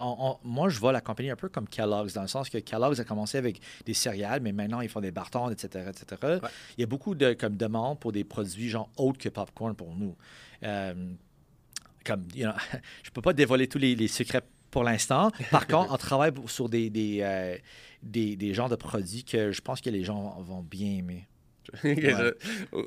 on- 0.00 0.16
on- 0.18 0.38
moi, 0.44 0.68
je 0.68 0.78
vois 0.78 0.92
la 0.92 1.00
compagnie 1.00 1.30
un 1.30 1.36
peu 1.36 1.48
comme 1.48 1.68
Kellogg's, 1.68 2.12
dans 2.14 2.22
le 2.22 2.28
sens 2.28 2.48
que 2.50 2.58
Kellogg's 2.58 3.00
a 3.00 3.04
commencé 3.04 3.38
avec 3.38 3.60
des 3.86 3.94
céréales, 3.94 4.40
mais 4.40 4.52
maintenant, 4.52 4.80
ils 4.80 4.88
font 4.88 5.00
des 5.00 5.10
bartons, 5.10 5.50
etc. 5.50 5.90
etc. 5.90 6.38
Il 6.76 6.80
y 6.80 6.84
a 6.84 6.86
beaucoup 6.86 7.14
de 7.14 7.32
comme, 7.34 7.56
demandes 7.56 7.98
pour 8.00 8.12
des 8.12 8.24
produits 8.24 8.68
genre 8.68 8.90
autres 8.96 9.18
que 9.18 9.28
popcorn 9.28 9.74
pour 9.74 9.94
nous. 9.94 10.16
Euh, 10.62 10.94
comme, 12.04 12.24
you 12.34 12.44
know, 12.44 12.52
je 13.02 13.08
ne 13.10 13.12
peux 13.12 13.22
pas 13.22 13.32
dévoiler 13.32 13.66
tous 13.68 13.78
les, 13.78 13.94
les 13.94 14.08
secrets 14.08 14.42
pour 14.70 14.84
l'instant. 14.84 15.30
Par 15.50 15.66
contre, 15.68 15.92
on 15.92 15.96
travaille 15.96 16.32
sur 16.46 16.68
des, 16.68 16.90
des, 16.90 17.18
euh, 17.22 17.56
des, 18.02 18.36
des 18.36 18.54
genres 18.54 18.68
de 18.68 18.76
produits 18.76 19.24
que 19.24 19.52
je 19.52 19.60
pense 19.60 19.80
que 19.80 19.90
les 19.90 20.04
gens 20.04 20.40
vont 20.40 20.62
bien 20.62 20.98
aimer. 20.98 21.26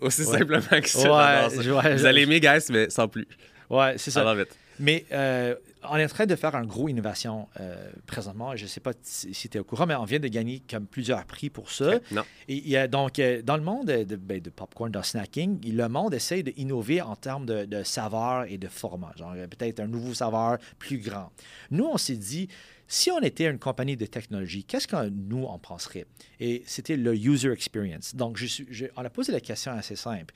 Aussi 0.01 0.23
Ouais. 0.23 0.37
simplement 0.39 0.61
que 0.81 0.89
ça. 0.89 1.47
Ouais, 1.47 1.95
Vous 1.95 2.05
allez 2.05 2.21
aimer, 2.23 2.39
guys, 2.39 2.65
mais 2.71 2.89
sans 2.89 3.07
plus. 3.07 3.27
Ouais, 3.71 3.97
c'est 3.97 4.11
ça. 4.11 4.21
I 4.21 4.25
love 4.25 4.41
it. 4.41 4.55
Mais 4.79 5.05
euh, 5.11 5.55
on 5.83 5.95
est 5.97 6.03
en 6.05 6.07
train 6.07 6.25
de 6.25 6.35
faire 6.35 6.55
une 6.55 6.65
grosse 6.65 6.89
innovation 6.89 7.47
euh, 7.59 7.91
présentement. 8.07 8.55
Je 8.55 8.63
ne 8.63 8.67
sais 8.67 8.79
pas 8.79 8.93
si, 9.03 9.31
tu 9.49 9.57
es 9.57 9.59
au 9.59 9.63
courant, 9.63 9.85
mais 9.85 9.93
on 9.95 10.05
vient 10.05 10.19
de 10.19 10.27
gagner 10.27 10.63
comme 10.67 10.87
plusieurs 10.87 11.23
prix 11.25 11.49
pour 11.51 11.69
ça. 11.71 11.99
Non. 12.11 12.23
Et 12.47 12.55
il 12.55 12.67
y 12.67 12.77
a 12.77 12.87
donc, 12.87 13.19
euh, 13.19 13.41
dans 13.43 13.57
le 13.57 13.63
monde 13.63 13.85
de, 13.87 14.15
ben, 14.15 14.41
de 14.41 14.49
popcorn, 14.49 14.91
de 14.91 15.01
snacking, 15.01 15.59
le 15.71 15.87
monde 15.87 16.13
essaye 16.15 16.43
d'innover 16.43 17.01
en 17.01 17.15
termes 17.15 17.45
de, 17.45 17.65
de 17.65 17.83
saveur 17.83 18.45
et 18.49 18.57
de 18.57 18.67
format. 18.67 19.13
Genre, 19.17 19.33
peut-être 19.49 19.79
un 19.81 19.87
nouveau 19.87 20.13
saveur 20.15 20.57
plus 20.79 20.97
grand. 20.97 21.31
Nous, 21.69 21.85
on 21.85 21.97
s'est 21.97 22.17
dit, 22.17 22.47
si 22.87 23.11
on 23.11 23.19
était 23.19 23.45
une 23.45 23.59
compagnie 23.59 23.97
de 23.97 24.05
technologie, 24.07 24.63
qu'est-ce 24.63 24.87
que 24.87 25.09
nous, 25.09 25.45
on 25.47 25.59
penserait? 25.59 26.05
Et 26.39 26.63
c'était 26.65 26.97
le 26.97 27.15
user 27.15 27.51
experience. 27.51 28.15
Donc, 28.15 28.37
je 28.37 28.47
suis, 28.47 28.67
je- 28.71 28.87
on 28.97 29.05
a 29.05 29.09
posé 29.11 29.31
la 29.31 29.41
question 29.41 29.71
assez 29.73 29.95
simple. 29.95 30.33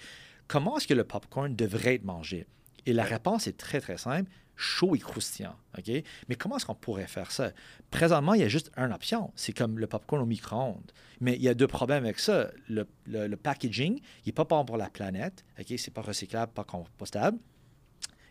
Comment 0.48 0.78
est-ce 0.78 0.88
que 0.88 0.94
le 0.94 1.04
popcorn 1.04 1.56
devrait 1.56 1.96
être 1.96 2.06
mangé? 2.06 2.46
Et 2.86 2.94
la 2.94 3.04
réponse 3.04 3.48
est 3.48 3.58
très, 3.58 3.82
très 3.82 3.98
simple 3.98 4.30
chaud 4.58 4.96
et 4.96 5.00
croustillant. 5.00 5.56
Mais 6.30 6.36
comment 6.36 6.56
est-ce 6.56 6.66
qu'on 6.66 6.76
pourrait 6.76 7.08
faire 7.08 7.32
ça? 7.32 7.52
Présentement, 7.92 8.34
il 8.36 8.42
y 8.42 8.44
a 8.44 8.48
juste 8.48 8.72
une 8.78 8.94
option. 8.94 9.34
C'est 9.36 9.52
comme 9.52 9.80
le 9.80 9.88
popcorn 9.88 10.22
au 10.22 10.26
micro-ondes. 10.26 10.92
Mais 11.20 11.36
il 11.36 11.42
y 11.42 11.50
a 11.50 11.54
deux 11.54 11.68
problèmes 11.68 12.06
avec 12.06 12.20
ça. 12.20 12.52
Le 12.70 13.36
packaging, 13.36 14.00
il 14.00 14.28
n'est 14.28 14.32
pas 14.32 14.46
bon 14.46 14.64
pour 14.64 14.78
la 14.78 14.90
planète. 14.90 15.44
OK? 15.60 15.74
C'est 15.78 15.94
pas 15.94 16.02
recyclable, 16.02 16.54
pas 16.54 16.64
compostable. 16.64 17.38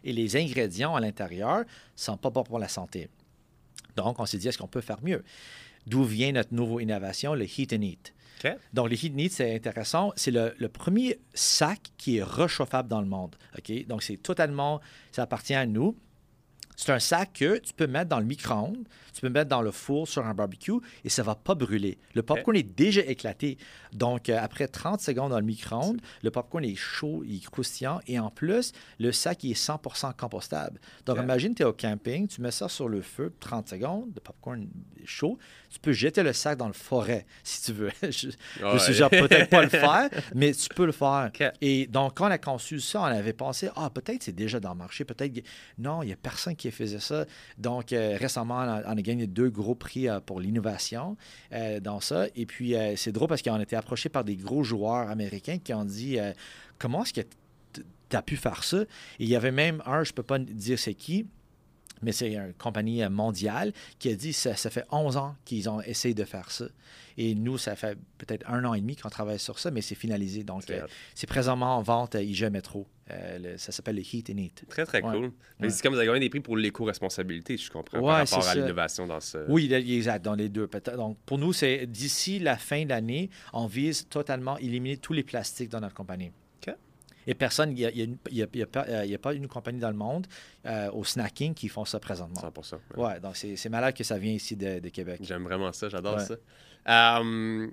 Et 0.02 0.12
les 0.12 0.36
ingrédients 0.36 0.94
à 0.94 1.00
l'intérieur 1.00 1.58
ne 1.58 1.64
sont 1.94 2.16
pas 2.16 2.30
bons 2.30 2.44
pour 2.44 2.58
la 2.58 2.68
santé. 2.68 3.10
Donc, 3.96 4.18
on 4.18 4.26
s'est 4.26 4.38
dit, 4.38 4.48
est-ce 4.48 4.58
qu'on 4.58 4.66
peut 4.66 4.80
faire 4.80 5.02
mieux? 5.02 5.22
D'où 5.86 6.04
vient 6.04 6.32
notre 6.32 6.54
nouvelle 6.54 6.84
innovation, 6.84 7.34
le 7.34 7.44
Heat 7.44 7.74
and 7.74 7.82
Eat? 7.82 8.14
Donc, 8.72 8.90
le 8.90 8.96
Heat 8.96 9.32
c'est 9.32 9.54
intéressant. 9.54 10.12
C'est 10.16 10.30
le, 10.30 10.68
premier 10.68 11.18
sac 11.34 11.80
qui 11.96 12.18
est 12.18 12.22
réchauffable 12.22 12.88
dans 12.88 13.00
le 13.00 13.06
monde. 13.06 13.36
Donc, 13.86 14.02
c'est 14.02 14.16
totalement, 14.16 14.80
ça 15.12 15.22
appartient 15.22 15.54
à 15.54 15.66
nous. 15.66 15.96
C'est 16.76 16.92
un 16.92 16.98
sac 16.98 17.32
que 17.34 17.58
tu 17.58 17.72
peux 17.72 17.86
mettre 17.86 18.08
dans 18.08 18.18
le 18.18 18.26
micro-ondes, 18.26 18.88
tu 19.14 19.20
peux 19.22 19.28
mettre 19.30 19.48
dans 19.48 19.62
le 19.62 19.70
four 19.70 20.06
sur 20.06 20.26
un 20.26 20.34
barbecue 20.34 20.72
et 21.04 21.08
ça 21.08 21.22
ne 21.22 21.26
va 21.26 21.34
pas 21.34 21.54
brûler. 21.54 21.96
Le 22.14 22.22
popcorn 22.22 22.56
est 22.56 22.62
déjà 22.62 23.00
éclaté. 23.02 23.56
Donc, 23.92 24.28
euh, 24.28 24.36
après 24.40 24.66
30 24.68 25.00
secondes 25.00 25.30
dans 25.30 25.38
le 25.38 25.44
micro-ondes, 25.46 26.00
le 26.22 26.30
popcorn 26.30 26.64
est 26.64 26.74
chaud, 26.74 27.22
il 27.24 27.36
est 27.36 27.44
croustillant 27.50 28.00
et 28.06 28.18
en 28.18 28.30
plus, 28.30 28.72
le 28.98 29.12
sac 29.12 29.44
il 29.44 29.52
est 29.52 29.54
100% 29.54 30.14
compostable. 30.16 30.80
Donc, 31.06 31.18
imagine, 31.18 31.54
tu 31.54 31.62
es 31.62 31.64
au 31.64 31.72
camping, 31.72 32.26
tu 32.28 32.40
mets 32.40 32.50
ça 32.50 32.68
sur 32.68 32.88
le 32.88 33.00
feu, 33.00 33.32
30 33.40 33.68
secondes, 33.68 34.10
le 34.14 34.20
popcorn 34.20 34.66
est 35.00 35.06
chaud, 35.06 35.38
tu 35.70 35.78
peux 35.78 35.92
jeter 35.92 36.22
le 36.22 36.32
sac 36.32 36.58
dans 36.58 36.66
le 36.66 36.72
forêt 36.72 37.24
si 37.44 37.62
tu 37.62 37.72
veux. 37.72 37.90
je 38.02 38.28
je 38.58 38.64
Ouais. 38.64 38.78
suggère 38.80 39.10
peut-être 39.10 39.48
pas 39.48 39.62
le 39.62 39.68
faire, 39.84 40.10
mais 40.34 40.52
tu 40.52 40.68
peux 40.70 40.86
le 40.86 40.92
faire. 40.92 41.30
Et 41.60 41.86
donc, 41.86 42.16
quand 42.16 42.26
on 42.26 42.30
a 42.30 42.38
conçu 42.38 42.80
ça, 42.80 43.00
on 43.02 43.04
avait 43.04 43.32
pensé, 43.32 43.68
ah, 43.76 43.90
peut-être 43.90 44.22
c'est 44.24 44.32
déjà 44.34 44.58
dans 44.58 44.70
le 44.72 44.78
marché, 44.78 45.04
peut-être. 45.04 45.40
Non, 45.78 46.02
il 46.02 46.06
n'y 46.06 46.12
a 46.12 46.16
personne 46.16 46.56
qui 46.56 46.70
faisait 46.70 46.98
ça. 47.00 47.24
Donc, 47.58 47.92
euh, 47.92 48.16
récemment, 48.18 48.56
on 48.86 48.96
a 48.96 49.02
gagné 49.04 49.26
deux 49.26 49.50
gros 49.50 49.74
prix 49.74 50.08
euh, 50.08 50.20
pour 50.20 50.40
l'innovation 50.40 51.16
euh, 51.52 51.78
dans 51.80 52.00
ça. 52.00 52.26
Et 52.34 52.46
puis, 52.46 52.74
euh, 52.74 52.96
c'est 52.96 53.12
drôle 53.12 53.28
parce 53.28 53.42
qu'on 53.42 53.54
a 53.54 53.62
été 53.62 53.76
approché 53.76 54.08
par 54.08 54.24
des 54.24 54.36
gros 54.36 54.64
joueurs 54.64 55.08
américains 55.08 55.58
qui 55.58 55.72
ont 55.72 55.84
dit, 55.84 56.18
comment 56.78 57.04
est-ce 57.04 57.12
que 57.12 57.20
tu 57.72 58.16
as 58.16 58.22
pu 58.22 58.36
faire 58.36 58.64
ça? 58.64 58.82
Et 58.82 58.86
il 59.20 59.28
y 59.28 59.36
avait 59.36 59.52
même 59.52 59.82
un, 59.86 60.02
je 60.02 60.10
ne 60.10 60.14
peux 60.14 60.22
pas 60.22 60.38
dire 60.38 60.78
c'est 60.78 60.94
qui, 60.94 61.26
mais 62.02 62.12
c'est 62.12 62.34
une 62.34 62.52
compagnie 62.54 63.06
mondiale 63.08 63.72
qui 63.98 64.10
a 64.10 64.16
dit 64.16 64.32
ça, 64.32 64.56
ça 64.56 64.70
fait 64.70 64.84
11 64.90 65.16
ans 65.16 65.36
qu'ils 65.44 65.68
ont 65.68 65.80
essayé 65.80 66.14
de 66.14 66.24
faire 66.24 66.50
ça. 66.50 66.66
Et 67.16 67.34
nous, 67.34 67.58
ça 67.58 67.76
fait 67.76 67.98
peut-être 68.18 68.48
un 68.50 68.64
an 68.64 68.74
et 68.74 68.80
demi 68.80 68.96
qu'on 68.96 69.08
travaille 69.08 69.38
sur 69.38 69.58
ça, 69.58 69.70
mais 69.70 69.80
c'est 69.80 69.94
finalisé. 69.94 70.42
Donc, 70.42 70.64
C'est 70.66 70.82
euh, 70.82 71.26
présentement 71.28 71.76
en 71.76 71.82
vente 71.82 72.14
à 72.14 72.22
IGA 72.22 72.50
Métro. 72.50 72.86
Euh, 73.10 73.38
le- 73.38 73.58
ça 73.58 73.70
s'appelle 73.70 73.96
le 73.96 74.02
Heat 74.02 74.30
and 74.30 74.38
Eat. 74.38 74.64
Très, 74.68 74.86
très 74.86 75.02
Ouais. 75.02 75.12
cool. 75.14 75.32
Mais 75.60 75.66
Ouais. 75.66 75.70
c'est 75.70 75.82
comme 75.82 75.92
vous 75.92 75.98
avez 75.98 76.06
gagné 76.06 76.20
des 76.20 76.30
prix 76.30 76.40
pour 76.40 76.56
l'éco-responsabilité, 76.56 77.56
je 77.58 77.70
comprends, 77.70 77.98
Ouais, 77.98 78.04
par 78.06 78.18
rapport 78.20 78.48
à 78.48 78.54
l'innovation 78.54 79.06
dans 79.06 79.20
ce... 79.20 79.38
Oui, 79.50 79.70
exact, 79.72 80.24
dans 80.24 80.34
les 80.34 80.48
deux. 80.48 80.68
Donc, 80.96 81.18
pour 81.26 81.36
nous, 81.38 81.52
c'est 81.52 81.86
d'ici 81.86 82.38
la 82.38 82.56
fin 82.56 82.84
de 82.84 82.88
l'année, 82.88 83.28
on 83.52 83.66
vise 83.66 84.08
totalement 84.08 84.56
éliminer 84.58 84.96
tous 84.96 85.12
les 85.12 85.22
plastiques 85.22 85.68
dans 85.68 85.80
notre 85.80 85.94
compagnie. 85.94 86.32
OK. 86.66 86.74
Et 87.26 87.34
personne, 87.34 87.70
il 87.72 87.74
n'y 87.76 87.84
a, 87.84 87.90
y 87.90 88.00
a 88.00 88.04
une- 88.04 88.16
il 88.30 88.36
y 88.38 88.42
a- 88.42 88.46
il 88.54 89.10
y 89.10 89.14
a 89.14 89.18
pas- 89.18 89.34
une 89.34 89.48
compagnie 89.48 89.80
dans 89.80 89.90
le 89.90 89.96
monde 89.96 90.26
euh, 90.64 90.90
au 90.92 91.04
snacking 91.04 91.52
qui 91.52 91.68
font 91.68 91.84
ça 91.84 92.00
présentement. 92.00 92.40
100%. 92.40 92.78
ouais. 92.96 93.04
Ouais, 93.04 93.20
donc 93.20 93.36
c'est 93.36 93.68
malade 93.68 93.94
que 93.94 94.02
ça 94.04 94.16
vient 94.16 94.32
ici 94.32 94.56
de, 94.56 94.78
de 94.78 94.88
Québec. 94.88 95.20
J'aime 95.22 95.42
vraiment 95.44 95.72
ça, 95.74 95.90
j'adore 95.90 96.20
ça. 96.20 96.36
Euh, 96.88 97.66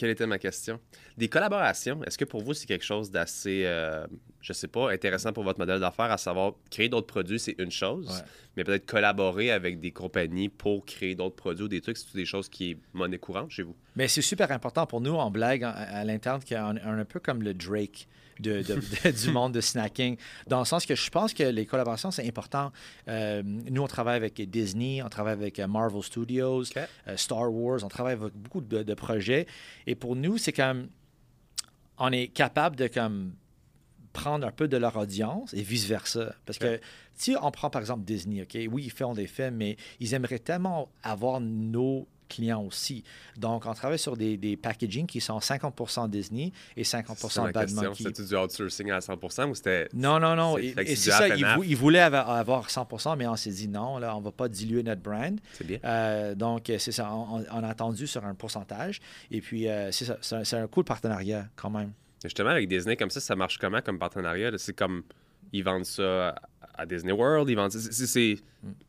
quelle 0.00 0.10
était 0.10 0.26
ma 0.26 0.38
question? 0.38 0.80
Des 1.18 1.28
collaborations, 1.28 2.02
est-ce 2.04 2.16
que 2.16 2.24
pour 2.24 2.42
vous, 2.42 2.54
c'est 2.54 2.66
quelque 2.66 2.84
chose 2.86 3.10
d'assez, 3.10 3.64
euh, 3.66 4.06
je 4.40 4.54
sais 4.54 4.66
pas, 4.66 4.90
intéressant 4.90 5.34
pour 5.34 5.44
votre 5.44 5.58
modèle 5.58 5.78
d'affaires, 5.78 6.10
à 6.10 6.16
savoir 6.16 6.54
créer 6.70 6.88
d'autres 6.88 7.06
produits, 7.06 7.38
c'est 7.38 7.54
une 7.58 7.70
chose, 7.70 8.08
Ouais. 8.08 8.24
mais 8.56 8.64
peut-être 8.64 8.86
collaborer 8.86 9.50
avec 9.50 9.78
des 9.78 9.90
compagnies 9.90 10.48
pour 10.48 10.86
créer 10.86 11.14
d'autres 11.14 11.36
produits 11.36 11.64
ou 11.66 11.68
des 11.68 11.82
trucs, 11.82 11.98
c'est 11.98 12.14
des 12.14 12.24
choses 12.24 12.48
qui 12.48 12.70
est 12.70 12.78
monnaie 12.94 13.18
courante 13.18 13.50
chez 13.50 13.62
vous? 13.62 13.76
Mais 13.94 14.08
c'est 14.08 14.22
super 14.22 14.50
important 14.52 14.86
pour 14.86 15.02
nous, 15.02 15.12
en 15.14 15.30
blague, 15.30 15.64
à, 15.64 15.70
à 15.72 16.04
l'interne, 16.04 16.40
qu'on 16.48 16.76
est 16.76 16.80
un 16.82 17.04
peu 17.04 17.20
comme 17.20 17.42
le 17.42 17.52
Drake 17.52 18.08
de, 18.40 18.62
de- 18.62 18.74
de- 18.74 19.10
du 19.10 19.30
monde 19.30 19.52
de 19.54 19.60
snacking, 19.60 20.16
dans 20.46 20.58
le 20.60 20.64
sens 20.64 20.86
que 20.86 20.94
je 20.94 21.10
pense 21.10 21.32
que 21.34 21.42
les 21.42 21.66
collaborations, 21.66 22.10
c'est 22.10 22.26
important. 22.26 22.72
Euh, 23.08 23.42
nous, 23.44 23.82
on 23.82 23.86
travaille 23.86 24.16
avec 24.16 24.40
Disney, 24.50 25.02
on 25.02 25.08
travaille 25.08 25.34
avec 25.34 25.58
euh, 25.58 25.66
Marvel 25.66 26.02
Studios, 26.02 26.64
euh, 26.76 27.16
Star 27.16 27.52
Wars, 27.52 27.80
on 27.84 27.88
travaille 27.88 28.14
avec 28.14 28.34
beaucoup 28.34 28.60
de, 28.60 28.82
de 28.82 28.94
projets. 28.94 29.46
Et 29.86 29.94
pour 29.94 30.16
nous, 30.16 30.38
c'est 30.38 30.52
comme, 30.52 30.88
on 31.98 32.10
est 32.12 32.28
capable 32.28 32.76
de 32.76 32.86
comme 32.88 33.34
prendre 34.12 34.44
un 34.46 34.50
peu 34.50 34.66
de 34.66 34.76
leur 34.76 34.96
audience 34.96 35.54
et 35.54 35.62
vice-versa. 35.62 36.34
Parce 36.44 36.58
que 36.58 36.80
si 37.14 37.36
on 37.40 37.50
prend 37.52 37.70
par 37.70 37.80
exemple 37.80 38.04
Disney, 38.04 38.42
OK, 38.42 38.58
oui, 38.72 38.84
ils 38.86 38.90
font 38.90 39.14
des 39.14 39.28
films, 39.28 39.54
mais 39.56 39.76
ils 40.00 40.14
aimeraient 40.14 40.40
tellement 40.40 40.90
avoir 41.02 41.40
nos 41.40 42.08
clients 42.30 42.62
aussi. 42.62 43.04
Donc, 43.36 43.66
on 43.66 43.74
travaille 43.74 43.98
sur 43.98 44.16
des, 44.16 44.36
des 44.36 44.56
packaging 44.56 45.06
qui 45.06 45.20
sont 45.20 45.40
50 45.40 46.08
Disney 46.08 46.52
et 46.76 46.84
50 46.84 47.18
C'est 47.18 47.40
ma 47.40 47.52
Bad 47.52 47.66
question. 47.66 47.82
Monkey. 47.82 48.04
C'était 48.04 48.24
du 48.24 48.36
outsourcing 48.36 48.90
à 48.90 49.00
100% 49.00 49.50
ou 49.50 49.54
c'était... 49.54 49.88
Non, 49.92 50.18
non, 50.18 50.34
non. 50.36 50.56
Et, 50.58 50.74
et 50.78 50.96
c'est 50.96 51.10
ça, 51.10 51.28
ils, 51.28 51.76
voulaient 51.76 52.00
avoir, 52.00 52.30
avoir 52.30 52.70
100 52.70 53.16
mais 53.16 53.26
on 53.26 53.36
s'est 53.36 53.50
dit 53.50 53.68
non, 53.68 53.98
là, 53.98 54.16
on 54.16 54.20
ne 54.20 54.24
va 54.24 54.32
pas 54.32 54.48
diluer 54.48 54.82
notre 54.82 55.02
brand. 55.02 55.38
C'est 55.52 55.66
bien. 55.66 55.78
Euh, 55.84 56.34
donc, 56.34 56.72
c'est 56.78 56.92
ça. 56.92 57.12
On, 57.12 57.44
a 57.44 57.68
attendu 57.68 58.06
sur 58.06 58.24
un 58.24 58.34
pourcentage. 58.34 59.00
Et 59.30 59.40
puis, 59.40 59.68
euh, 59.68 59.90
c'est 59.92 60.04
ça. 60.04 60.44
C'est 60.44 60.56
un, 60.56 60.66
cool 60.68 60.84
partenariat 60.84 61.48
quand 61.56 61.70
même. 61.70 61.92
Justement, 62.22 62.50
avec 62.50 62.68
Disney, 62.68 62.96
comme 62.96 63.10
ça, 63.10 63.20
ça 63.20 63.34
marche 63.34 63.58
comment 63.58 63.80
comme 63.80 63.98
partenariat? 63.98 64.50
C'est 64.58 64.74
comme, 64.74 65.02
ils 65.52 65.64
vendent 65.64 65.84
ça 65.84 66.34
à- 66.74 66.86
Disney 66.86 67.12
World, 67.12 67.48
ils 67.48 67.56
vendent... 67.56 67.72
c'est- 67.72 68.36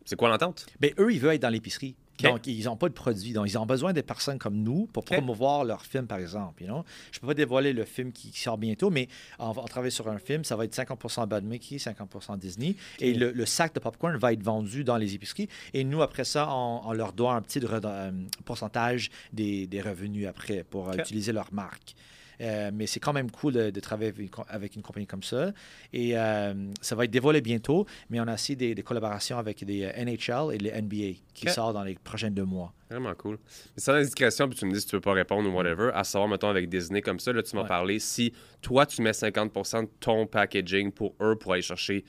c'est 0.06 0.16
quoi 0.16 0.30
l'entente? 0.30 0.66
Bien, 0.80 0.92
eux, 0.98 1.12
ils 1.12 1.20
veulent 1.20 1.36
être 1.36 1.42
dans 1.42 1.50
l'épicerie. 1.50 1.96
Donc, 2.20 2.46
ils 2.48 2.66
n'ont 2.66 2.76
pas 2.76 2.88
de 2.88 2.94
produits. 2.94 3.34
Donc, 3.34 3.48
ils 3.50 3.58
ont 3.58 3.66
besoin 3.66 3.94
de 3.94 4.02
personnes 4.02 4.38
comme 4.38 4.58
nous 4.58 4.88
pour 4.94 5.04
promouvoir 5.06 5.64
leur 5.66 5.84
film, 5.84 6.06
par 6.08 6.20
exemple. 6.20 6.62
you 6.62 6.68
know. 6.68 6.84
Je 7.12 7.18
ne 7.18 7.22
peux 7.22 7.28
pas 7.28 7.34
dévoiler 7.34 7.74
le 7.74 7.84
film 7.86 8.12
qui, 8.12 8.30
qui 8.32 8.40
sort 8.40 8.58
bientôt, 8.58 8.90
mais 8.90 9.08
on 9.40 9.52
va 9.52 9.62
on 9.62 9.66
travaille 9.66 9.92
sur 9.92 10.08
un 10.08 10.20
film. 10.20 10.44
Ça 10.44 10.56
va 10.56 10.66
être 10.66 10.76
50% 10.76 11.28
Bad 11.28 11.44
Mickey, 11.44 11.78
50% 11.78 12.38
Disney. 12.38 12.76
Et 13.00 13.14
le, 13.14 13.32
le 13.32 13.46
sac 13.46 13.74
de 13.74 13.80
popcorn 13.80 14.18
va 14.18 14.34
être 14.34 14.44
vendu 14.44 14.84
dans 14.84 14.98
les 14.98 15.16
épiceries. 15.16 15.48
Et 15.74 15.84
nous, 15.84 16.02
après 16.02 16.24
ça, 16.24 16.48
on, 16.50 16.82
on 16.86 16.94
leur 16.94 17.14
doit 17.14 17.34
un 17.34 17.42
petit 17.42 17.60
euh, 17.64 18.12
pourcentage 18.46 19.10
des, 19.34 19.68
des 19.68 19.82
revenus 19.82 20.28
après 20.28 20.64
pour 20.64 20.94
utiliser 20.94 21.32
leur 21.32 21.52
marque. 21.54 21.96
Euh, 22.42 22.72
mais 22.74 22.88
c'est 22.88 23.00
quand 23.00 23.14
même 23.14 23.30
cool 23.30 23.54
de, 23.54 23.70
de 23.70 23.80
travailler 23.80 24.10
avec 24.10 24.20
une, 24.20 24.30
co- 24.30 24.46
avec 24.50 24.76
une 24.76 24.82
compagnie 24.82 25.06
comme 25.06 25.22
ça. 25.22 25.52
Et 25.94 26.18
euh, 26.18 26.54
ça 26.82 26.96
va 26.96 27.06
être 27.06 27.12
dévoilé 27.12 27.40
bientôt, 27.42 27.86
mais 28.10 28.20
on 28.20 28.28
a 28.28 28.34
aussi 28.34 28.56
des, 28.56 28.74
des 28.74 28.82
collaborations 28.84 29.38
avec 29.38 29.64
des 29.64 29.84
euh, 29.84 30.06
NHL 30.06 30.56
et 30.56 30.58
les 30.58 30.82
NBA 30.82 31.20
qui 31.34 31.48
sortent 31.50 31.76
dans 31.76 31.84
les 31.84 31.96
prochains 31.96 32.32
deux 32.32 32.46
mois. 32.46 32.74
Vraiment 32.90 33.14
cool. 33.16 33.38
Mais 33.76 33.82
sans 33.82 33.94
indiscrétion, 33.94 34.50
puis 34.50 34.58
tu 34.58 34.66
me 34.66 34.74
dis 34.74 34.82
si 34.82 34.88
tu 34.88 34.96
veux 34.96 35.02
pas 35.02 35.14
répondre 35.14 35.48
ou 35.50 35.54
whatever, 35.54 35.92
à 35.94 36.04
savoir, 36.04 36.28
mettons, 36.30 36.50
avec 36.50 36.68
Disney 36.68 37.02
comme 37.02 37.20
ça, 37.20 37.32
là, 37.32 37.44
tu 37.44 37.56
m'as 37.56 37.62
Ouais. 37.62 37.68
parlé, 37.68 38.00
si 38.00 38.34
toi, 38.62 38.86
tu 38.86 39.02
mets 39.02 39.12
50% 39.12 39.84
de 39.84 39.90
ton 40.00 40.26
packaging 40.26 40.92
pour 40.92 41.14
eux 41.22 41.36
pour 41.38 41.54
aller 41.54 41.62
chercher 41.62 42.04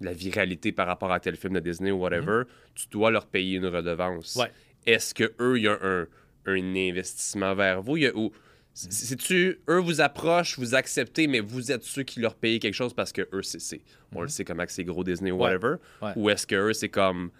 la 0.00 0.12
viralité 0.12 0.72
par 0.72 0.86
rapport 0.86 1.12
à 1.12 1.20
tel 1.20 1.36
film 1.36 1.54
de 1.54 1.60
Disney 1.60 1.90
ou 1.90 1.96
whatever, 1.98 2.42
tu 2.74 2.86
dois 2.90 3.10
leur 3.10 3.26
payer 3.26 3.56
une 3.58 3.66
redevance. 3.66 4.36
Mhm. 4.36 4.42
Ouais. 4.42 4.50
Est-ce 4.86 5.14
que 5.14 5.32
eux, 5.40 5.58
il 5.58 5.64
y 5.64 5.68
a 5.68 5.78
un, 5.82 6.06
un 6.46 6.74
investissement 6.76 7.54
vers 7.54 7.82
vous? 7.82 7.96
Il 7.96 8.02
y 8.02 8.06
a- 8.06 8.16
ou 8.16 8.30
si 8.74 9.16
tu 9.16 9.60
eux 9.68 9.78
vous 9.78 10.00
approchent, 10.00 10.58
vous 10.58 10.74
acceptez, 10.74 11.26
mais 11.28 11.40
vous 11.40 11.70
êtes 11.70 11.84
ceux 11.84 12.02
qui 12.02 12.20
leur 12.20 12.34
payez 12.34 12.58
quelque 12.58 12.74
chose 12.74 12.92
parce 12.92 13.12
que 13.12 13.22
eux, 13.32 13.42
c'est, 13.42 13.60
c'est- 13.60 13.80
on 14.12 14.22
le 14.22 14.28
sait 14.28 14.44
comment 14.44 14.66
que 14.66 14.72
c'est 14.72 14.84
gros 14.84 15.04
Disney 15.04 15.30
ou. 15.30 15.36
Ouais. 15.36 15.52
whatever. 15.54 15.76
Ouais. 16.02 16.12
Ou 16.16 16.30
est-ce 16.30 16.46
que 16.46 16.56
eux, 16.56 16.72
c'est 16.72 16.88
comme 16.88 17.30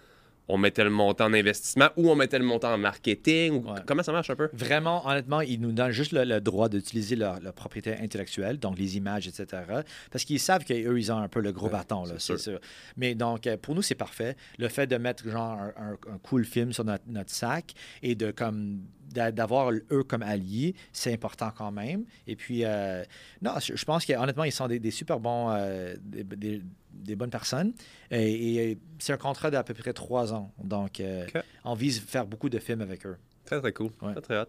on 0.47 0.59
mettait 0.59 0.83
le 0.83 0.91
montant 0.91 1.27
d'investissement 1.27 1.89
ou 1.97 2.11
on 2.11 2.15
mettait 2.15 2.37
le 2.37 2.45
montant 2.45 2.71
en 2.71 2.77
marketing? 2.77 3.53
ou- 3.65 3.71
Ouais. 3.71 3.79
Comment 3.87 4.03
ça 4.03 4.11
marche 4.11 4.29
un 4.29 4.35
peu? 4.35 4.47
Vraiment, 4.53 5.05
honnêtement, 5.07 5.41
ils 5.41 5.59
nous 5.59 5.71
donnent 5.71 5.89
juste 5.91 6.11
le, 6.11 6.23
le 6.23 6.39
droit 6.39 6.69
d'utiliser 6.69 7.15
leur, 7.15 7.39
leur 7.39 7.53
propriété 7.53 7.95
intellectuelle, 7.97 8.59
donc 8.59 8.77
les 8.77 8.95
images, 8.95 9.27
etc. 9.27 9.63
Parce 10.11 10.23
qu'ils 10.23 10.39
savent 10.39 10.63
qu'eux, 10.63 10.99
ils 10.99 11.11
ont 11.11 11.17
un 11.17 11.27
peu 11.27 11.39
le 11.41 11.51
gros 11.51 11.67
bâton, 11.69 12.05
là, 12.05 12.13
c'est 12.19 12.37
c'est 12.37 12.51
sûr. 12.51 12.59
Mais 12.95 13.15
donc, 13.15 13.47
euh, 13.47 13.57
pour 13.57 13.73
nous, 13.75 13.81
c'est 13.81 13.95
parfait. 13.95 14.37
Le 14.59 14.67
fait 14.69 14.85
de 14.87 14.97
mettre 14.97 15.27
genre 15.27 15.59
un, 15.59 15.73
un- 15.77 16.13
un 16.13 16.17
cool 16.19 16.45
film 16.45 16.71
sur 16.73 16.83
notre, 16.85 17.03
notre 17.07 17.31
sac 17.31 17.73
et 18.03 18.13
de 18.13 18.29
comme 18.31 18.81
d'avoir 19.15 19.71
eux 19.71 20.03
comme 20.03 20.21
alliés, 20.23 20.75
c'est 20.91 21.13
important 21.13 21.51
quand 21.55 21.71
même. 21.71 22.05
Et 22.27 22.35
puis, 22.35 22.63
euh, 22.65 23.03
non, 23.41 23.51
je 23.59 23.75
je 23.75 23.85
pense 23.85 24.05
qu'honnêtement, 24.05 24.43
ils 24.43 24.51
sont 24.51 24.67
des, 24.67 24.79
des 24.79 24.91
super 24.91 25.19
bons, 25.19 25.49
euh, 25.51 25.95
des, 26.01 26.23
des- 26.23 26.61
des 26.91 27.15
bonnes 27.15 27.29
personnes. 27.29 27.73
Et, 28.09 28.71
et 28.71 28.77
c'est 28.99 29.11
un 29.13 29.17
contrat 29.17 29.51
d'à 29.51 29.63
peu 29.63 29.73
près 29.73 29.91
trois 29.93 30.33
ans. 30.33 30.51
Donc, 30.63 30.99
euh, 30.99 31.25
on 31.65 31.73
vise 31.73 31.99
faire 31.99 32.25
beaucoup 32.25 32.49
de 32.49 32.57
films 32.59 32.81
avec 32.81 33.05
eux. 33.05 33.17
Très, 33.45 33.59
très 33.59 33.73
cool. 33.73 33.91
Ouais. 34.01 34.13
Très, 34.13 34.21
très 34.21 34.37
hot. 34.39 34.45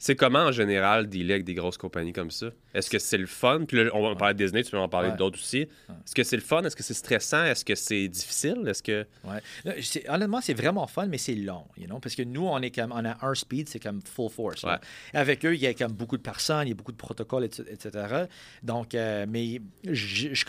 C'est 0.00 0.14
comment, 0.14 0.44
en 0.44 0.52
général, 0.52 1.08
dealer 1.08 1.32
avec 1.34 1.44
des 1.44 1.54
grosses 1.54 1.76
compagnies 1.76 2.12
comme 2.12 2.30
ça? 2.30 2.46
Est-ce 2.72 2.88
que 2.88 2.98
c'est 3.00 3.18
le 3.18 3.26
fun? 3.26 3.64
Puis 3.66 3.82
là, 3.82 3.90
on 3.94 4.08
va 4.08 4.14
parler 4.14 4.34
de 4.34 4.44
Disney, 4.44 4.62
tu 4.62 4.70
peux 4.70 4.78
en 4.78 4.88
parler 4.88 5.08
Ouais. 5.10 5.16
d'autres 5.16 5.38
aussi. 5.38 5.62
Est-ce 5.62 6.14
que 6.14 6.22
c'est 6.22 6.36
le 6.36 6.42
fun? 6.42 6.62
Est-ce 6.62 6.76
que 6.76 6.84
c'est 6.84 6.94
stressant? 6.94 7.44
Est-ce 7.44 7.64
que 7.64 7.74
c'est 7.74 8.06
difficile? 8.06 8.62
Est-ce 8.68 8.82
que... 8.82 9.06
Ouais. 9.24 9.40
Là, 9.64 9.74
Honnêtement, 10.14 10.40
c'est 10.40 10.54
vraiment 10.54 10.86
fun, 10.86 11.06
mais 11.06 11.18
c'est 11.18 11.34
long, 11.34 11.64
you 11.76 11.86
know, 11.86 11.98
parce 11.98 12.14
que 12.14 12.22
nous, 12.22 12.46
on 12.46 12.60
est 12.62 12.70
comme, 12.70 12.92
on 12.92 13.04
a 13.04 13.16
un 13.26 13.34
speed, 13.34 13.68
c'est 13.68 13.80
comme 13.80 14.00
full 14.02 14.30
force. 14.30 14.62
là. 14.62 14.80
Avec 15.14 15.44
eux, 15.44 15.54
il 15.54 15.60
y 15.60 15.66
a 15.66 15.74
comme 15.74 15.92
beaucoup 15.92 16.16
de 16.16 16.22
personnes, 16.22 16.66
il 16.66 16.70
y 16.70 16.72
a 16.72 16.76
beaucoup 16.76 16.92
de 16.92 16.96
protocoles, 16.96 17.44
etc. 17.44 18.24
Donc, 18.62 18.94
euh, 18.94 19.26
mais 19.28 19.60
je, 19.84 20.32
je, 20.32 20.44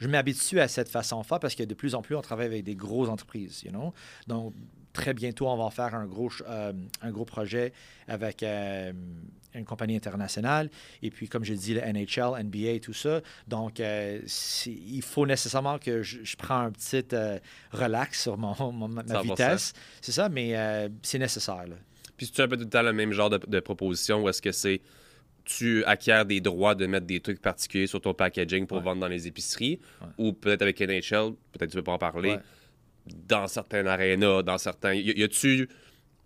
je 0.00 0.08
m'habitue 0.08 0.58
à 0.60 0.68
cette 0.68 0.88
façon 0.88 1.20
de 1.20 1.26
faire 1.26 1.38
parce 1.38 1.54
que 1.54 1.62
de 1.62 1.74
plus 1.74 1.94
en 1.94 2.02
plus, 2.02 2.16
on 2.16 2.20
travaille 2.22 2.46
avec 2.46 2.64
des 2.64 2.74
grosses 2.74 3.08
entreprises, 3.08 3.62
you 3.64 3.70
know? 3.70 3.94
Donc, 4.26 4.54
très 4.96 5.14
bientôt, 5.14 5.46
on 5.48 5.56
va 5.56 5.70
faire 5.70 5.94
un 5.94 6.06
gros, 6.06 6.30
euh, 6.48 6.72
un 7.02 7.10
gros 7.10 7.24
projet 7.24 7.72
avec 8.08 8.42
euh, 8.42 8.92
une 9.54 9.64
compagnie 9.64 9.96
internationale. 9.96 10.70
Et 11.02 11.10
puis, 11.10 11.28
comme 11.28 11.44
je 11.44 11.54
dis, 11.54 11.74
le 11.74 11.80
NHL, 11.80 12.42
NBA, 12.44 12.80
tout 12.80 12.92
ça. 12.92 13.20
Donc, 13.46 13.80
euh, 13.80 14.20
il 14.66 15.02
faut 15.02 15.26
nécessairement 15.26 15.78
que 15.78 16.02
je, 16.02 16.18
je 16.24 16.36
prends 16.36 16.60
un 16.60 16.70
petit 16.72 17.04
relax 17.72 18.22
sur 18.22 18.36
mon, 18.36 18.72
mon- 18.72 18.88
ma 18.88 19.02
100%. 19.02 19.22
vitesse. 19.22 19.72
C'est 20.00 20.12
ça, 20.12 20.28
mais 20.28 20.54
c'est 21.02 21.18
nécessaire. 21.18 21.66
là. 21.66 21.76
Puis 22.16 22.30
c'est 22.34 22.42
un 22.42 22.48
peu 22.48 22.56
tout 22.56 22.64
le 22.64 22.70
temps 22.70 22.82
le 22.82 22.92
même 22.94 23.12
genre 23.12 23.28
de, 23.30 23.38
de 23.46 23.60
proposition 23.60 24.22
ou 24.22 24.28
est-ce 24.28 24.40
que 24.42 24.52
c'est 24.52 24.80
tu 25.44 25.84
acquiers 25.84 26.24
des 26.26 26.40
droits 26.40 26.74
de 26.74 26.86
mettre 26.86 27.06
des 27.06 27.20
trucs 27.20 27.40
particuliers 27.40 27.86
sur 27.86 28.00
ton 28.00 28.14
packaging 28.14 28.66
pour 28.66 28.78
Ouais. 28.78 28.82
vendre 28.82 29.00
dans 29.02 29.06
les 29.08 29.28
épiceries 29.28 29.78
Ouais. 30.00 30.08
ou 30.18 30.32
peut-être 30.32 30.62
avec 30.62 30.80
NHL, 30.80 31.34
peut-être 31.52 31.70
tu 31.70 31.76
veux 31.76 31.84
pas 31.84 31.92
en 31.92 31.98
parler, 31.98 32.30
Ouais. 32.30 32.40
Dans 33.06 33.46
certains 33.46 33.86
arénas, 33.86 34.42
dans 34.42 34.58
certains... 34.58 34.94
Y, 34.94 35.18
y 35.18 35.22
a-tu 35.22 35.68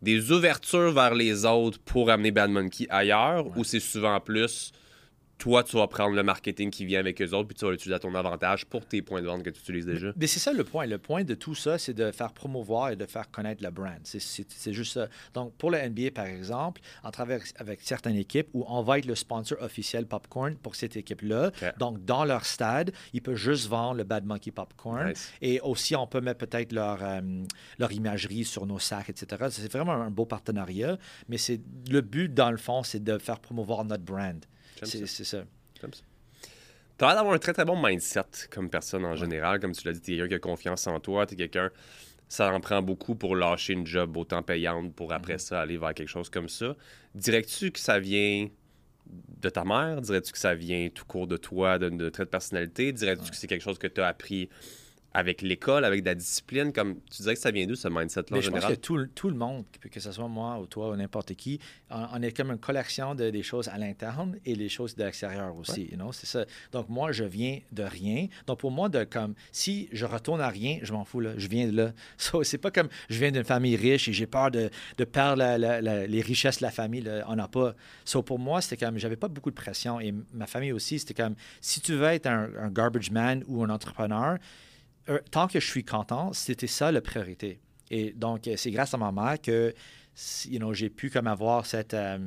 des 0.02 0.32
ouvertures 0.32 0.92
vers 0.92 1.14
les 1.14 1.44
autres 1.44 1.78
pour 1.80 2.10
amener 2.10 2.30
Bad 2.30 2.50
Monkey 2.50 2.86
ailleurs 2.88 3.46
ou 3.56 3.64
c'est 3.64 3.80
souvent 3.80 4.18
plus 4.20 4.72
toi, 5.40 5.64
tu 5.64 5.76
vas 5.76 5.88
prendre 5.88 6.14
le 6.14 6.22
marketing 6.22 6.70
qui 6.70 6.84
vient 6.84 7.00
avec 7.00 7.20
eux 7.22 7.32
autres 7.32 7.48
puis 7.48 7.56
tu 7.56 7.64
vas 7.64 7.70
l'utiliser 7.70 7.94
à 7.94 7.98
ton 7.98 8.14
avantage 8.14 8.66
pour 8.66 8.84
tes 8.84 9.00
points 9.00 9.22
de 9.22 9.26
vente 9.26 9.42
que 9.42 9.48
tu 9.48 9.58
utilises 9.60 9.86
déjà? 9.86 10.12
Mais 10.16 10.26
c'est 10.26 10.38
ça 10.38 10.52
le 10.52 10.64
point. 10.64 10.86
Le 10.86 10.98
point 10.98 11.24
de 11.24 11.34
tout 11.34 11.54
ça, 11.54 11.78
c'est 11.78 11.94
de 11.94 12.12
faire 12.12 12.32
promouvoir 12.32 12.90
et 12.90 12.96
de 12.96 13.06
faire 13.06 13.30
connaître 13.30 13.64
le 13.64 13.70
brand. 13.70 13.98
C'est- 14.04 14.72
juste 14.72 14.92
ça. 14.92 15.08
Donc, 15.32 15.54
pour 15.54 15.70
le 15.70 15.78
NBA, 15.78 16.10
par 16.10 16.26
exemple, 16.26 16.82
on 17.02 17.10
travaille 17.10 17.40
avec, 17.56 17.80
certaines 17.80 18.16
équipes 18.16 18.48
où 18.52 18.64
on 18.68 18.82
va 18.82 18.98
être 18.98 19.06
le 19.06 19.14
sponsor 19.14 19.56
officiel 19.62 20.06
Popcorn 20.06 20.56
pour 20.56 20.76
cette 20.76 20.96
équipe-là. 20.96 21.50
Donc, 21.78 22.04
dans 22.04 22.26
leur 22.26 22.44
stade, 22.44 22.92
ils 23.14 23.22
peuvent 23.22 23.36
juste 23.36 23.66
vendre 23.68 23.94
le 23.94 24.04
Bad 24.04 24.26
Monkey 24.26 24.50
Popcorn. 24.50 25.08
Nice. 25.08 25.32
Et 25.40 25.58
aussi, 25.62 25.96
on 25.96 26.06
peut 26.06 26.20
mettre 26.20 26.46
peut-être 26.46 26.72
leur, 26.72 26.98
euh, 27.02 27.20
leur 27.78 27.90
imagerie 27.92 28.44
sur 28.44 28.66
nos 28.66 28.78
sacs, 28.78 29.08
etc. 29.08 29.46
C'est 29.50 29.72
vraiment 29.72 29.92
un 29.92 30.10
beau 30.10 30.26
partenariat. 30.26 30.98
Mais 31.28 31.38
c'est 31.38 31.60
le 31.90 32.02
but, 32.02 32.28
dans 32.32 32.50
le 32.50 32.58
fond, 32.58 32.82
c'est 32.82 33.02
de 33.02 33.16
faire 33.16 33.40
promouvoir 33.40 33.84
notre 33.86 34.04
brand. 34.04 34.44
J'aime 34.80 34.88
C'est 34.88 35.06
ça. 35.06 35.06
c'est 35.06 35.24
ça. 35.24 35.44
T'as 36.98 37.06
l'air 37.06 37.16
d'avoir 37.16 37.34
un 37.34 37.38
très 37.38 37.52
très 37.52 37.64
bon 37.64 37.82
mindset 37.82 38.22
comme 38.50 38.68
personne 38.68 39.04
en 39.04 39.16
général. 39.16 39.58
Comme 39.60 39.72
tu 39.72 39.86
l'as 39.86 39.94
dit, 39.94 40.00
t'es 40.00 40.16
quelqu'un 40.16 40.28
qui 40.28 40.34
a 40.34 40.38
confiance 40.38 40.86
en 40.86 41.00
toi. 41.00 41.26
T'es 41.26 41.36
quelqu'un. 41.36 41.70
Ça 42.28 42.52
en 42.52 42.60
prend 42.60 42.82
beaucoup 42.82 43.14
pour 43.14 43.34
lâcher 43.34 43.72
une 43.72 43.86
job 43.86 44.16
autant 44.16 44.42
payante 44.42 44.94
pour 44.94 45.12
après 45.12 45.38
ça 45.38 45.62
aller 45.62 45.78
vers 45.78 45.94
quelque 45.94 46.08
chose 46.08 46.30
comme 46.30 46.48
ça. 46.48 46.76
Dirais-tu 47.14 47.72
que 47.72 47.80
ça 47.80 47.98
vient 47.98 48.48
de 49.06 49.48
ta 49.48 49.64
mère? 49.64 50.00
Dirais-tu 50.00 50.30
que 50.30 50.38
ça 50.38 50.54
vient 50.54 50.88
tout 50.94 51.04
court 51.06 51.26
de 51.26 51.36
toi, 51.36 51.78
de, 51.78 51.88
de 51.88 52.08
trait 52.08 52.24
de 52.24 52.30
personnalité? 52.30 52.92
Dirais-tu 52.92 53.30
que 53.30 53.36
c'est 53.36 53.46
quelque 53.48 53.62
chose 53.62 53.78
que 53.78 53.88
tu 53.88 54.00
as 54.00 54.06
appris 54.06 54.48
avec 55.12 55.42
l'école, 55.42 55.84
avec 55.84 56.02
de 56.02 56.06
la 56.06 56.14
discipline? 56.14 56.72
Comme 56.72 57.00
tu 57.10 57.22
dirais 57.22 57.34
que 57.34 57.40
ça 57.40 57.50
vient 57.50 57.66
d'où 57.66 57.74
ce 57.74 57.88
mindset-là 57.88 58.26
en 58.30 58.34
Mais 58.36 58.42
je 58.42 58.50
pense 58.50 58.60
général? 58.60 58.76
que 58.76 58.80
tout, 58.80 58.96
le- 58.96 59.08
tout 59.08 59.28
le 59.28 59.36
monde, 59.36 59.64
que 59.90 59.98
ce 60.00 60.12
soit 60.12 60.28
moi 60.28 60.58
ou 60.60 60.66
toi 60.66 60.90
ou 60.90 60.96
n'importe 60.96 61.34
qui, 61.34 61.58
on, 61.90 62.06
on 62.14 62.22
est 62.22 62.30
comme 62.36 62.50
une 62.50 62.58
collection 62.58 63.14
de, 63.14 63.30
des 63.30 63.42
choses 63.42 63.68
à 63.68 63.76
l'interne 63.78 64.36
et 64.44 64.54
les 64.54 64.68
choses 64.68 64.94
de 64.94 65.02
l'extérieur 65.04 65.54
aussi. 65.56 65.88
you 65.90 65.96
know, 65.96 66.12
c'est 66.12 66.26
ça. 66.26 66.44
Donc, 66.72 66.88
moi, 66.88 67.10
je 67.12 67.24
viens 67.24 67.58
de 67.72 67.82
rien. 67.82 68.28
Donc, 68.46 68.60
pour 68.60 68.70
moi, 68.70 68.88
de 68.88 69.04
comme 69.04 69.34
si 69.52 69.88
je 69.92 70.04
retourne 70.06 70.40
à 70.40 70.48
rien, 70.48 70.78
je 70.82 70.92
m'en 70.92 71.04
fous. 71.04 71.20
Là, 71.20 71.32
je 71.36 71.48
viens 71.48 71.66
de 71.66 71.76
là. 71.76 71.92
So, 72.16 72.42
c'est 72.44 72.58
pas 72.58 72.70
comme 72.70 72.88
je 73.08 73.18
viens 73.18 73.32
d'une 73.32 73.44
famille 73.44 73.76
riche 73.76 74.06
et 74.08 74.12
j'ai 74.12 74.26
peur 74.26 74.50
de, 74.50 74.70
de 74.96 75.04
perdre 75.04 75.36
la- 75.38 75.58
la- 75.58 75.80
la- 75.80 76.06
les 76.06 76.20
richesses 76.20 76.58
de 76.58 76.62
la 76.64 76.70
famille. 76.70 77.00
là. 77.02 77.24
On 77.28 77.36
n'a 77.36 77.48
pas. 77.48 77.74
So, 78.04 78.22
pour 78.22 78.38
moi, 78.38 78.60
c'était 78.60 78.84
comme 78.84 78.98
j'avais 78.98 79.16
pas 79.16 79.28
beaucoup 79.28 79.50
de 79.50 79.56
pression 79.56 79.98
et 80.00 80.14
ma 80.32 80.46
famille 80.46 80.72
aussi, 80.72 80.98
c'était 80.98 81.14
comme 81.14 81.34
si 81.60 81.80
tu 81.80 81.94
veux 81.94 82.04
être 82.06 82.26
un, 82.26 82.48
un 82.60 82.70
garbage 82.70 83.10
man 83.10 83.42
ou 83.48 83.64
un 83.64 83.70
entrepreneur, 83.70 84.38
tant 85.30 85.48
que 85.48 85.60
je 85.60 85.66
suis 85.66 85.84
content, 85.84 86.32
c'était 86.32 86.66
ça 86.66 86.92
la 86.92 87.00
priorité. 87.00 87.60
Et 87.90 88.12
donc, 88.12 88.46
euh, 88.46 88.54
c'est 88.56 88.70
grâce 88.70 88.94
à 88.94 88.96
ma 88.96 89.12
mère 89.12 89.40
que 89.40 89.74
you 90.46 90.58
know, 90.58 90.72
j'ai 90.72 90.90
pu 90.90 91.10
comme 91.10 91.26
avoir 91.26 91.66
cette, 91.66 91.94
euh, 91.94 92.18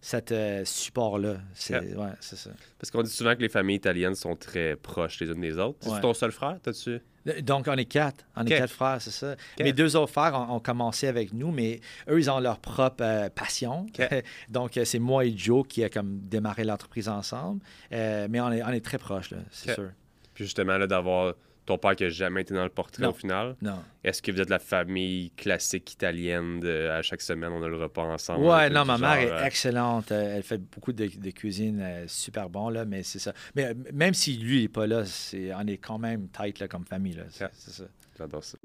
cette 0.00 0.32
euh, 0.32 0.64
support-là. 0.64 1.38
C'est 1.54 1.94
ouais, 1.96 2.10
c'est 2.20 2.36
ça. 2.36 2.50
Parce 2.78 2.90
qu'on 2.90 3.02
dit 3.02 3.10
souvent 3.10 3.34
que 3.34 3.40
les 3.40 3.48
familles 3.48 3.76
italiennes 3.76 4.14
sont 4.14 4.36
très 4.36 4.76
proches 4.76 5.20
les 5.20 5.28
unes 5.28 5.40
des 5.40 5.58
autres. 5.58 5.78
C'est 5.80 6.00
ton 6.00 6.12
seul 6.14 6.32
frère? 6.32 6.58
T'as-tu? 6.62 7.00
Donc, 7.42 7.68
on 7.68 7.74
est 7.74 7.84
quatre. 7.84 8.24
On 8.36 8.44
est 8.44 8.48
quatre 8.48 8.72
frères, 8.72 9.00
c'est 9.00 9.10
ça. 9.10 9.36
Mes 9.60 9.72
deux 9.72 9.96
autres 9.96 10.12
frères 10.12 10.34
ont, 10.34 10.56
ont 10.56 10.60
commencé 10.60 11.06
avec 11.06 11.32
nous, 11.32 11.52
mais 11.52 11.80
eux, 12.08 12.18
ils 12.18 12.30
ont 12.30 12.40
leur 12.40 12.58
propre 12.58 13.02
euh, 13.04 13.28
passion. 13.28 13.86
Donc, 14.48 14.76
euh, 14.76 14.84
c'est 14.84 14.98
moi 14.98 15.24
et 15.24 15.36
Joe 15.36 15.64
qui 15.66 15.84
a 15.84 15.88
comme 15.88 16.18
démarré 16.20 16.64
l'entreprise 16.64 17.08
ensemble. 17.08 17.62
Euh, 17.92 18.26
mais 18.28 18.40
on 18.40 18.50
est, 18.50 18.62
on 18.62 18.70
est 18.70 18.84
très 18.84 18.98
proches, 18.98 19.30
là, 19.30 19.38
c'est 19.50 19.74
sûr. 19.74 19.90
Puis 20.34 20.44
justement, 20.44 20.78
là, 20.78 20.86
d'avoir 20.86 21.34
ton 21.64 21.78
père 21.78 21.94
qui 21.94 22.02
n'a 22.04 22.08
jamais 22.10 22.42
été 22.42 22.54
dans 22.54 22.64
le 22.64 22.68
portrait 22.70 23.02
Non. 23.04 23.10
au 23.10 23.12
final? 23.12 23.54
Non. 23.62 23.78
Est-ce 24.02 24.20
que 24.20 24.32
vous 24.32 24.40
êtes 24.40 24.50
la 24.50 24.58
famille 24.58 25.30
classique 25.36 25.92
italienne 25.92 26.58
de 26.60 26.88
à 26.88 27.02
chaque 27.02 27.22
semaine, 27.22 27.52
on 27.52 27.62
a 27.62 27.68
le 27.68 27.76
repas 27.76 28.02
ensemble? 28.02 28.44
Ouais, 28.44 28.68
non, 28.68 28.84
ma 28.84 28.98
mère 28.98 29.14
genre, 29.14 29.38
est 29.38 29.42
euh, 29.42 29.44
excellente. 29.46 30.10
Euh, 30.12 30.36
Elle 30.36 30.42
fait 30.42 30.58
beaucoup 30.58 30.92
de, 30.92 31.06
de 31.06 31.30
cuisine 31.30 31.80
euh, 31.80 32.04
super 32.08 32.48
bon, 32.50 32.68
là, 32.68 32.84
mais 32.84 33.02
c'est 33.04 33.18
ça. 33.20 33.32
Mais 33.54 33.74
même 33.92 34.14
si 34.14 34.36
lui 34.38 34.62
n'est 34.62 34.68
pas 34.68 34.86
là, 34.86 35.04
c'est, 35.04 35.54
on 35.54 35.66
est 35.66 35.78
quand 35.78 35.98
même 35.98 36.28
tight 36.28 36.58
là, 36.58 36.66
comme 36.68 36.84
famille. 36.84 37.14
Là, 37.14 37.24
c'est 37.30 37.70
ça. 37.70 37.84
J'adore 38.18 38.42
ça. 38.44 38.58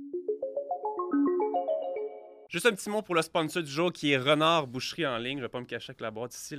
Juste 2.50 2.66
un 2.66 2.72
petit 2.72 2.90
mot 2.90 3.02
pour 3.02 3.14
le 3.14 3.22
sponsor 3.22 3.62
du 3.62 3.70
jour 3.70 3.92
qui 3.92 4.14
est 4.14 4.18
Renard 4.18 4.68
Boucherie 4.68 5.06
en 5.06 5.18
ligne. 5.18 5.38
Je 5.40 5.44
vais 5.44 5.50
pas 5.50 5.60
me 5.60 5.66
cacher 5.66 5.90
avec 5.90 6.00
la 6.00 6.12
boîte 6.12 6.34
ici. 6.34 6.56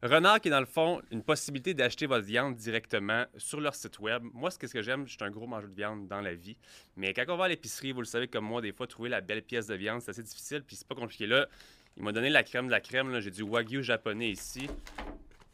Renard 0.00 0.40
qui 0.40 0.46
est 0.46 0.52
dans 0.52 0.60
le 0.60 0.66
fond 0.66 1.02
une 1.10 1.24
possibilité 1.24 1.74
d'acheter 1.74 2.06
votre 2.06 2.24
viande 2.24 2.54
directement 2.54 3.24
sur 3.36 3.60
leur 3.60 3.74
site 3.74 3.98
web. 3.98 4.22
Moi, 4.34 4.52
ce 4.52 4.58
que 4.58 4.82
j'aime, 4.82 5.04
je 5.04 5.14
suis 5.14 5.24
un 5.24 5.30
gros 5.30 5.48
mangeur 5.48 5.68
de 5.68 5.74
viande 5.74 6.06
dans 6.06 6.20
la 6.20 6.34
vie. 6.34 6.56
Mais 6.96 7.12
quand 7.12 7.24
on 7.26 7.36
va 7.36 7.46
à 7.46 7.48
l'épicerie, 7.48 7.90
vous 7.90 8.02
le 8.02 8.06
savez 8.06 8.28
comme 8.28 8.44
moi, 8.44 8.60
des 8.60 8.70
fois, 8.70 8.86
trouver 8.86 9.08
la 9.08 9.20
belle 9.20 9.42
pièce 9.42 9.66
de 9.66 9.74
viande, 9.74 10.00
c'est 10.00 10.10
assez 10.10 10.22
difficile. 10.22 10.62
Puis 10.62 10.76
c'est 10.76 10.86
pas 10.86 10.94
compliqué 10.94 11.26
là. 11.26 11.48
Il 11.96 12.04
m'a 12.04 12.12
donné 12.12 12.30
la 12.30 12.44
crème 12.44 12.66
de 12.66 12.70
la 12.70 12.80
crème. 12.80 13.18
J'ai 13.18 13.32
du 13.32 13.42
wagyu 13.42 13.82
japonais 13.82 14.30
ici. 14.30 14.68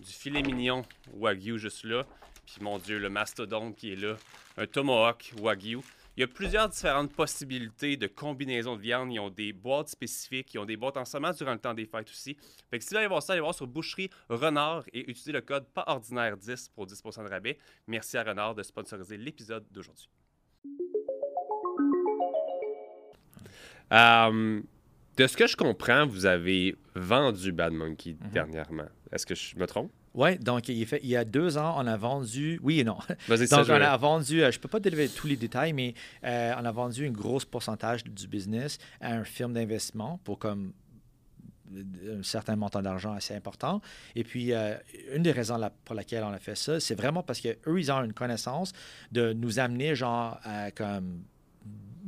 Du 0.00 0.12
filet 0.12 0.42
mignon 0.42 0.84
wagyu 1.14 1.58
juste 1.58 1.84
là. 1.84 2.04
Puis 2.44 2.56
mon 2.60 2.78
Dieu, 2.78 2.98
le 2.98 3.08
mastodonte 3.08 3.74
qui 3.74 3.94
est 3.94 3.96
là, 3.96 4.16
un 4.58 4.66
tomahawk 4.66 5.32
wagyu. 5.40 5.80
Il 6.18 6.22
y 6.22 6.24
a 6.24 6.26
plusieurs 6.26 6.68
différentes 6.68 7.12
possibilités 7.12 7.96
de 7.96 8.08
combinaisons 8.08 8.74
de 8.74 8.80
viande. 8.80 9.12
Ils 9.12 9.20
ont 9.20 9.30
des 9.30 9.52
boîtes 9.52 9.90
spécifiques, 9.90 10.52
ils 10.52 10.58
ont 10.58 10.64
des 10.64 10.76
boîtes 10.76 10.96
en 10.96 11.04
semence 11.04 11.36
durant 11.36 11.52
le 11.52 11.60
temps 11.60 11.74
des 11.74 11.86
fêtes 11.86 12.10
aussi. 12.10 12.36
Fait 12.68 12.80
que 12.80 12.84
si 12.84 12.90
vous 12.90 12.96
allez 12.96 13.06
voir 13.06 13.22
ça, 13.22 13.34
allez 13.34 13.40
voir 13.40 13.54
sur 13.54 13.68
Boucherie 13.68 14.10
Renard 14.28 14.82
et 14.92 15.08
utilisez 15.08 15.30
le 15.30 15.42
code 15.42 15.68
pas 15.68 15.84
ordinaire 15.86 16.36
10 16.36 16.70
pour 16.70 16.88
10% 16.88 17.22
de 17.22 17.28
rabais. 17.28 17.56
Merci 17.86 18.16
à 18.16 18.24
Renard 18.24 18.56
de 18.56 18.64
sponsoriser 18.64 19.16
l'épisode 19.16 19.64
d'aujourd'hui. 19.70 20.10
Euh, 23.92 24.60
de 25.16 25.26
ce 25.28 25.36
que 25.36 25.46
je 25.46 25.54
comprends, 25.54 26.04
vous 26.04 26.26
avez 26.26 26.74
vendu 26.96 27.52
Bad 27.52 27.72
Monkey 27.72 28.16
dernièrement. 28.32 28.88
Est-ce 29.12 29.24
que 29.24 29.36
je 29.36 29.56
me 29.56 29.68
trompe? 29.68 29.92
Oui, 30.18 30.36
donc 30.38 30.68
il, 30.68 30.84
fait, 30.84 30.98
il 31.04 31.08
y 31.10 31.16
a 31.16 31.24
deux 31.24 31.56
ans, 31.58 31.74
on 31.78 31.86
a 31.86 31.96
vendu. 31.96 32.58
Oui 32.64 32.80
et 32.80 32.84
non. 32.84 32.98
Vas-y, 33.28 33.46
Donc, 33.46 33.66
on 33.68 33.72
a 33.74 33.96
vendu, 33.96 34.42
euh, 34.42 34.50
je 34.50 34.58
ne 34.58 34.62
peux 34.62 34.66
pas 34.68 34.80
délivrer 34.80 35.08
tous 35.08 35.28
les 35.28 35.36
détails, 35.36 35.72
mais 35.72 35.94
euh, 36.24 36.52
on 36.60 36.64
a 36.64 36.72
vendu 36.72 37.06
un 37.06 37.10
gros 37.12 37.38
pourcentage 37.48 38.02
du 38.02 38.26
business 38.26 38.78
à 39.00 39.12
un 39.14 39.22
firme 39.22 39.52
d'investissement 39.52 40.18
pour 40.24 40.40
comme 40.40 40.72
euh, 41.76 42.18
un 42.18 42.22
certain 42.24 42.56
montant 42.56 42.82
d'argent 42.82 43.12
assez 43.12 43.32
important. 43.34 43.80
Et 44.16 44.24
puis, 44.24 44.52
euh, 44.52 44.74
une 45.14 45.22
des 45.22 45.30
raisons 45.30 45.56
la- 45.56 45.70
pour 45.70 45.94
laquelle 45.94 46.24
on 46.24 46.32
a 46.32 46.38
fait 46.40 46.56
ça, 46.56 46.80
c'est 46.80 46.96
vraiment 46.96 47.22
parce 47.22 47.40
qu'eux, 47.40 47.78
ils 47.78 47.92
ont 47.92 48.02
une 48.02 48.12
connaissance 48.12 48.72
de 49.12 49.32
nous 49.32 49.60
amener, 49.60 49.94
genre, 49.94 50.40
à 50.42 50.72
comme, 50.72 51.22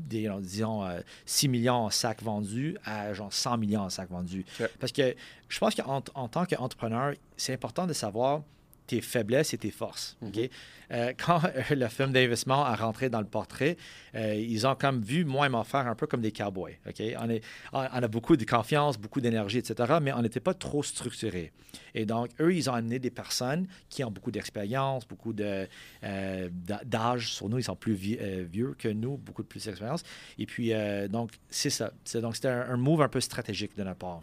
des, 0.08 0.28
euh, 0.28 0.40
disons, 0.40 0.84
euh, 0.84 1.00
6 1.26 1.48
millions 1.48 1.74
en 1.74 1.90
sacs 1.90 2.22
vendus 2.22 2.76
à, 2.84 3.12
genre, 3.14 3.32
100 3.32 3.58
millions 3.58 3.82
en 3.82 3.90
sacs 3.90 4.10
vendus. 4.10 4.44
Parce 4.78 4.92
que 4.92 5.14
je 5.48 5.58
pense 5.58 5.74
qu'en 5.74 6.02
en 6.14 6.28
tant 6.28 6.46
qu'entrepreneur, 6.46 7.14
c'est 7.36 7.54
important 7.54 7.86
de 7.86 7.92
savoir 7.92 8.42
tes 8.90 9.00
faiblesses 9.00 9.54
et 9.54 9.58
tes 9.58 9.70
forces. 9.70 10.16
OK? 10.22 10.50
Euh, 10.92 11.12
quand 11.24 11.42
euh, 11.44 11.74
le 11.74 11.88
film 11.88 12.12
d'investissement 12.12 12.64
a 12.64 12.74
rentré 12.74 13.08
dans 13.08 13.20
le 13.20 13.26
portrait, 13.26 13.76
euh, 14.16 14.34
ils 14.34 14.66
ont 14.66 14.74
comme 14.74 15.00
vu 15.02 15.24
moi 15.24 15.46
et 15.46 15.48
mon 15.48 15.62
frère 15.64 15.86
un 15.86 15.94
peu 15.94 16.06
comme 16.08 16.20
des 16.20 16.32
cowboys. 16.32 16.76
OK? 16.88 17.00
On, 17.20 17.30
est, 17.30 17.42
on, 17.72 17.78
on 17.80 18.02
a 18.02 18.08
beaucoup 18.08 18.36
de 18.36 18.44
confiance, 18.44 18.98
beaucoup 18.98 19.20
d'énergie, 19.20 19.58
etc., 19.58 19.98
mais 20.02 20.12
on 20.12 20.22
n'était 20.22 20.40
pas 20.40 20.54
trop 20.54 20.82
structuré. 20.82 21.52
Et 21.94 22.04
donc, 22.04 22.30
eux, 22.40 22.52
ils 22.52 22.68
ont 22.68 22.74
amené 22.74 22.98
des 22.98 23.10
personnes 23.10 23.66
qui 23.88 24.02
ont 24.02 24.10
beaucoup 24.10 24.32
d'expérience, 24.32 25.06
beaucoup 25.06 25.32
de, 25.32 25.68
euh, 26.02 26.48
d'âge 26.84 27.32
sur 27.32 27.48
nous. 27.48 27.58
Ils 27.58 27.64
sont 27.64 27.76
plus 27.76 27.94
vie- 27.94 28.18
vieux 28.50 28.74
que 28.76 28.88
nous, 28.88 29.16
beaucoup 29.16 29.42
de 29.42 29.48
plus 29.48 29.64
d'expérience. 29.64 30.02
Et 30.38 30.46
puis, 30.46 30.72
donc, 31.08 31.30
c'est 31.48 31.70
ça. 31.70 31.92
C'est- 32.04 32.20
donc, 32.20 32.34
c'était 32.34 32.48
un, 32.48 32.70
un 32.72 32.76
move 32.76 33.02
un 33.02 33.08
peu 33.08 33.20
stratégique 33.20 33.76
de 33.76 33.84
notre 33.84 33.98
part. 33.98 34.22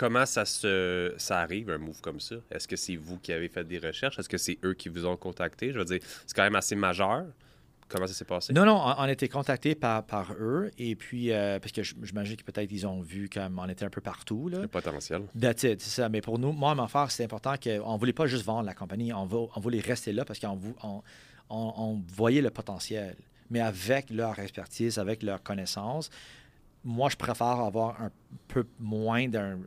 Comment 0.00 0.24
ça 0.24 0.46
se 0.46 1.12
ça 1.18 1.40
arrive, 1.40 1.68
un 1.68 1.76
move 1.76 2.00
comme 2.00 2.20
ça? 2.20 2.36
Est-ce 2.50 2.66
que 2.66 2.74
c'est 2.74 2.96
vous 2.96 3.18
qui 3.18 3.34
avez 3.34 3.48
fait 3.50 3.64
des 3.64 3.78
recherches? 3.78 4.18
Est-ce 4.18 4.30
que 4.30 4.38
c'est 4.38 4.56
eux 4.64 4.72
qui 4.72 4.88
vous 4.88 5.04
ont 5.04 5.14
contacté? 5.18 5.72
Je 5.72 5.78
veux 5.78 5.84
dire, 5.84 5.98
c'est 6.26 6.34
quand 6.34 6.42
même 6.42 6.56
assez 6.56 6.74
majeur. 6.74 7.26
Comment 7.86 8.06
ça 8.06 8.14
s'est 8.14 8.24
passé? 8.24 8.54
Non, 8.54 8.64
non, 8.64 8.76
on, 8.80 9.02
a 9.02 9.12
été 9.12 9.28
contactés 9.28 9.74
par, 9.74 10.06
par 10.06 10.32
eux. 10.40 10.70
Et 10.78 10.96
puis, 10.96 11.32
euh, 11.32 11.58
parce 11.58 11.72
que 11.72 11.82
j'imagine 11.82 12.36
que 12.36 12.44
peut-être 12.44 12.72
ils 12.72 12.86
ont 12.86 13.02
vu 13.02 13.28
comme 13.28 13.58
on 13.58 13.68
était 13.68 13.84
un 13.84 13.90
peu 13.90 14.00
partout. 14.00 14.48
Là. 14.48 14.60
Le 14.60 14.68
potentiel. 14.68 15.24
That's 15.38 15.64
it, 15.64 15.82
c'est 15.82 15.90
ça. 16.00 16.08
Mais 16.08 16.22
pour 16.22 16.38
nous, 16.38 16.52
moi 16.52 16.74
mon 16.74 16.88
frère, 16.88 17.10
c'est 17.10 17.24
important 17.24 17.56
qu'on 17.62 17.92
ne 17.92 17.98
voulait 17.98 18.14
pas 18.14 18.26
juste 18.26 18.46
vendre 18.46 18.64
la 18.64 18.74
compagnie. 18.74 19.12
On, 19.12 19.26
va- 19.26 19.48
on 19.54 19.60
voulait 19.60 19.80
rester 19.80 20.14
là 20.14 20.24
parce 20.24 20.38
qu'on 20.38 20.58
on, 20.82 21.02
on- 21.50 21.72
on 21.76 22.02
voyait 22.14 22.40
le 22.40 22.48
potentiel. 22.50 23.16
Mais 23.50 23.60
avec 23.60 24.08
leur 24.08 24.38
expertise, 24.38 24.98
avec 24.98 25.22
leur 25.22 25.42
connaissance, 25.42 26.08
moi, 26.84 27.08
je 27.10 27.16
préfère 27.16 27.46
avoir 27.46 28.00
un 28.00 28.10
peu 28.48 28.64
moins 28.78 29.28
d'un- 29.28 29.58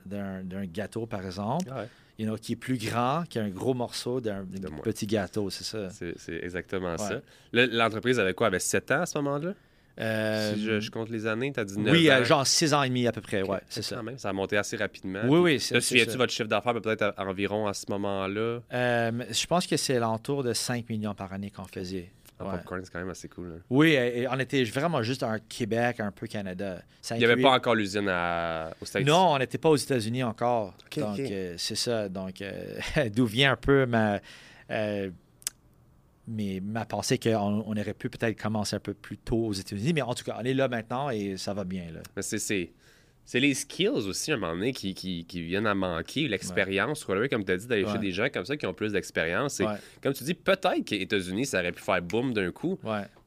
gâteau, 0.66 1.06
par 1.06 1.26
exemple, 1.26 1.70
Ouais. 1.72 1.88
you 2.18 2.26
know, 2.26 2.36
qui 2.38 2.54
est 2.54 2.56
plus 2.58 2.78
grand 2.78 3.24
qu'un 3.30 3.50
gros 3.50 3.74
morceau 3.74 4.20
d'un 4.22 4.46
petit 4.84 5.06
gâteau, 5.08 5.50
c'est 5.50 5.64
ça. 5.64 5.90
C'est 5.90 6.44
exactement 6.44 6.92
Ouais. 6.92 6.98
ça. 6.98 7.22
L'entreprise 7.52 8.20
avait 8.20 8.34
quoi? 8.34 8.48
Elle 8.48 8.54
avait 8.56 8.60
7 8.60 8.92
ans 8.92 9.02
à 9.02 9.06
ce 9.06 9.18
moment-là? 9.20 9.54
Euh, 10.00 10.56
si 10.56 10.64
je, 10.64 10.80
je 10.80 10.90
compte 10.90 11.12
les 11.12 11.28
années, 11.28 11.54
tu 11.54 11.60
as 11.60 11.66
dit 11.66 11.78
9 11.78 11.94
oui, 11.94 12.10
ans. 12.12 12.16
euh, 12.16 12.24
genre 12.24 12.48
six 12.48 12.74
ans 12.74 12.82
et 12.82 12.88
demi 12.90 13.06
à 13.06 13.12
peu 13.12 13.22
près, 13.22 13.44
Ok. 13.44 13.52
ouais, 13.52 13.62
c'est 13.70 13.84
ça. 13.84 14.02
Même, 14.02 14.18
ça 14.18 14.30
a 14.30 14.34
monté 14.34 14.58
assez 14.58 14.76
rapidement. 14.76 15.22
Oui, 15.28 15.38
oui, 15.40 15.60
c'est 15.60 15.76
Là, 15.76 15.82
c'est 15.82 15.90
souviens-tu 15.90 16.12
ça. 16.14 16.18
votre 16.18 16.34
chiffre 16.34 16.50
d'affaires 16.50 16.74
peut-être 16.82 17.14
environ 17.20 17.68
à 17.68 17.76
ce 17.76 17.86
moment-là? 17.90 18.60
Euh, 18.74 19.12
je 19.30 19.46
pense 19.46 19.68
que 19.68 19.78
c'est 19.78 20.00
l'entour 20.00 20.42
de 20.44 20.54
5 20.54 20.90
millions 20.90 21.14
par 21.14 21.32
année 21.32 21.52
qu'on 21.52 21.66
faisait. 21.66 22.10
En 22.40 22.46
Ouais. 22.50 22.58
popcorn, 22.58 22.82
c'est 22.84 22.92
quand 22.92 23.00
même 23.00 23.10
assez 23.10 23.30
cool. 23.30 23.50
là. 23.50 23.56
Oui, 23.70 23.92
et- 23.92 24.28
on 24.28 24.40
était 24.40 24.64
vraiment 24.66 25.02
juste 25.04 25.24
un 25.24 25.38
Québec, 25.40 26.00
un 26.00 26.12
peu 26.12 26.28
Canada. 26.28 26.82
Ça 27.02 27.16
Il 27.16 27.20
n'y 27.20 27.26
avait 27.26 27.42
pas 27.42 27.52
encore 27.52 27.76
l'usine 27.76 28.08
à... 28.10 28.72
aux 28.82 28.86
States? 28.86 29.06
Non, 29.06 29.34
on 29.34 29.38
n'était 29.40 29.58
pas 29.60 29.70
aux 29.70 29.76
États-Unis 29.76 30.24
encore. 30.24 30.76
Donc, 30.98 31.20
euh, 31.20 31.54
c'est 31.58 31.76
ça. 31.76 32.10
Donc, 32.10 32.42
euh, 32.42 32.76
d'où 33.14 33.26
vient 33.26 33.52
un 33.54 33.56
peu 33.56 33.86
ma, 33.86 34.20
euh, 34.72 35.10
mes- 36.28 36.62
ma 36.62 36.86
pensée 36.86 37.18
qu'on 37.20 37.64
on 37.66 37.78
aurait 37.78 37.94
pu 37.94 38.10
peut-être 38.10 38.42
commencer 38.42 38.76
un 38.76 38.80
peu 38.80 38.94
plus 38.94 39.18
tôt 39.18 39.46
aux 39.48 39.54
États-Unis. 39.54 39.94
Mais 39.94 40.02
en 40.02 40.14
tout 40.14 40.24
cas, 40.24 40.38
on 40.40 40.44
est 40.44 40.54
là 40.54 40.68
maintenant 40.68 41.10
et 41.10 41.38
ça 41.38 41.54
va 41.54 41.64
bien. 41.66 41.86
Là. 41.94 42.00
Mais 42.16 42.22
c'est- 42.22 42.72
c'est... 43.26 43.40
Les 43.40 43.54
skills 43.54 43.90
aussi, 43.90 44.32
à 44.32 44.36
un 44.36 44.38
moment 44.38 44.54
donné, 44.54 44.74
qui, 44.74 44.94
qui, 44.94 45.26
qui 45.26 45.42
viennent 45.42 45.68
à 45.68 45.76
manquer. 45.76 46.28
L'expérience, 46.28 47.04
comme 47.06 47.46
tu 47.46 47.52
as 47.52 47.58
dit, 47.58 47.68
d'aller 47.68 47.86
chez 47.86 47.98
des 47.98 48.12
gens 48.12 48.28
comme 48.34 48.46
ça 48.46 48.58
qui 48.58 48.66
ont 48.66 48.74
plus 48.74 48.94
d'expérience. 48.94 49.60
Ouais. 49.60 49.76
Comme 50.02 50.14
tu 50.14 50.24
dis, 50.24 50.34
peut-être 50.34 50.88
qu'aux 50.88 50.96
États-Unis, 50.96 51.46
ça 51.46 51.60
aurait 51.60 51.72
pu 51.72 51.82
faire 51.82 52.02
boum 52.02 52.34
d'un 52.34 52.52
coup. 52.52 52.80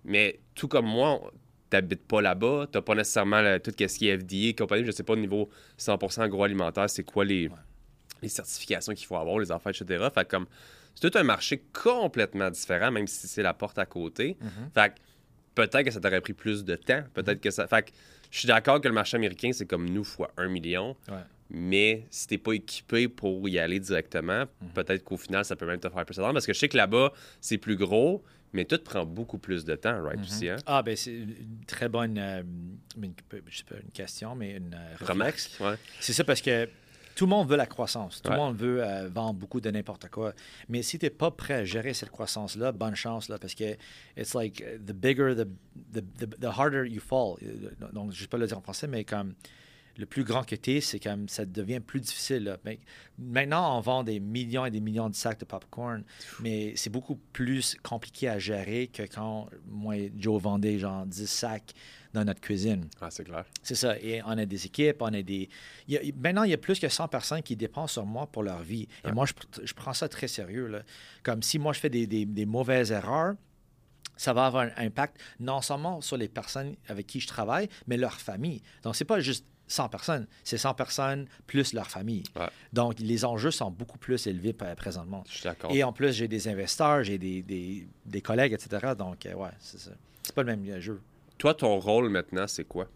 Mais 0.04 0.40
tout 0.54 0.68
comme 0.68 0.86
moi, 0.86 1.32
t'habites 1.70 2.06
pas 2.06 2.20
là-bas, 2.20 2.66
t'as 2.70 2.80
pas 2.80 2.94
nécessairement 2.94 3.58
tout 3.58 3.72
ce 3.76 3.98
qui 3.98 4.08
est 4.08 4.18
FDA, 4.18 4.56
compagnie, 4.56 4.86
je 4.86 4.92
sais 4.92 5.02
pas 5.02 5.14
au 5.14 5.16
niveau 5.16 5.50
100% 5.78 6.22
agroalimentaire, 6.22 6.88
c'est 6.88 7.02
quoi 7.02 7.24
les, 7.24 7.50
les 8.22 8.28
certifications 8.28 8.94
qu'il 8.94 9.06
faut 9.06 9.16
avoir, 9.16 9.38
les 9.38 9.50
affaires, 9.50 9.72
etc. 9.72 10.06
Fait 10.14 10.28
comme, 10.28 10.46
c'est 10.94 11.10
tout 11.10 11.18
un 11.18 11.24
marché 11.24 11.64
complètement 11.72 12.50
différent, 12.50 12.90
même 12.90 13.06
si 13.06 13.26
c'est 13.26 13.42
la 13.42 13.54
porte 13.54 13.78
à 13.78 13.86
côté. 13.86 14.36
Mm-hmm. 14.40 14.74
Fait 14.74 14.94
peut-être 15.54 15.84
que 15.84 15.90
ça 15.90 16.00
t'aurait 16.00 16.20
pris 16.20 16.34
plus 16.34 16.64
de 16.64 16.76
temps, 16.76 17.02
peut-être 17.14 17.40
que 17.40 17.50
ça... 17.50 17.66
Fait 17.66 17.92
je 18.30 18.38
suis 18.38 18.48
d'accord 18.48 18.80
que 18.80 18.88
le 18.88 18.94
marché 18.94 19.16
américain, 19.16 19.50
c'est 19.52 19.66
comme 19.66 19.88
nous 19.88 20.04
fois 20.04 20.30
un 20.36 20.48
million. 20.48 20.96
Ouais. 21.08 21.14
Mais 21.48 22.06
si 22.10 22.26
t'es 22.26 22.38
pas 22.38 22.52
équipé 22.52 23.08
pour 23.08 23.48
y 23.48 23.58
aller 23.58 23.78
directement, 23.78 24.44
peut-être 24.74 25.04
qu'au 25.04 25.16
final, 25.16 25.44
ça 25.44 25.54
peut 25.54 25.66
même 25.66 25.78
te 25.78 25.88
faire 25.88 26.04
plus 26.04 26.16
d'argent. 26.16 26.32
Parce 26.32 26.46
que 26.46 26.52
je 26.52 26.58
sais 26.58 26.68
que 26.68 26.76
là-bas, 26.76 27.12
c'est 27.40 27.58
plus 27.58 27.76
gros, 27.76 28.24
mais 28.52 28.64
tout 28.64 28.78
prend 28.78 29.06
beaucoup 29.06 29.38
plus 29.38 29.64
de 29.64 29.76
temps, 29.76 30.02
right, 30.02 30.20
aussi, 30.20 30.48
hein? 30.48 30.56
Ah, 30.66 30.82
ben 30.82 30.96
c'est 30.96 31.12
une 31.12 31.64
très 31.66 31.88
bonne, 31.88 32.18
euh, 32.18 32.42
une, 33.00 33.12
je 33.46 33.58
sais 33.58 33.64
pas 33.64 33.76
une 33.76 33.90
question, 33.90 34.34
mais 34.34 34.56
une 34.56 34.74
euh. 34.74 35.04
Remarque? 35.04 35.38
Ouais. 35.60 35.74
C'est 36.00 36.12
ça 36.12 36.24
parce 36.24 36.40
que 36.40 36.68
tout 37.16 37.24
le 37.24 37.30
monde 37.30 37.48
veut 37.48 37.56
la 37.56 37.66
croissance. 37.66 38.22
Tout 38.22 38.28
Ouais. 38.30 38.36
le 38.36 38.40
monde 38.42 38.56
veut 38.56 38.84
euh, 38.84 39.08
vendre 39.08 39.34
beaucoup 39.34 39.60
de 39.60 39.68
n'importe 39.70 40.08
quoi. 40.10 40.32
Mais 40.68 40.82
si 40.82 40.98
tu 40.98 41.06
n'es 41.06 41.10
pas 41.10 41.32
prêt 41.32 41.54
à 41.54 41.64
gérer 41.64 41.92
cette 41.94 42.10
croissance-là, 42.10 42.70
bonne 42.70 42.94
chance, 42.94 43.28
là, 43.28 43.38
parce 43.38 43.54
que 43.54 43.76
it's 44.16 44.34
like 44.34 44.62
the 44.86 44.92
bigger, 44.92 45.34
the, 45.34 45.48
the, 45.92 46.04
the, 46.18 46.38
the 46.40 46.44
harder 46.56 46.86
you 46.86 47.00
fall. 47.00 47.36
Euh, 47.42 47.70
Donc, 47.92 48.12
je 48.12 48.18
ne 48.18 48.20
vais 48.20 48.28
pas 48.28 48.38
le 48.38 48.46
dire 48.46 48.58
en 48.58 48.62
français, 48.62 48.86
mais 48.86 49.02
comme 49.04 49.34
le 49.98 50.06
plus 50.06 50.24
grand 50.24 50.44
que 50.44 50.54
tu 50.56 50.72
es, 50.76 50.80
c'est 50.80 51.00
comme 51.00 51.28
ça 51.28 51.44
devient 51.46 51.80
plus 51.80 52.00
difficile. 52.00 52.44
là. 52.44 52.58
Mais 52.64 52.78
maintenant, 53.18 53.76
on 53.78 53.80
vend 53.80 54.04
des 54.04 54.20
millions 54.20 54.66
et 54.66 54.70
des 54.70 54.80
millions 54.80 55.08
de 55.08 55.14
sacs 55.14 55.40
de 55.40 55.44
popcorn, 55.44 56.04
mais 56.40 56.74
c'est 56.76 56.90
beaucoup 56.90 57.16
plus 57.32 57.76
compliqué 57.82 58.28
à 58.28 58.38
gérer 58.38 58.88
que 58.88 59.02
quand 59.04 59.48
moi 59.66 59.96
et 59.96 60.12
Joe 60.16 60.40
vendait 60.42 60.78
genre 60.78 61.06
10 61.06 61.26
sacs 61.26 61.72
dans 62.12 62.24
notre 62.24 62.40
cuisine. 62.40 62.88
Ah, 63.00 63.10
c'est 63.10 63.24
clair. 63.24 63.44
C'est 63.62 63.74
ça. 63.74 63.98
Et 64.00 64.22
on 64.24 64.28
a 64.38 64.46
des 64.46 64.66
équipes, 64.66 64.96
on 65.00 65.12
a 65.12 65.22
des. 65.22 65.48
il 65.88 65.94
y 65.94 65.98
a- 65.98 66.00
maintenant, 66.18 66.44
il 66.44 66.50
y 66.50 66.54
a 66.54 66.58
plus 66.58 66.78
que 66.78 66.88
100 66.88 67.08
personnes 67.08 67.42
qui 67.42 67.56
dépendent 67.56 67.88
sur 67.90 68.06
moi 68.06 68.26
pour 68.26 68.42
leur 68.42 68.62
vie. 68.62 68.88
Et 69.06 69.12
moi, 69.12 69.26
je, 69.26 69.32
je 69.64 69.74
prends 69.74 69.92
ça 69.94 70.08
très 70.08 70.28
sérieux. 70.28 70.66
là. 70.66 70.82
Comme 71.22 71.42
si 71.42 71.58
moi, 71.58 71.72
je 71.72 71.80
fais 71.80 71.90
des, 71.90 72.06
des- 72.06 72.24
des 72.26 72.46
mauvaises 72.46 72.90
erreurs, 72.92 73.34
ça 74.18 74.32
va 74.32 74.46
avoir 74.46 74.64
un 74.64 74.70
impact 74.78 75.18
non 75.40 75.60
seulement 75.60 76.00
sur 76.00 76.16
les 76.16 76.28
personnes 76.28 76.74
avec 76.88 77.06
qui 77.06 77.20
je 77.20 77.26
travaille, 77.26 77.68
mais 77.86 77.98
leur 77.98 78.14
famille. 78.18 78.62
Donc, 78.82 78.96
c'est 78.96 79.04
pas 79.04 79.20
juste 79.20 79.44
100 79.68 79.88
personnes, 79.88 80.26
c'est 80.44 80.58
100 80.58 80.74
personnes 80.74 81.26
plus 81.46 81.72
leur 81.72 81.88
famille. 81.90 82.22
Ouais. 82.36 82.48
Donc, 82.72 82.98
les 83.00 83.24
enjeux 83.24 83.50
sont 83.50 83.70
beaucoup 83.70 83.98
plus 83.98 84.26
élevés 84.26 84.52
présentement. 84.52 85.24
Je 85.28 85.34
suis 85.34 85.42
d'accord. 85.44 85.70
Et 85.72 85.82
en 85.82 85.92
plus, 85.92 86.12
j'ai 86.12 86.28
des 86.28 86.48
investisseurs, 86.48 87.02
j'ai 87.02 87.18
des, 87.18 87.42
des- 87.42 87.86
des 88.04 88.20
collègues, 88.22 88.52
etc. 88.52 88.92
Donc, 88.96 89.26
euh, 89.26 89.34
ouais, 89.34 89.50
c'est 89.58 89.78
ça. 89.80 89.90
C'est 90.22 90.34
pas 90.34 90.42
le 90.42 90.54
même 90.56 90.80
jeu. 90.80 91.00
Toi, 91.38 91.54
ton 91.54 91.78
rôle 91.80 92.08
maintenant, 92.08 92.46
c'est 92.46 92.64
quoi? 92.64 92.88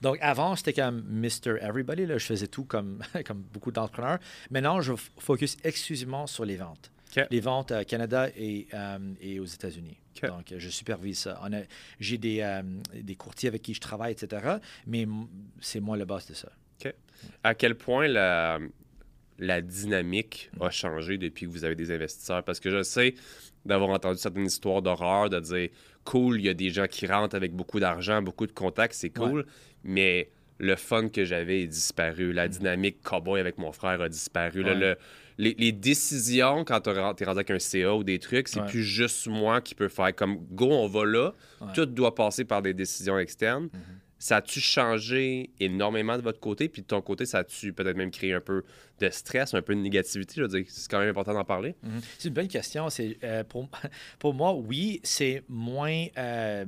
Donc, 0.00 0.18
avant, 0.20 0.56
c'était 0.56 0.72
comme 0.72 1.02
Mr. 1.08 1.58
Everybody. 1.60 2.06
Là, 2.06 2.18
je 2.18 2.26
faisais 2.26 2.46
tout 2.46 2.64
comme, 2.64 3.02
comme 3.26 3.42
beaucoup 3.52 3.72
d'entrepreneurs. 3.72 4.18
Maintenant, 4.50 4.80
je 4.80 4.92
focus 5.18 5.56
exclusivement 5.64 6.26
sur 6.26 6.44
les 6.44 6.56
ventes. 6.56 6.90
Les 7.30 7.40
ventes 7.40 7.72
au 7.72 7.84
Canada 7.84 8.28
et, 8.36 8.66
euh, 8.74 8.98
et 9.20 9.40
aux 9.40 9.44
États-Unis. 9.44 9.96
Donc, 10.22 10.52
je 10.56 10.68
supervise 10.70 11.18
ça. 11.18 11.40
On 11.42 11.52
a- 11.52 11.62
J'ai 12.00 12.16
des, 12.18 12.40
euh, 12.40 12.62
des 12.94 13.16
courtiers 13.16 13.48
avec 13.48 13.62
qui 13.62 13.74
je 13.74 13.80
travaille, 13.80 14.12
etc. 14.12 14.56
Mais 14.86 15.06
c'est 15.60 15.80
moi 15.80 15.96
le 15.96 16.04
boss 16.04 16.26
de 16.26 16.34
ça. 16.34 16.50
À 17.42 17.54
quel 17.54 17.74
point 17.74 18.06
la, 18.08 18.58
la 19.38 19.60
dynamique 19.62 20.50
a 20.60 20.70
changé 20.70 21.16
depuis 21.18 21.46
que 21.46 21.50
vous 21.50 21.64
avez 21.64 21.74
des 21.74 21.90
investisseurs? 21.90 22.42
Parce 22.44 22.60
que 22.60 22.70
je 22.70 22.82
sais 22.82 23.14
d'avoir 23.64 23.90
entendu 23.90 24.18
certaines 24.18 24.46
histoires 24.46 24.82
d'horreur, 24.82 25.28
de 25.30 25.40
dire 25.40 25.68
cool, 26.04 26.38
il 26.40 26.46
y 26.46 26.48
a 26.48 26.54
des 26.54 26.70
gens 26.70 26.86
qui 26.86 27.06
rentrent 27.06 27.34
avec 27.36 27.52
beaucoup 27.52 27.80
d'argent, 27.80 28.22
beaucoup 28.22 28.46
de 28.46 28.52
contacts, 28.52 28.94
c'est 28.94 29.10
cool, 29.10 29.44
mais 29.82 30.30
le 30.58 30.76
fun 30.76 31.08
que 31.08 31.24
j'avais 31.24 31.62
est 31.62 31.66
disparu. 31.66 32.32
La 32.32 32.48
dynamique 32.48 33.02
cowboy 33.02 33.40
avec 33.40 33.58
mon 33.58 33.72
frère 33.72 34.00
a 34.00 34.08
disparu. 34.08 34.62
Là, 34.62 34.72
Ouais. 34.74 34.78
le- 34.80 34.96
les, 35.38 35.54
les 35.58 35.72
décisions, 35.72 36.64
quand 36.64 36.80
tu 36.80 36.90
es 36.90 36.98
rendu 36.98 37.24
avec 37.24 37.50
un 37.50 37.58
CA 37.58 37.94
ou 37.94 38.04
des 38.04 38.18
trucs, 38.18 38.48
c'est 38.48 38.60
Ouais. 38.60 38.66
plus 38.66 38.82
juste 38.84 39.26
moi 39.26 39.60
qui 39.60 39.74
peux 39.74 39.88
faire 39.88 40.14
comme 40.14 40.38
go, 40.50 40.68
on 40.70 40.88
va 40.88 41.04
là. 41.04 41.34
Ouais. 41.60 41.72
Tout 41.74 41.86
doit 41.86 42.14
passer 42.14 42.44
par 42.44 42.62
des 42.62 42.72
décisions 42.74 43.18
externes. 43.18 43.68
Ça 44.18 44.36
a-tu 44.36 44.60
changé 44.60 45.50
énormément 45.60 46.16
de 46.16 46.22
votre 46.22 46.40
côté? 46.40 46.70
Puis 46.70 46.80
de 46.80 46.86
ton 46.86 47.02
côté, 47.02 47.26
ça 47.26 47.40
a-tu 47.40 47.74
peut-être 47.74 47.98
même 47.98 48.10
créé 48.10 48.32
un 48.32 48.40
peu 48.40 48.62
de 48.98 49.10
stress, 49.10 49.52
un 49.52 49.60
peu 49.60 49.74
de 49.74 49.80
négativité? 49.80 50.36
Je 50.38 50.42
veux 50.42 50.48
dire, 50.48 50.64
c'est 50.68 50.90
quand 50.90 50.98
même 51.00 51.10
important 51.10 51.34
d'en 51.34 51.44
parler. 51.44 51.74
Mhm. 51.82 52.00
C'est 52.18 52.28
une 52.28 52.34
bonne 52.34 52.48
question. 52.48 52.88
C'est, 52.88 53.18
euh, 53.22 53.44
pour, 53.44 53.68
pour 54.18 54.32
moi, 54.32 54.54
oui, 54.54 55.00
c'est 55.02 55.42
moins, 55.50 56.06
euh, 56.16 56.64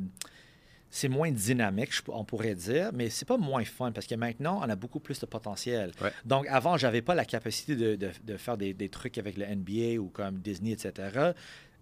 c'est 0.91 1.09
moins 1.09 1.31
dynamique, 1.31 1.91
on 2.09 2.25
pourrait 2.25 2.55
dire, 2.55 2.91
mais 2.95 3.11
c'est 3.11 3.27
pas 3.27 3.37
moins 3.37 3.65
fun 3.65 3.93
parce 3.93 4.07
que 4.07 4.15
maintenant, 4.15 4.61
on 4.65 4.69
a 4.71 4.77
beaucoup 4.77 5.01
plus 5.01 5.19
de 5.21 5.27
potentiel. 5.27 5.93
Ouais. 6.01 6.11
Donc, 6.25 6.47
avant, 6.49 6.77
j'avais 6.77 7.03
pas 7.03 7.15
la 7.15 7.25
capacité 7.25 7.77
de, 7.77 7.97
de- 7.97 8.11
de 8.25 8.37
faire 8.37 8.57
des, 8.57 8.73
des 8.75 8.89
trucs 8.89 9.19
avec 9.19 9.37
le 9.37 9.45
NBA 9.47 10.01
ou 10.01 10.09
comme 10.09 10.39
Disney, 10.39 10.73
etc. 10.73 11.33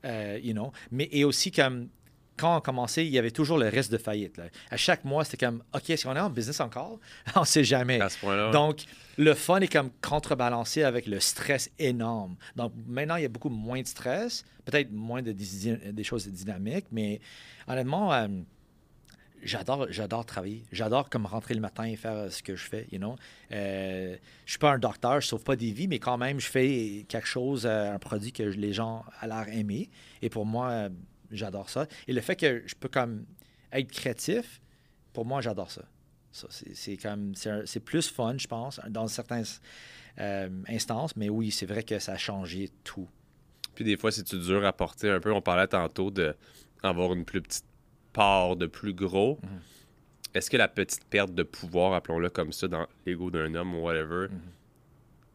Euh, 0.05 0.39
you 0.43 0.53
know. 0.53 0.73
Mais, 0.91 1.09
et 1.13 1.25
aussi, 1.25 1.51
comme 1.53 1.89
quand 2.37 2.59
on 2.59 2.61
commençait, 2.61 3.07
il 3.07 3.13
y 3.13 3.19
avait 3.19 3.31
toujours 3.31 3.57
le 3.59 3.69
risque 3.69 3.91
de 3.91 3.97
faillite. 3.97 4.37
là. 4.37 4.45
À 4.71 4.77
chaque 4.77 5.05
mois, 5.05 5.25
c'était 5.25 5.47
comme, 5.47 5.63
OK, 5.75 5.89
est-ce 5.89 6.05
qu'on 6.05 6.15
est 6.17 6.21
en 6.21 6.29
business 6.29 6.61
encore? 6.61 6.99
on 7.37 7.45
sait 7.45 7.65
jamais. 7.65 7.99
À 8.01 8.09
ce 8.11 8.19
point-là. 8.19 8.51
Donc, 8.51 8.81
le 9.17 9.33
fun 9.35 9.61
est 9.61 9.73
comme 9.73 9.91
contrebalancé 10.03 10.83
avec 10.83 11.07
le 11.07 11.19
stress 11.21 11.71
énorme. 11.79 12.37
Donc, 12.55 12.73
maintenant, 12.87 13.17
il 13.17 13.23
y 13.23 13.25
a 13.25 13.29
beaucoup 13.31 13.49
moins 13.49 13.81
de 13.81 13.87
stress, 13.87 14.45
peut-être 14.67 14.91
moins 14.93 15.23
de 15.23 15.33
des 15.33 16.05
choses 16.05 16.27
dynamiques, 16.29 16.87
mais 16.93 17.21
honnêtement, 17.69 18.13
euh, 18.13 18.29
j'adore, 19.43 19.87
j'adore 19.91 20.25
travailler. 20.25 20.65
J'adore 20.73 21.09
comme 21.09 21.27
rentrer 21.27 21.55
le 21.55 21.61
matin 21.61 21.85
et 21.85 21.97
faire 21.97 22.13
euh, 22.13 22.31
ce 22.31 22.43
que 22.43 22.57
je 22.57 22.65
fais, 22.65 22.87
you 22.93 22.99
know. 22.99 23.17
Euh, 23.53 24.17
je 24.45 24.51
suis 24.51 24.59
pas 24.59 24.73
un 24.73 24.79
docteur, 24.79 25.21
je 25.21 25.27
sauve 25.27 25.45
pas 25.45 25.57
des 25.57 25.73
vies, 25.73 25.89
mais 25.89 25.99
quand 25.99 26.19
même, 26.19 26.41
je 26.41 26.47
fais 26.47 27.05
quelque 27.09 27.27
chose, 27.27 27.67
euh, 27.67 27.95
un 27.95 27.99
produit 27.99 28.33
que 28.33 28.43
les 28.43 28.73
gens 28.73 29.05
ont 29.23 29.27
l'air 29.27 29.49
aimer. 29.49 29.91
Et 30.23 30.29
pour 30.29 30.47
moi, 30.47 30.89
j'adore 31.31 31.71
ça. 31.71 31.87
Et 32.09 32.13
le 32.13 32.21
fait 32.21 32.37
que 32.37 32.63
je 32.67 32.75
peux 32.75 32.89
comme 32.89 33.25
être 33.73 33.91
créatif, 33.91 34.61
pour 35.13 35.25
moi, 35.25 35.41
j'adore 35.41 35.71
ça. 35.71 35.83
Ça, 36.33 36.49
c'est, 36.51 36.99
comme 36.99 37.35
c'est, 37.35 37.81
plus 37.81 38.11
fun, 38.11 38.37
je 38.37 38.47
pense, 38.47 38.79
dans 38.89 39.09
certaines 39.09 39.47
instances, 40.69 41.17
mais 41.17 41.31
oui, 41.31 41.51
c'est 41.51 41.65
vrai 41.65 41.83
que 41.83 41.99
ça 41.99 42.13
a 42.13 42.19
changé 42.19 42.71
tout. 42.85 43.09
Puis 43.75 43.85
des 43.85 43.97
fois, 43.97 44.13
c'est-tu 44.13 44.39
dur 44.39 44.65
à 44.65 44.73
porter 44.73 45.11
un 45.11 45.21
peu? 45.21 45.33
On 45.33 45.41
parlait 45.41 45.67
tantôt 45.67 46.11
d'avoir 46.11 47.15
une 47.15 47.25
plus 47.25 47.41
petite 47.41 47.65
part 48.17 48.57
de 48.57 48.67
plus 48.67 48.95
gros. 48.95 49.39
Est-ce 50.35 50.51
que 50.51 50.57
la 50.57 50.69
petite 50.69 51.05
perte 51.05 51.35
de 51.35 51.43
pouvoir, 51.43 51.93
appelons-le 51.95 52.31
comme 52.31 52.53
ça, 52.53 52.67
dans 52.67 52.87
l'ego 53.07 53.31
d'un 53.31 53.55
homme 53.55 53.75
ou 53.75 53.83
whatever, 53.85 54.29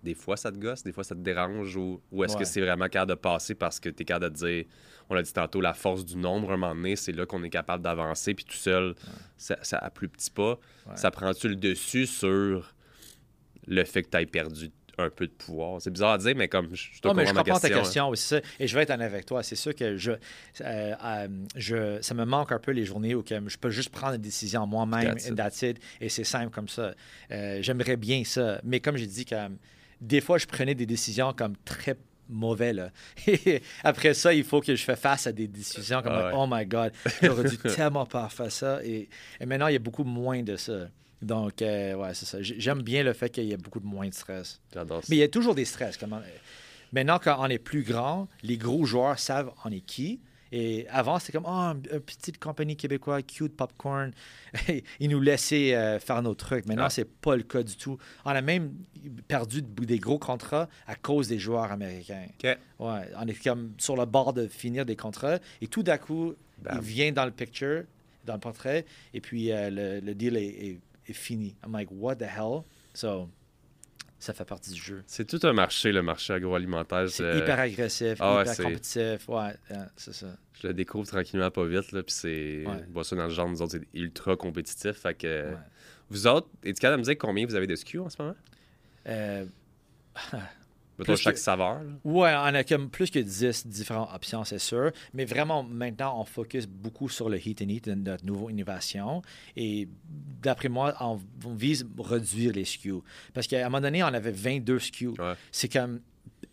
des 0.03 0.15
fois 0.15 0.36
ça 0.36 0.51
te 0.51 0.57
gosse, 0.57 0.84
des 0.84 0.91
fois 0.91 1.03
ça 1.03 1.13
te 1.15 1.19
dérange 1.21 1.75
ou, 1.77 2.01
ou 2.11 2.23
est-ce 2.23 2.34
Ouais. 2.34 2.39
que 2.39 2.45
c'est 2.45 2.61
vraiment 2.61 2.88
capable 2.89 3.11
de 3.11 3.15
passer 3.15 3.53
parce 3.55 3.79
que 3.79 3.89
tu 3.89 4.01
es 4.01 4.05
capable 4.05 4.34
de 4.36 4.45
dire, 4.45 4.65
on 5.09 5.13
l'a 5.13 5.21
dit 5.21 5.32
tantôt, 5.34 5.61
la 5.61 5.73
force 5.73 6.05
du 6.05 6.17
nombre, 6.17 6.49
à 6.51 6.53
un 6.53 6.57
moment 6.57 6.73
donné, 6.75 6.95
c'est 6.95 7.11
là 7.11 7.25
qu'on 7.27 7.43
est 7.43 7.49
capable 7.51 7.84
d'avancer, 7.84 8.34
puis 8.34 8.45
tout 8.45 8.53
seul, 8.57 8.95
ça, 9.38 9.57
ça 9.61 9.77
à 9.77 9.89
plus 9.91 10.09
petit 10.09 10.32
pas, 10.32 10.57
Ouais. 10.88 10.95
ça 10.97 11.11
prend-tu 11.11 11.49
le 11.49 11.55
dessus 11.55 12.07
sur 12.07 12.73
le 13.67 13.84
fait 13.86 14.01
que 14.03 14.09
tu 14.09 14.17
aies 14.17 14.25
perdu 14.25 14.71
un 14.97 15.09
peu 15.09 15.27
de 15.27 15.31
pouvoir? 15.31 15.81
C'est 15.81 15.91
bizarre 15.91 16.13
à 16.13 16.17
dire, 16.17 16.35
mais 16.35 16.47
comme 16.47 16.73
je, 16.73 16.89
je 16.93 17.01
te 17.01 17.07
Non, 17.07 17.13
mais 17.13 17.25
je 17.25 17.29
comprends 17.29 17.43
ma 17.43 17.43
comprends 17.43 17.59
ta 17.59 17.69
question, 17.69 18.07
hein. 18.07 18.11
question, 18.11 18.39
ça. 18.39 18.41
Et 18.59 18.67
je 18.67 18.75
vais 18.75 18.83
être 18.83 18.91
honnête 18.91 19.11
avec 19.11 19.25
toi. 19.25 19.43
C'est 19.43 19.55
sûr 19.55 19.75
que 19.75 19.97
je, 19.97 20.11
euh, 20.11 20.17
euh, 20.61 21.27
je, 21.55 22.01
ça 22.01 22.13
me 22.13 22.25
manque 22.25 22.51
un 22.51 22.59
peu 22.59 22.71
les 22.71 22.85
journées 22.85 23.15
où 23.15 23.23
je 23.27 23.57
peux 23.57 23.69
juste 23.69 23.89
prendre 23.89 24.15
une 24.15 24.21
décision 24.21 24.65
moi-même, 24.67 25.15
et 25.99 26.09
c'est 26.09 26.23
simple 26.23 26.51
comme 26.51 26.67
ça. 26.67 26.93
Euh, 27.31 27.59
J'aimerais 27.61 27.97
bien 27.97 28.23
ça. 28.23 28.59
Mais 28.63 28.79
comme 28.79 28.97
j'ai 28.97 29.07
dit, 29.07 29.25
comme, 29.25 29.57
des 29.99 30.21
fois, 30.21 30.37
je 30.37 30.45
prenais 30.45 30.75
des 30.75 30.85
décisions 30.85 31.33
comme 31.33 31.55
très 31.63 31.97
mauvais. 32.29 32.73
Là. 32.73 32.91
Et 33.27 33.61
après 33.83 34.13
ça, 34.13 34.33
il 34.33 34.43
faut 34.43 34.61
que 34.61 34.75
je 34.75 34.83
fasse 34.83 34.99
face 34.99 35.27
à 35.27 35.31
des 35.31 35.47
décisions 35.47 36.01
comme 36.01 36.13
Ah 36.13 36.27
ouais. 36.27 36.33
Oh 36.35 36.47
my 36.49 36.65
God, 36.65 36.93
j'aurais 37.21 37.49
dû 37.49 37.57
tellement 37.75 38.05
pas 38.05 38.27
faire 38.29 38.51
ça. 38.51 38.83
Et, 38.83 39.09
et 39.39 39.45
maintenant, 39.45 39.67
il 39.67 39.73
y 39.73 39.75
a 39.75 39.79
beaucoup 39.79 40.03
moins 40.03 40.41
de 40.41 40.55
ça. 40.55 40.87
Donc, 41.22 41.61
euh, 41.61 41.95
ouais, 41.95 42.13
c'est 42.13 42.26
ça. 42.26 42.38
J'aime 42.41 42.82
bien 42.82 43.03
le 43.03 43.13
fait 43.13 43.30
qu'il 43.30 43.43
y 43.45 43.51
ait 43.53 43.57
beaucoup 43.57 43.80
de 43.80 43.86
moins 43.86 44.07
de 44.09 44.13
stress. 44.13 44.59
J'adore 44.74 45.01
ça. 45.01 45.07
Mais 45.09 45.17
il 45.17 45.19
y 45.19 45.24
a 45.24 45.28
toujours 45.28 45.55
des 45.55 45.65
stress. 45.65 45.97
Comment... 45.97 46.19
Maintenant, 46.93 47.19
quand 47.24 47.38
on 47.39 47.45
est 47.47 47.59
plus 47.59 47.84
grand, 47.84 48.28
les 48.43 48.57
gros 48.57 48.86
joueurs 48.86 49.17
savent 49.19 49.51
on 49.63 49.72
est 49.72 49.82
qui. 49.82 50.19
Et 50.53 50.86
avant, 50.89 51.17
c'était 51.17 51.32
comme, 51.38 51.45
oh, 51.47 51.72
une 51.93 51.99
petite 52.01 52.38
compagnie 52.38 52.76
québécoise, 52.76 53.24
cute 53.26 53.55
popcorn. 53.55 54.11
Ils 54.99 55.09
nous 55.09 55.22
laissaient 55.22 55.74
euh, 55.74 55.97
faire 55.99 56.22
nos 56.22 56.34
trucs. 56.36 56.65
Maintenant, 56.65 56.88
Ah. 56.88 56.89
c'est 56.89 57.07
pas 57.09 57.38
le 57.38 57.43
cas 57.43 57.63
du 57.63 57.78
tout. 57.78 57.97
On 58.26 58.32
a 58.32 58.41
même 58.41 58.74
perdu 59.30 59.61
de- 59.61 59.86
des 59.86 59.97
gros 59.99 60.19
contrats 60.19 60.67
à 60.88 60.95
cause 60.95 61.30
des 61.30 61.39
joueurs 61.39 61.72
américains. 61.72 62.26
OK. 62.43 62.57
Ouais, 62.80 63.01
on 63.17 63.28
est 63.28 63.41
comme 63.41 63.72
sur 63.78 63.95
le 63.95 64.05
bord 64.05 64.34
de 64.34 64.47
finir 64.49 64.86
des 64.86 64.97
contrats. 64.97 65.38
Et 65.61 65.67
tout 65.67 65.84
d'un 65.84 65.97
coup, 65.97 66.34
Bam. 66.57 66.80
il 66.82 66.82
vient 66.86 67.11
dans 67.13 67.24
le 67.26 67.32
picture, 67.32 67.84
dans 68.26 68.34
le 68.34 68.39
portrait, 68.41 68.86
et 69.13 69.22
puis 69.22 69.53
euh, 69.53 69.69
le, 69.69 70.05
le 70.05 70.13
deal 70.15 70.36
est, 70.36 70.43
est- 70.47 70.80
est 71.07 71.13
fini. 71.13 71.55
I'm 71.65 71.71
like, 71.73 71.89
what 71.91 72.15
the 72.15 72.23
hell? 72.23 72.61
So, 72.93 73.29
ça 74.19 74.33
fait 74.33 74.45
partie 74.45 74.71
du 74.71 74.79
jeu. 74.81 75.03
C'est 75.07 75.25
tout 75.25 75.39
un 75.47 75.53
marché, 75.53 75.91
le 75.91 76.01
marché 76.03 76.33
agroalimentaire. 76.33 77.09
C'est 77.09 77.23
Euh, 77.23 77.37
hyper 77.39 77.59
agressif, 77.59 78.17
ah 78.19 78.43
hyper 78.43 78.57
compétitif. 78.57 79.27
Ouais, 79.29 79.55
euh, 79.71 79.85
c'est 79.97 80.13
ça. 80.13 80.27
Je 80.61 80.67
le 80.67 80.73
découvre 80.75 81.07
tranquillement, 81.07 81.49
pas 81.49 81.65
vite. 81.65 81.91
Là, 81.91 82.03
puis 82.03 82.13
c'est. 82.13 82.63
Ouais. 82.67 82.83
On 82.89 82.91
voit 82.93 83.03
ça 83.03 83.15
dans 83.15 83.23
le 83.25 83.29
genre, 83.31 83.49
nous 83.49 83.61
autres, 83.61 83.71
c'est 83.71 83.87
ultra 83.99 84.35
compétitif. 84.35 84.91
Fait 84.93 85.15
que. 85.15 85.49
Ouais. 85.51 85.57
Vous 86.09 86.27
autres, 86.27 86.49
es-tu 86.63 86.79
capable 86.81 87.01
de 87.01 87.07
me 87.09 87.13
dire 87.13 87.17
combien 87.17 87.45
vous 87.47 87.55
avez 87.55 87.67
de 87.67 87.75
SKU 87.75 87.99
en 87.99 88.09
ce 88.09 88.21
moment? 88.21 88.35
Euh, 89.07 89.45
Plus 90.97 91.15
chaque 91.17 91.33
que- 91.35 91.39
saveur. 91.39 91.81
là. 91.81 91.89
ouais, 92.03 92.33
on 92.35 92.53
a 92.55 92.63
comme 92.63 92.89
plus 92.89 93.09
que 93.09 93.17
10 93.19 93.65
différentes 93.67 94.09
options, 94.13 94.43
c'est 94.43 94.59
sûr. 94.59 94.91
Mais 95.13 95.25
vraiment, 95.25 95.63
maintenant, 95.63 96.19
on 96.19 96.25
focus 96.25 96.67
beaucoup 96.67 97.09
sur 97.09 97.27
le 97.29 97.37
Heat 97.37 97.61
and 97.63 97.69
Eat, 97.69 97.87
notre 97.87 98.25
nouvelle 98.25 98.51
innovation. 98.55 99.21
Et 99.55 99.87
d'après 100.41 100.69
moi, 100.69 100.93
on, 100.99 101.19
on 101.45 101.53
vise 101.55 101.87
réduire 101.97 102.53
les 102.53 102.65
SKU. 102.65 102.95
Parce 103.33 103.47
qu'à 103.47 103.61
un 103.61 103.63
moment 103.69 103.81
donné, 103.81 104.03
on 104.03 104.07
avait 104.07 104.31
22 104.31 104.77
SKU. 104.79 105.07
Ouais. 105.09 105.33
c'est 105.51 105.71
comme 105.71 106.01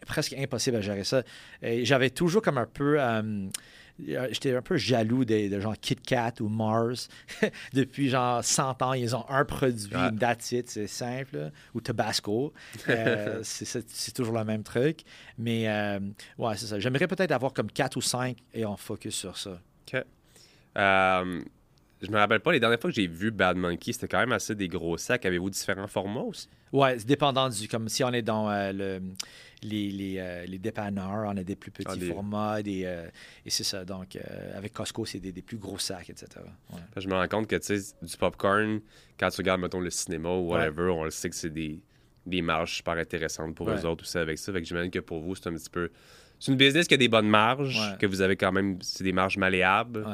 presque 0.07 0.32
impossible 0.32 0.76
à 0.76 0.80
gérer 0.80 1.05
ça. 1.05 1.22
J'avais 1.62 2.11
toujours 2.11 2.41
comme 2.41 2.57
un 2.59 2.66
peu. 2.66 2.97
euh, 3.01 3.49
J'étais 4.01 4.55
un 4.55 4.62
peu 4.62 4.76
jaloux 4.76 5.24
des 5.24 5.49
de, 5.49 5.59
gens 5.61 5.72
Kit 5.80 5.96
Kat 5.96 6.34
ou 6.40 6.49
Mars. 6.49 7.09
Depuis 7.72 8.09
genre 8.09 8.44
100 8.44 8.80
ans, 8.82 8.92
ils 8.92 9.16
ont 9.16 9.28
un 9.28 9.44
produit, 9.44 9.94
Ouais. 9.94 10.36
c'est 10.38 10.86
simple. 10.86 11.36
là. 11.36 11.51
Ou 11.74 11.80
Tabasco. 11.80 12.53
Euh, 12.88 13.40
c'est- 13.42 14.12
toujours 14.14 14.34
le 14.38 14.44
même 14.44 14.62
truc. 14.62 15.01
Mais 15.36 15.68
euh, 15.68 15.99
ouais, 16.38 16.57
c'est 16.57 16.66
ça. 16.66 16.78
J'aimerais 16.78 17.09
peut-être 17.09 17.32
avoir 17.32 17.53
comme 17.53 17.70
4 17.70 17.96
ou 17.96 18.01
5 18.01 18.36
et 18.55 18.64
on 18.64 18.76
focus 18.76 19.14
sur 19.16 19.36
ça. 19.36 19.61
OK. 19.92 20.05
Euh, 20.76 21.40
je 22.01 22.11
me 22.11 22.16
rappelle 22.18 22.40
pas, 22.40 22.53
les 22.53 22.61
dernières 22.61 22.80
fois 22.80 22.90
que 22.90 22.94
j'ai 22.96 23.09
vu 23.09 23.30
Bad 23.32 23.57
Monkey, 23.57 23.92
c'était 23.92 24.07
quand 24.07 24.20
même 24.20 24.32
assez 24.32 24.55
des 24.55 24.68
gros 24.68 24.96
sacs. 24.96 25.26
Avez-vous 25.26 25.51
différents 25.51 25.88
formats 25.88 26.20
aussi? 26.20 26.49
Ouais, 26.72 26.99
c'est 26.99 27.07
dépendant 27.07 27.49
du. 27.49 27.66
Comme 27.66 27.88
si 27.88 28.05
on 28.05 28.12
est 28.12 28.22
dans 28.22 28.49
euh, 28.51 28.72
le, 28.72 29.03
les, 29.63 29.91
les, 29.91 30.19
euh, 30.19 30.45
les 30.47 30.59
dépanneurs, 30.59 31.25
on 31.27 31.37
a 31.37 31.43
des 31.43 31.57
plus 31.57 31.71
petits 31.71 31.87
Ah, 32.03 32.13
formats. 32.13 32.63
Des, 32.63 32.83
euh, 32.85 33.09
et 33.45 33.51
c'est 33.51 33.65
ça. 33.65 33.85
Donc, 33.85 34.17
euh, 34.17 34.57
avec 34.57 34.73
Costco, 34.73 35.05
c'est 35.05 35.19
des, 35.21 35.33
des 35.33 35.43
plus 35.43 35.57
gros 35.59 35.79
sacs, 35.79 36.11
etc. 36.11 36.27
Ouais. 36.73 36.79
Je 36.97 37.09
me 37.09 37.15
rends 37.15 37.27
compte 37.29 37.47
que, 37.49 37.57
tu 37.57 37.79
sais, 37.79 37.95
du 38.03 38.17
popcorn, 38.17 38.81
quand 39.19 39.31
tu 39.31 39.37
regardes, 39.39 39.61
mettons, 39.61 39.81
le 39.81 39.91
cinéma 39.91 40.31
ou 40.31 40.49
whatever, 40.51 40.91
on 40.91 41.05
le 41.05 41.11
sait 41.11 41.29
que 41.31 41.37
c'est 41.37 41.51
des, 41.51 41.81
des 42.27 42.43
marges 42.43 42.77
super 42.77 42.95
intéressantes 42.95 43.55
pour 43.55 43.67
Ouais. 43.67 43.75
eux 43.81 43.85
autres 43.87 44.05
aussi 44.05 44.19
avec 44.19 44.39
ça. 44.39 44.53
Fait 44.53 44.61
que 44.63 44.67
j'imagine 44.69 44.91
que 44.91 44.99
pour 45.01 45.21
vous, 45.21 45.35
c'est 45.35 45.49
un 45.49 45.55
petit 45.55 45.71
peu... 45.71 45.91
C'est 46.39 46.53
une 46.53 46.59
business 46.59 46.87
qui 46.87 46.95
a 46.95 46.99
des 46.99 47.09
bonnes 47.09 47.29
marges, 47.29 47.97
que 47.99 48.07
vous 48.07 48.21
avez 48.21 48.37
quand 48.37 48.53
même... 48.53 48.79
C'est 48.81 49.03
des 49.03 49.13
marges 49.13 49.37
malléables. 49.39 50.07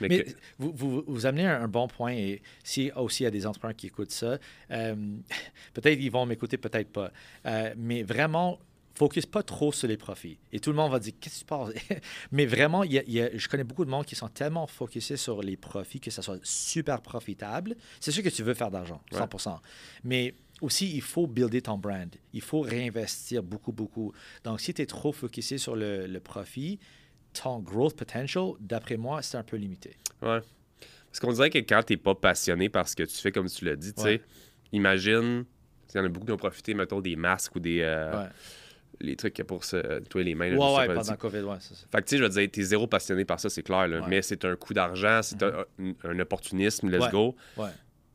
Mais, 0.00 0.08
Mais 0.08 0.24
que- 0.24 0.30
vous, 0.58 0.72
vous, 0.74 1.04
vous 1.06 1.24
amenez 1.26 1.46
un, 1.46 1.62
un 1.62 1.68
bon 1.68 1.88
point 1.88 2.12
et 2.12 2.42
si 2.62 2.90
aussi 2.96 3.22
il 3.22 3.24
y 3.24 3.26
a 3.26 3.30
des 3.30 3.46
entrepreneurs 3.46 3.76
qui 3.76 3.86
écoutent 3.86 4.10
ça, 4.10 4.38
euh, 4.70 4.94
peut-être 5.74 5.98
ils 6.00 6.10
vont 6.10 6.26
m'écouter, 6.26 6.58
peut-être 6.58 6.92
pas. 6.92 7.10
Euh, 7.46 7.72
mais 7.78 8.02
vraiment, 8.02 8.58
focus 8.96 9.26
pas 9.26 9.42
trop 9.42 9.72
sur 9.72 9.88
les 9.88 9.96
profits. 9.96 10.38
Et 10.52 10.58
tout 10.60 10.70
le 10.70 10.76
monde 10.76 10.90
va 10.90 10.98
dire, 10.98 11.12
qu'est-ce 11.20 11.34
qui 11.34 11.40
se 11.40 11.44
passe? 11.44 11.70
mais 12.32 12.46
vraiment, 12.46 12.82
il 12.82 12.92
y 12.92 12.98
a- 12.98 13.02
il 13.06 13.12
y 13.12 13.20
a- 13.20 13.36
je 13.36 13.48
connais 13.48 13.64
beaucoup 13.64 13.84
de 13.84 13.90
monde 13.90 14.04
qui 14.06 14.14
sont 14.14 14.28
tellement 14.28 14.66
focusés 14.66 15.16
sur 15.16 15.42
les 15.42 15.56
profits 15.56 16.00
que 16.00 16.10
ça 16.10 16.22
soit 16.22 16.38
super 16.42 17.00
profitable. 17.02 17.76
C'est 18.00 18.10
sûr 18.10 18.22
que 18.22 18.28
tu 18.30 18.42
veux 18.42 18.54
faire 18.54 18.70
d'argent, 18.70 19.00
100%. 19.12 19.60
Mais 20.04 20.34
aussi, 20.62 20.90
il 20.94 21.02
faut 21.02 21.26
builder 21.26 21.60
ton 21.62 21.76
brand. 21.76 22.08
Il 22.32 22.40
faut 22.40 22.60
réinvestir 22.62 23.42
beaucoup, 23.42 23.72
beaucoup. 23.72 24.12
Donc, 24.44 24.60
si 24.60 24.72
tu 24.72 24.80
es 24.82 24.86
trop 24.86 25.12
focusé 25.12 25.58
sur 25.58 25.76
le, 25.76 26.06
le 26.06 26.20
profit, 26.20 26.78
ton 27.34 27.58
growth 27.60 27.94
potential, 27.96 28.52
d'après 28.60 28.96
moi, 28.96 29.20
c'est 29.20 29.36
un 29.36 29.42
peu 29.42 29.56
limité. 29.58 29.96
Ouais. 30.22 30.40
Parce 31.10 31.20
qu'on 31.20 31.32
dirait 31.32 31.50
que 31.50 31.58
quand 31.58 31.82
t'es 31.84 31.96
pas 31.98 32.14
passionné 32.14 32.68
par 32.70 32.88
ce 32.88 32.96
que 32.96 33.02
tu 33.02 33.14
fais, 33.16 33.30
comme 33.32 33.48
tu 33.48 33.64
l'as 33.66 33.76
dit, 33.76 33.92
tu 33.92 34.00
sais, 34.02 34.08
Ouais. 34.08 34.22
imagine, 34.72 35.44
il 35.94 35.96
y 35.96 36.00
en 36.00 36.04
a 36.04 36.08
beaucoup 36.08 36.26
qui 36.26 36.32
ont 36.32 36.36
profité, 36.36 36.74
mettons, 36.74 37.00
des 37.00 37.16
masques 37.16 37.54
ou 37.56 37.60
des... 37.60 37.80
euh, 37.80 38.22
Ouais. 38.24 38.28
Les 39.00 39.14
trucs 39.16 39.42
pour 39.42 39.64
se 39.64 39.76
nettoyer 40.00 40.24
les 40.24 40.34
mains. 40.34 40.48
là, 40.50 40.56
Ouais, 40.56 40.78
ouais, 40.78 40.86
pas, 40.88 40.94
pendant 41.02 41.16
COVID, 41.16 41.40
ouais, 41.42 41.56
ça. 41.60 41.74
Fait 41.92 41.98
que, 41.98 42.04
tu 42.06 42.10
sais, 42.10 42.18
je 42.18 42.22
veux 42.22 42.28
dire, 42.30 42.48
t'es 42.50 42.62
zéro 42.62 42.86
passionné 42.86 43.24
par 43.24 43.38
ça, 43.38 43.48
c'est 43.50 43.62
clair, 43.62 43.86
là, 43.88 44.00
Ouais. 44.00 44.06
mais 44.08 44.22
c'est 44.22 44.44
un 44.44 44.56
coup 44.56 44.72
d'argent, 44.74 45.20
c'est 45.22 45.42
un, 45.42 45.64
un 46.04 46.18
opportunisme, 46.18 46.88
let's 46.90 47.04
Ouais. 47.04 47.10
go. 47.10 47.36
Ouais. 47.56 47.68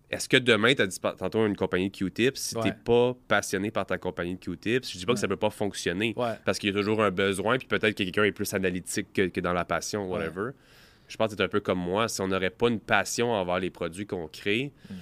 Est-ce 0.09 0.27
que 0.27 0.35
demain, 0.37 0.73
tu 0.73 0.81
as 0.81 0.87
dit 0.87 0.99
tantôt 0.99 1.45
une 1.45 1.55
compagnie 1.55 1.89
de 1.89 1.95
Q-tips, 1.95 2.37
si 2.39 2.55
t'es 2.55 2.73
pas 2.73 3.15
passionné 3.29 3.71
par 3.71 3.85
ta 3.85 3.97
compagnie 3.97 4.35
de 4.35 4.39
Q-tips, 4.39 4.91
je 4.91 4.97
dis 4.97 5.05
pas 5.05 5.13
que 5.13 5.19
ça 5.19 5.27
peut 5.27 5.37
pas 5.37 5.49
fonctionner 5.51 6.13
Ouais. 6.17 6.33
parce 6.43 6.59
qu'il 6.59 6.69
y 6.69 6.73
a 6.73 6.75
toujours 6.75 7.01
un 7.01 7.11
besoin, 7.11 7.57
puis 7.57 7.67
peut-être 7.67 7.93
que 7.95 8.03
quelqu'un 8.03 8.23
est 8.25 8.31
plus 8.33 8.53
analytique 8.53 9.13
que, 9.13 9.27
que 9.27 9.39
dans 9.39 9.53
la 9.53 9.63
passion, 9.63 10.09
whatever. 10.09 10.51
Je 11.07 11.15
pense 11.17 11.29
que 11.31 11.37
c'est 11.37 11.43
un 11.43 11.47
peu 11.47 11.59
comme 11.61 11.79
moi. 11.79 12.07
Si 12.09 12.19
on 12.21 12.27
n'aurait 12.27 12.49
pas 12.49 12.67
une 12.69 12.79
passion 12.79 13.31
envers 13.31 13.59
les 13.59 13.69
produits 13.69 14.05
qu'on 14.07 14.27
crée, 14.27 14.73
Mm. 14.89 14.93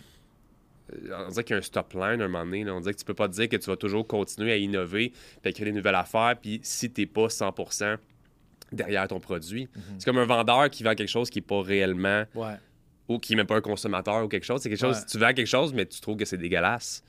Euh, 0.94 1.26
on 1.26 1.30
dirait 1.30 1.44
qu'il 1.44 1.54
y 1.54 1.58
a 1.58 1.60
un 1.60 1.62
stop 1.64 1.94
line 1.94 2.22
à 2.22 2.26
un 2.26 2.28
moment 2.28 2.46
donné. 2.46 2.64
là. 2.64 2.74
On 2.76 2.80
dirait 2.80 2.94
que 2.94 3.00
tu 3.00 3.06
peux 3.06 3.14
pas 3.14 3.28
te 3.28 3.34
dire 3.34 3.50
que 3.50 3.58
tu 3.58 3.70
vas 3.70 3.78
toujours 3.78 4.06
continuer 4.08 4.52
à 4.52 4.58
innover, 4.58 5.12
puis 5.42 5.50
à 5.50 5.52
créer 5.52 5.66
des 5.66 5.72
nouvelles 5.72 5.96
affaires, 5.96 6.36
puis 6.42 6.60
si 6.64 6.90
t'es 6.92 7.06
pas 7.06 7.28
100% 7.28 7.98
derrière 8.72 9.08
ton 9.08 9.20
produit. 9.20 9.66
Mm-hmm. 9.66 9.82
C'est 9.98 10.06
comme 10.06 10.18
un 10.20 10.26
vendeur 10.26 10.70
qui 10.70 10.84
vend 10.84 10.94
quelque 10.96 11.10
chose 11.10 11.30
qui 11.30 11.40
est 11.40 11.44
pas 11.44 11.62
réellement 11.62 12.26
Ouais. 12.36 12.54
ou 13.08 13.18
qui 13.20 13.32
n'est 13.34 13.38
même 13.38 13.48
pas 13.48 13.58
un 13.58 13.62
consommateur 13.62 14.24
ou 14.24 14.28
quelque 14.28 14.44
chose. 14.46 14.62
C'est 14.62 14.70
quelque 14.70 14.80
chose, 14.80 14.98
Ouais. 14.98 15.06
tu 15.10 15.18
vends 15.18 15.34
quelque 15.34 15.48
chose, 15.48 15.74
mais 15.74 15.86
tu 15.86 16.00
trouves 16.02 16.18
que 16.18 16.26
c'est 16.26 16.38
dégueulasse. 16.38 17.04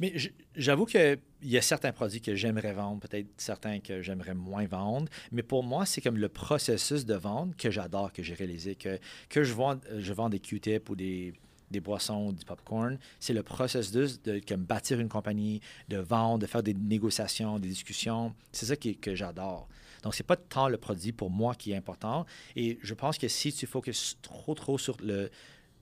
Mais 0.00 0.14
j'avoue 0.56 0.86
qu'il 0.86 1.18
y 1.42 1.58
a 1.58 1.62
certains 1.62 1.92
produits 1.92 2.22
que 2.22 2.34
j'aimerais 2.34 2.72
vendre, 2.72 3.00
peut-être 3.06 3.26
certains 3.36 3.80
que 3.80 4.00
j'aimerais 4.00 4.32
moins 4.34 4.66
vendre. 4.66 5.08
Mais 5.30 5.42
pour 5.42 5.62
moi, 5.62 5.84
c'est 5.84 6.00
comme 6.00 6.16
le 6.16 6.30
processus 6.30 7.04
de 7.04 7.14
vente 7.14 7.54
que 7.56 7.70
j'adore, 7.70 8.10
que 8.10 8.22
j'ai 8.22 8.32
réalisé. 8.32 8.76
Que, 8.76 8.98
que 9.28 9.44
je, 9.44 9.52
vends, 9.52 9.78
je 9.98 10.12
vends 10.14 10.30
des 10.30 10.40
Q-tips 10.40 10.88
ou 10.88 10.96
des, 10.96 11.34
des 11.70 11.80
boissons 11.80 12.32
du 12.32 12.44
popcorn, 12.44 12.98
c'est 13.20 13.32
le 13.32 13.42
processus 13.42 14.20
de 14.22 14.40
comme 14.46 14.64
bâtir 14.64 14.98
une 15.00 15.08
compagnie, 15.08 15.60
de 15.88 15.98
vendre, 15.98 16.40
de 16.40 16.46
faire 16.46 16.62
des 16.62 16.74
négociations, 16.74 17.58
des 17.58 17.68
discussions. 17.68 18.34
C'est 18.52 18.66
ça 18.66 18.76
qui- 18.76 18.96
que 18.96 19.14
j'adore. 19.14 19.68
Donc, 20.02 20.14
c'est 20.14 20.22
pas 20.26 20.36
tant 20.36 20.68
le 20.68 20.78
produit 20.78 21.12
pour 21.12 21.30
moi 21.30 21.54
qui 21.54 21.72
est 21.72 21.76
important. 21.76 22.24
Et 22.56 22.78
je 22.82 22.94
pense 22.94 23.18
que 23.18 23.28
si 23.28 23.52
tu 23.52 23.66
focuses 23.66 24.16
trop, 24.22 24.54
trop 24.54 24.78
sur 24.78 24.96
le, 25.02 25.30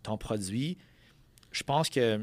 ton 0.03 0.18
produit, 0.18 0.76
je 1.53 1.62
pense 1.62 1.89
que 1.89 2.20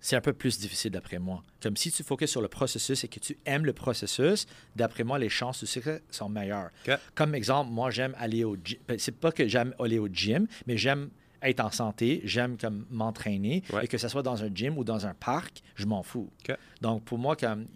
c'est 0.00 0.14
un 0.14 0.20
peu 0.20 0.32
plus 0.32 0.58
difficile 0.60 0.92
d'après 0.92 1.18
moi. 1.18 1.42
Comme 1.60 1.76
si 1.76 1.90
tu 1.90 2.04
focuses 2.04 2.30
sur 2.30 2.40
le 2.40 2.46
processus 2.48 3.02
et 3.02 3.08
que 3.08 3.18
tu 3.18 3.36
aimes 3.44 3.64
le 3.66 3.72
processus, 3.72 4.46
d'après 4.76 5.02
moi, 5.02 5.18
les 5.18 5.28
chances 5.28 5.60
de 5.62 5.66
succès 5.66 6.02
sont 6.10 6.28
meilleures. 6.28 6.70
Comme 7.16 7.34
exemple, 7.34 7.72
moi, 7.72 7.90
j'aime 7.90 8.14
aller 8.18 8.44
au 8.44 8.56
gym. 8.62 8.78
Ben, 8.86 8.98
C'est 8.98 9.18
pas 9.18 9.32
que 9.32 9.48
j'aime 9.48 9.74
aller 9.80 9.98
au 9.98 10.06
gym, 10.08 10.46
mais 10.66 10.76
j'aime 10.76 11.10
être 11.48 11.60
en 11.60 11.70
santé, 11.70 12.20
j'aime 12.24 12.56
comme 12.56 12.86
m'entraîner 12.90 13.62
Ouais. 13.72 13.84
et 13.84 13.88
que 13.88 13.98
ce 13.98 14.08
soit 14.08 14.22
dans 14.22 14.42
un 14.42 14.50
gym 14.54 14.76
ou 14.78 14.84
dans 14.84 15.06
un 15.06 15.14
parc, 15.14 15.62
je 15.74 15.86
m'en 15.86 16.02
fous. 16.02 16.30
Donc, 16.80 17.04
pour 17.04 17.18
moi, 17.18 17.36
comme 17.36 17.66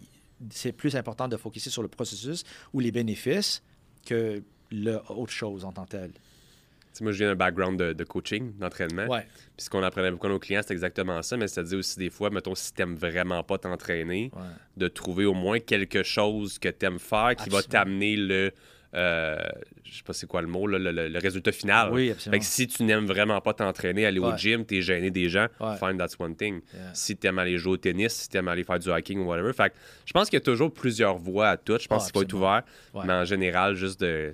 c'est 0.49 0.71
plus 0.71 0.95
important 0.95 1.27
de 1.27 1.37
focuser 1.37 1.69
sur 1.69 1.81
le 1.83 1.87
processus 1.87 2.43
ou 2.73 2.79
les 2.79 2.91
bénéfices 2.91 3.61
que 4.05 4.41
le 4.71 4.99
autre 5.09 5.31
chose 5.31 5.65
en 5.65 5.71
tant 5.71 5.83
que 5.85 5.89
tel. 5.91 6.11
Tu 6.13 6.97
sais, 6.97 7.03
moi, 7.03 7.13
je 7.13 7.19
viens 7.19 7.27
d'un 7.29 7.35
background 7.35 7.79
de, 7.79 7.93
de 7.93 8.03
coaching, 8.03 8.51
d'entraînement. 8.57 9.05
Ouais. 9.07 9.25
Puis 9.55 9.65
ce 9.65 9.69
qu'on 9.69 9.83
apprenait 9.83 10.11
beaucoup 10.11 10.25
à 10.27 10.29
nos 10.29 10.39
clients, 10.39 10.61
c'est 10.65 10.73
exactement 10.73 11.21
ça. 11.21 11.37
Mais 11.37 11.47
c'est-à-dire 11.47 11.77
aussi 11.79 11.97
des 11.99 12.09
fois, 12.09 12.29
mettons, 12.29 12.55
si 12.55 12.73
t'aimes 12.73 12.95
vraiment 12.95 13.43
pas 13.43 13.57
t'entraîner, 13.59 14.31
Ouais. 14.35 14.41
de 14.77 14.87
trouver 14.87 15.25
au 15.25 15.33
moins 15.33 15.59
quelque 15.59 16.03
chose 16.03 16.57
que 16.59 16.67
t'aimes 16.69 16.99
faire 16.99 17.35
qui 17.37 17.49
va 17.49 17.61
t'amener 17.63 18.15
le. 18.17 18.51
Euh, 18.93 19.37
je 19.83 19.97
sais 19.97 20.03
pas 20.03 20.13
c'est 20.13 20.27
quoi 20.27 20.41
le 20.41 20.47
mot, 20.47 20.67
là, 20.67 20.77
le, 20.77 20.91
le- 20.91 21.07
le 21.07 21.19
résultat 21.19 21.51
final. 21.51 21.91
Oui, 21.91 22.07
Fait 22.07 22.11
absolument. 22.13 22.39
que 22.39 22.45
si 22.45 22.67
tu 22.67 22.83
n'aimes 22.83 23.05
vraiment 23.05 23.39
pas 23.41 23.53
t'entraîner, 23.53 24.05
aller 24.05 24.19
au 24.19 24.35
gym, 24.35 24.65
t'es 24.65 24.81
gêné 24.81 25.11
des 25.11 25.29
gens, 25.29 25.47
Ouais. 25.59 25.75
fine, 25.77 25.97
that's 25.97 26.15
one 26.19 26.35
thing. 26.35 26.61
Yeah. 26.73 26.93
Si 26.93 27.15
t'aimes 27.15 27.39
aller 27.39 27.57
jouer 27.57 27.73
au 27.73 27.77
tennis, 27.77 28.13
si 28.13 28.29
t'aimes 28.29 28.47
aller 28.47 28.63
faire 28.63 28.79
du 28.79 28.89
hiking 28.89 29.19
ou 29.19 29.25
whatever. 29.29 29.53
Fait 29.53 29.69
que 29.69 29.75
je 30.05 30.11
pense 30.13 30.29
qu'il 30.29 30.37
y 30.37 30.41
a 30.41 30.45
toujours 30.45 30.73
plusieurs 30.73 31.17
voies 31.17 31.49
à 31.49 31.57
tout. 31.57 31.77
Je 31.79 31.87
pense 31.87 32.03
Ah, 32.03 32.05
qu'il 32.11 32.19
faut 32.19 32.23
être 32.23 32.33
ouvert. 32.33 32.63
Ouais. 32.93 33.03
Mais 33.05 33.13
en 33.13 33.25
général, 33.25 33.75
juste 33.75 34.01
de. 34.01 34.33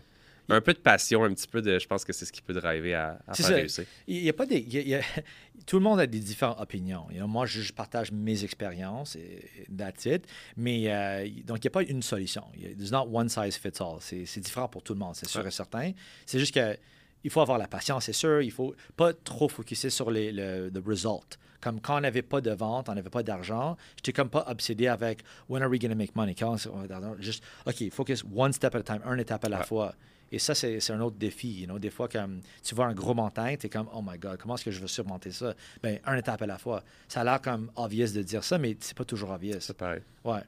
Un 0.49 0.61
peu 0.61 0.73
de 0.73 0.79
passion, 0.79 1.23
un 1.25 1.33
petit 1.33 1.47
peu 1.47 1.61
de. 1.61 1.77
Je 1.77 1.87
pense 1.87 2.05
que 2.05 2.13
c'est 2.13 2.23
ce 2.25 2.31
qui 2.31 2.41
peut 2.41 2.53
driver 2.53 2.93
à, 2.93 3.19
à 3.27 3.33
faire 3.33 3.45
ça. 3.47 3.53
réussir. 3.55 3.85
Il 4.07 4.23
y 4.23 4.29
a 4.29 4.33
pas 4.33 4.45
des, 4.45 4.59
il 4.59 4.73
y 4.73 4.77
a- 4.77 4.81
il 4.81 4.87
y 4.87 4.95
a- 4.95 5.01
tout 5.65 5.77
le 5.77 5.83
monde 5.83 5.99
a 5.99 6.07
des 6.07 6.19
différentes 6.19 6.59
opinions. 6.61 7.05
You 7.11 7.17
know, 7.17 7.27
moi, 7.27 7.45
je, 7.45 7.61
je 7.61 7.73
partage 7.73 8.11
mes 8.11 8.43
expériences 8.45 9.15
et 9.17 9.43
et 9.59 9.75
that's 9.77 10.05
it. 10.05 10.25
Mais 10.55 10.83
euh, 10.87 11.27
donc, 11.45 11.57
il 11.57 11.61
n'y 11.63 11.67
a 11.67 11.71
pas 11.71 11.83
une 11.83 12.01
solution. 12.01 12.43
There's 12.77 12.91
not 12.91 13.09
one 13.11 13.27
size 13.29 13.57
fits 13.57 13.81
all. 13.81 13.97
C'est 13.99 14.39
différent 14.39 14.69
pour 14.69 14.83
tout 14.83 14.93
le 14.93 14.99
monde, 14.99 15.15
c'est 15.15 15.27
sûr 15.27 15.41
Ouais. 15.41 15.47
et 15.49 15.51
certain. 15.51 15.91
C'est 16.25 16.39
juste 16.39 16.53
que 16.53 16.77
il 17.23 17.29
faut 17.31 17.41
avoir 17.41 17.57
la 17.57 17.67
patience, 17.67 18.05
c'est 18.05 18.13
sûr. 18.13 18.41
Il 18.41 18.51
faut 18.51 18.73
pas 18.95 19.11
trop 19.11 19.49
focuser 19.49 19.89
sur 19.89 20.11
les, 20.11 20.31
le 20.31 20.69
the 20.71 20.81
result. 20.85 21.37
Comme 21.59 21.81
quand 21.81 21.97
on 21.97 22.01
n'avait 22.01 22.21
pas 22.21 22.39
de 22.39 22.51
vente, 22.51 22.87
on 22.87 22.93
n'avait 22.95 23.09
pas 23.09 23.23
d'argent, 23.23 23.75
j'étais 23.97 24.13
comme 24.13 24.29
pas 24.29 24.45
obsédé 24.47 24.87
avec 24.87 25.23
when 25.49 25.61
are 25.63 25.69
we 25.69 25.79
going 25.81 25.89
to 25.89 25.95
make 25.95 26.15
money? 26.15 26.35
Quand 26.35 26.55
on? 26.67 27.15
Juste, 27.19 27.43
OK, 27.65 27.89
focus 27.91 28.23
one 28.33 28.53
step 28.53 28.75
at 28.75 28.79
a 28.79 28.83
time, 28.83 29.01
une 29.11 29.19
étape 29.19 29.43
à 29.43 29.49
la 29.49 29.59
Ouais. 29.59 29.65
fois. 29.65 29.95
Et 30.31 30.39
ça, 30.39 30.53
c'est 30.55 30.89
un 30.91 30.99
autre 31.01 31.15
défi. 31.17 31.61
You 31.61 31.65
know? 31.67 31.79
Des 31.79 31.89
fois, 31.89 32.07
comme 32.09 32.41
tu 32.63 32.75
vois 32.75 32.85
un 32.87 32.93
gros 32.93 33.13
montagne, 33.13 33.57
tu 33.57 33.67
es 33.67 33.69
comme, 33.69 33.87
oh 33.93 34.01
my 34.05 34.17
God, 34.17 34.37
comment 34.41 34.55
est-ce 34.55 34.65
que 34.65 34.71
je 34.71 34.79
veux 34.81 34.87
surmonter 34.87 35.31
ça? 35.31 35.53
Ben, 35.81 35.99
une 36.05 36.17
étape 36.19 36.41
à 36.41 36.45
la 36.47 36.57
fois. 36.57 36.83
Ça 37.07 37.21
a 37.21 37.23
l'air 37.23 37.41
comme 37.41 37.71
obvious 37.75 38.11
de 38.13 38.21
dire 38.21 38.43
ça, 38.43 38.57
mais 38.57 38.75
c'est 38.79 38.97
pas 38.97 39.05
toujours 39.05 39.31
obvious. 39.31 39.55
C'est 39.59 39.77
pareil. 39.77 40.01
Ouais. 40.25 40.41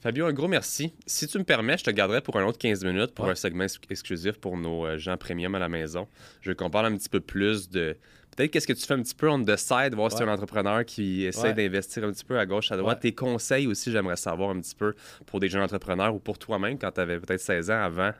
Fabio, 0.00 0.26
un 0.26 0.34
gros 0.34 0.48
merci. 0.48 0.92
Si 1.06 1.26
tu 1.26 1.38
me 1.38 1.44
permets, 1.44 1.78
je 1.78 1.84
te 1.84 1.90
garderai 1.90 2.20
pour 2.20 2.36
un 2.38 2.44
autre 2.44 2.58
15 2.58 2.84
minutes 2.84 3.14
pour 3.14 3.24
Ouais. 3.24 3.30
un 3.30 3.34
segment 3.34 3.64
ex- 3.64 3.78
exclusif 3.88 4.32
pour 4.38 4.58
nos 4.58 4.84
euh, 4.84 4.98
gens 4.98 5.16
premium 5.16 5.54
à 5.54 5.58
la 5.58 5.70
maison. 5.70 6.06
Je 6.42 6.50
veux 6.50 6.54
qu'on 6.54 6.68
parle 6.68 6.86
un 6.86 6.96
petit 6.96 7.08
peu 7.08 7.20
plus 7.20 7.70
de. 7.70 7.96
Peut-être 8.36 8.50
qu'est-ce 8.50 8.66
que 8.66 8.72
tu 8.72 8.84
fais 8.84 8.94
un 8.94 9.00
petit 9.00 9.14
peu 9.14 9.30
on 9.30 9.42
the 9.42 9.56
side, 9.56 9.94
voir 9.94 10.10
si 10.10 10.16
tu 10.18 10.24
es 10.24 10.26
un 10.26 10.32
entrepreneur 10.32 10.84
qui 10.84 11.24
essaie 11.24 11.40
Ouais. 11.42 11.54
d'investir 11.54 12.02
un 12.04 12.10
petit 12.10 12.24
peu 12.24 12.36
à 12.38 12.44
gauche, 12.44 12.70
à 12.72 12.76
droite. 12.76 12.96
Ouais. 12.96 13.00
Tes 13.00 13.14
conseils 13.14 13.68
aussi, 13.68 13.92
j'aimerais 13.92 14.16
savoir 14.16 14.50
un 14.50 14.60
petit 14.60 14.74
peu 14.74 14.94
pour 15.24 15.38
des 15.38 15.48
jeunes 15.48 15.62
entrepreneurs 15.62 16.12
ou 16.14 16.18
pour 16.18 16.36
toi-même 16.36 16.76
quand 16.76 16.90
tu 16.90 17.00
avais 17.00 17.18
peut-être 17.20 17.40
16 17.40 17.70
ans 17.70 17.80
avant 17.80 18.10
Mm. 18.10 18.14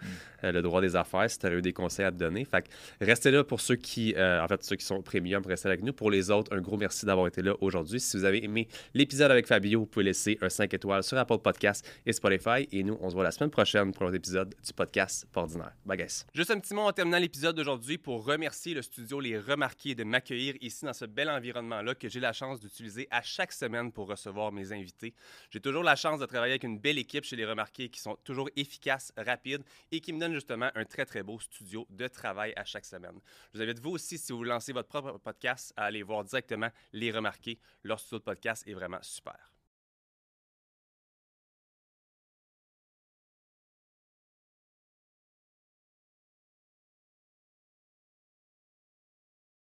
Euh, 0.45 0.53
le 0.53 0.63
droit 0.63 0.81
des 0.81 0.95
affaires, 0.97 1.29
si 1.29 1.39
tu 1.39 1.47
avais 1.47 1.57
eu 1.57 1.63
des 1.63 1.73
conseils 1.73 2.05
à 2.05 2.13
te 2.13 2.17
donner. 2.17 2.45
Fait 2.45 2.63
que 2.63 3.05
restez 3.05 3.31
là 3.31 3.43
pour 3.45 3.61
ceux 3.61 3.77
qui, 3.77 4.15
euh, 4.17 4.43
en 4.43 4.49
fait, 4.49 4.63
ceux 4.63 4.77
qui 4.77 4.85
sont 4.85 5.03
premium, 5.03 5.43
pour 5.43 5.51
rester 5.51 5.69
avec 5.69 5.83
nous. 5.83 5.93
Pour 5.93 6.11
les 6.11 6.31
autres, 6.31 6.55
un 6.55 6.61
gros 6.61 6.77
merci 6.77 7.07
d'avoir 7.07 7.27
été 7.27 7.43
là 7.43 7.55
aujourd'hui. 7.61 8.01
Si 8.01 8.17
vous 8.17 8.25
avez 8.25 8.45
aimé 8.45 8.69
l'épisode 8.95 9.31
avec 9.31 9.47
Fabio, 9.47 9.81
vous 9.81 9.87
pouvez 9.87 10.05
laisser 10.05 10.39
un 10.41 10.49
5 10.49 10.73
étoiles 10.75 11.03
sur 11.03 11.19
Apple 11.19 11.39
Podcast 11.39 11.89
et 12.07 12.13
Spotify. 12.13 12.69
Et 12.73 12.83
nous, 12.83 12.99
on 13.01 13.09
se 13.09 13.15
voit 13.15 13.25
la 13.25 13.31
semaine 13.31 13.51
prochaine 13.51 13.93
pour 13.93 14.07
un 14.07 14.13
épisode 14.13 14.55
du 14.65 14.73
podcast 14.73 15.27
ordinaire. 15.35 15.73
Bye 15.85 15.99
guys. 15.99 16.25
Juste 16.35 16.51
un 16.51 16.61
petit 16.61 16.75
mot 16.75 16.83
en 16.83 16.93
terminant 16.93 17.19
l'épisode 17.19 17.57
d'aujourd'hui 17.57 17.99
pour 17.99 18.25
remercier 18.25 18.75
le 18.75 18.83
studio 18.83 19.21
Les 19.21 19.39
Remarqués 19.39 19.95
de 19.95 20.05
m'accueillir 20.05 20.55
ici 20.61 20.85
dans 20.85 20.93
ce 20.93 21.05
bel 21.05 21.31
environnement-là 21.31 21.95
que 21.95 22.09
j'ai 22.09 22.21
la 22.21 22.33
chance 22.33 22.61
d'utiliser 22.61 23.09
à 23.11 23.23
chaque 23.23 23.53
semaine 23.53 23.93
pour 23.93 24.09
recevoir 24.09 24.53
mes 24.53 24.73
invités. 24.73 25.15
J'ai 25.51 25.61
toujours 25.61 25.83
la 25.83 25.97
chance 25.97 26.21
de 26.21 26.27
travailler 26.27 26.53
avec 26.53 26.65
une 26.65 26.79
belle 26.79 26.99
équipe 26.99 27.25
chez 27.25 27.37
Les 27.37 27.45
Remarqués 27.45 27.89
qui 27.89 28.01
sont 28.01 28.17
toujours 28.25 28.49
efficaces, 28.57 29.13
rapides 29.17 29.63
et 29.93 30.01
qui 30.01 30.13
me 30.13 30.21
donnent 30.21 30.34
justement 30.35 30.71
un 30.75 30.85
très 30.85 31.05
très 31.05 31.23
beau 31.23 31.39
studio 31.41 31.87
de 31.91 32.09
travail 32.09 32.53
à 32.57 32.65
chaque 32.65 32.85
semaine. 32.85 33.21
Je 33.53 33.59
vous 33.59 33.63
invite 33.63 33.81
vous 33.81 33.91
aussi, 33.91 34.19
si 34.19 34.33
vous 34.33 34.45
lancez 34.45 34.73
votre 34.73 34.89
propre 34.89 35.19
podcast, 35.19 35.73
à 35.77 35.85
aller 35.85 36.03
voir 36.03 36.25
directement 36.25 36.71
Les 36.93 37.11
Remarqués. 37.11 37.59
Leur 37.83 38.01
studio 38.01 38.19
de 38.19 38.25
podcast 38.25 38.67
est 38.67 38.75
vraiment 38.75 39.03
super. 39.03 39.54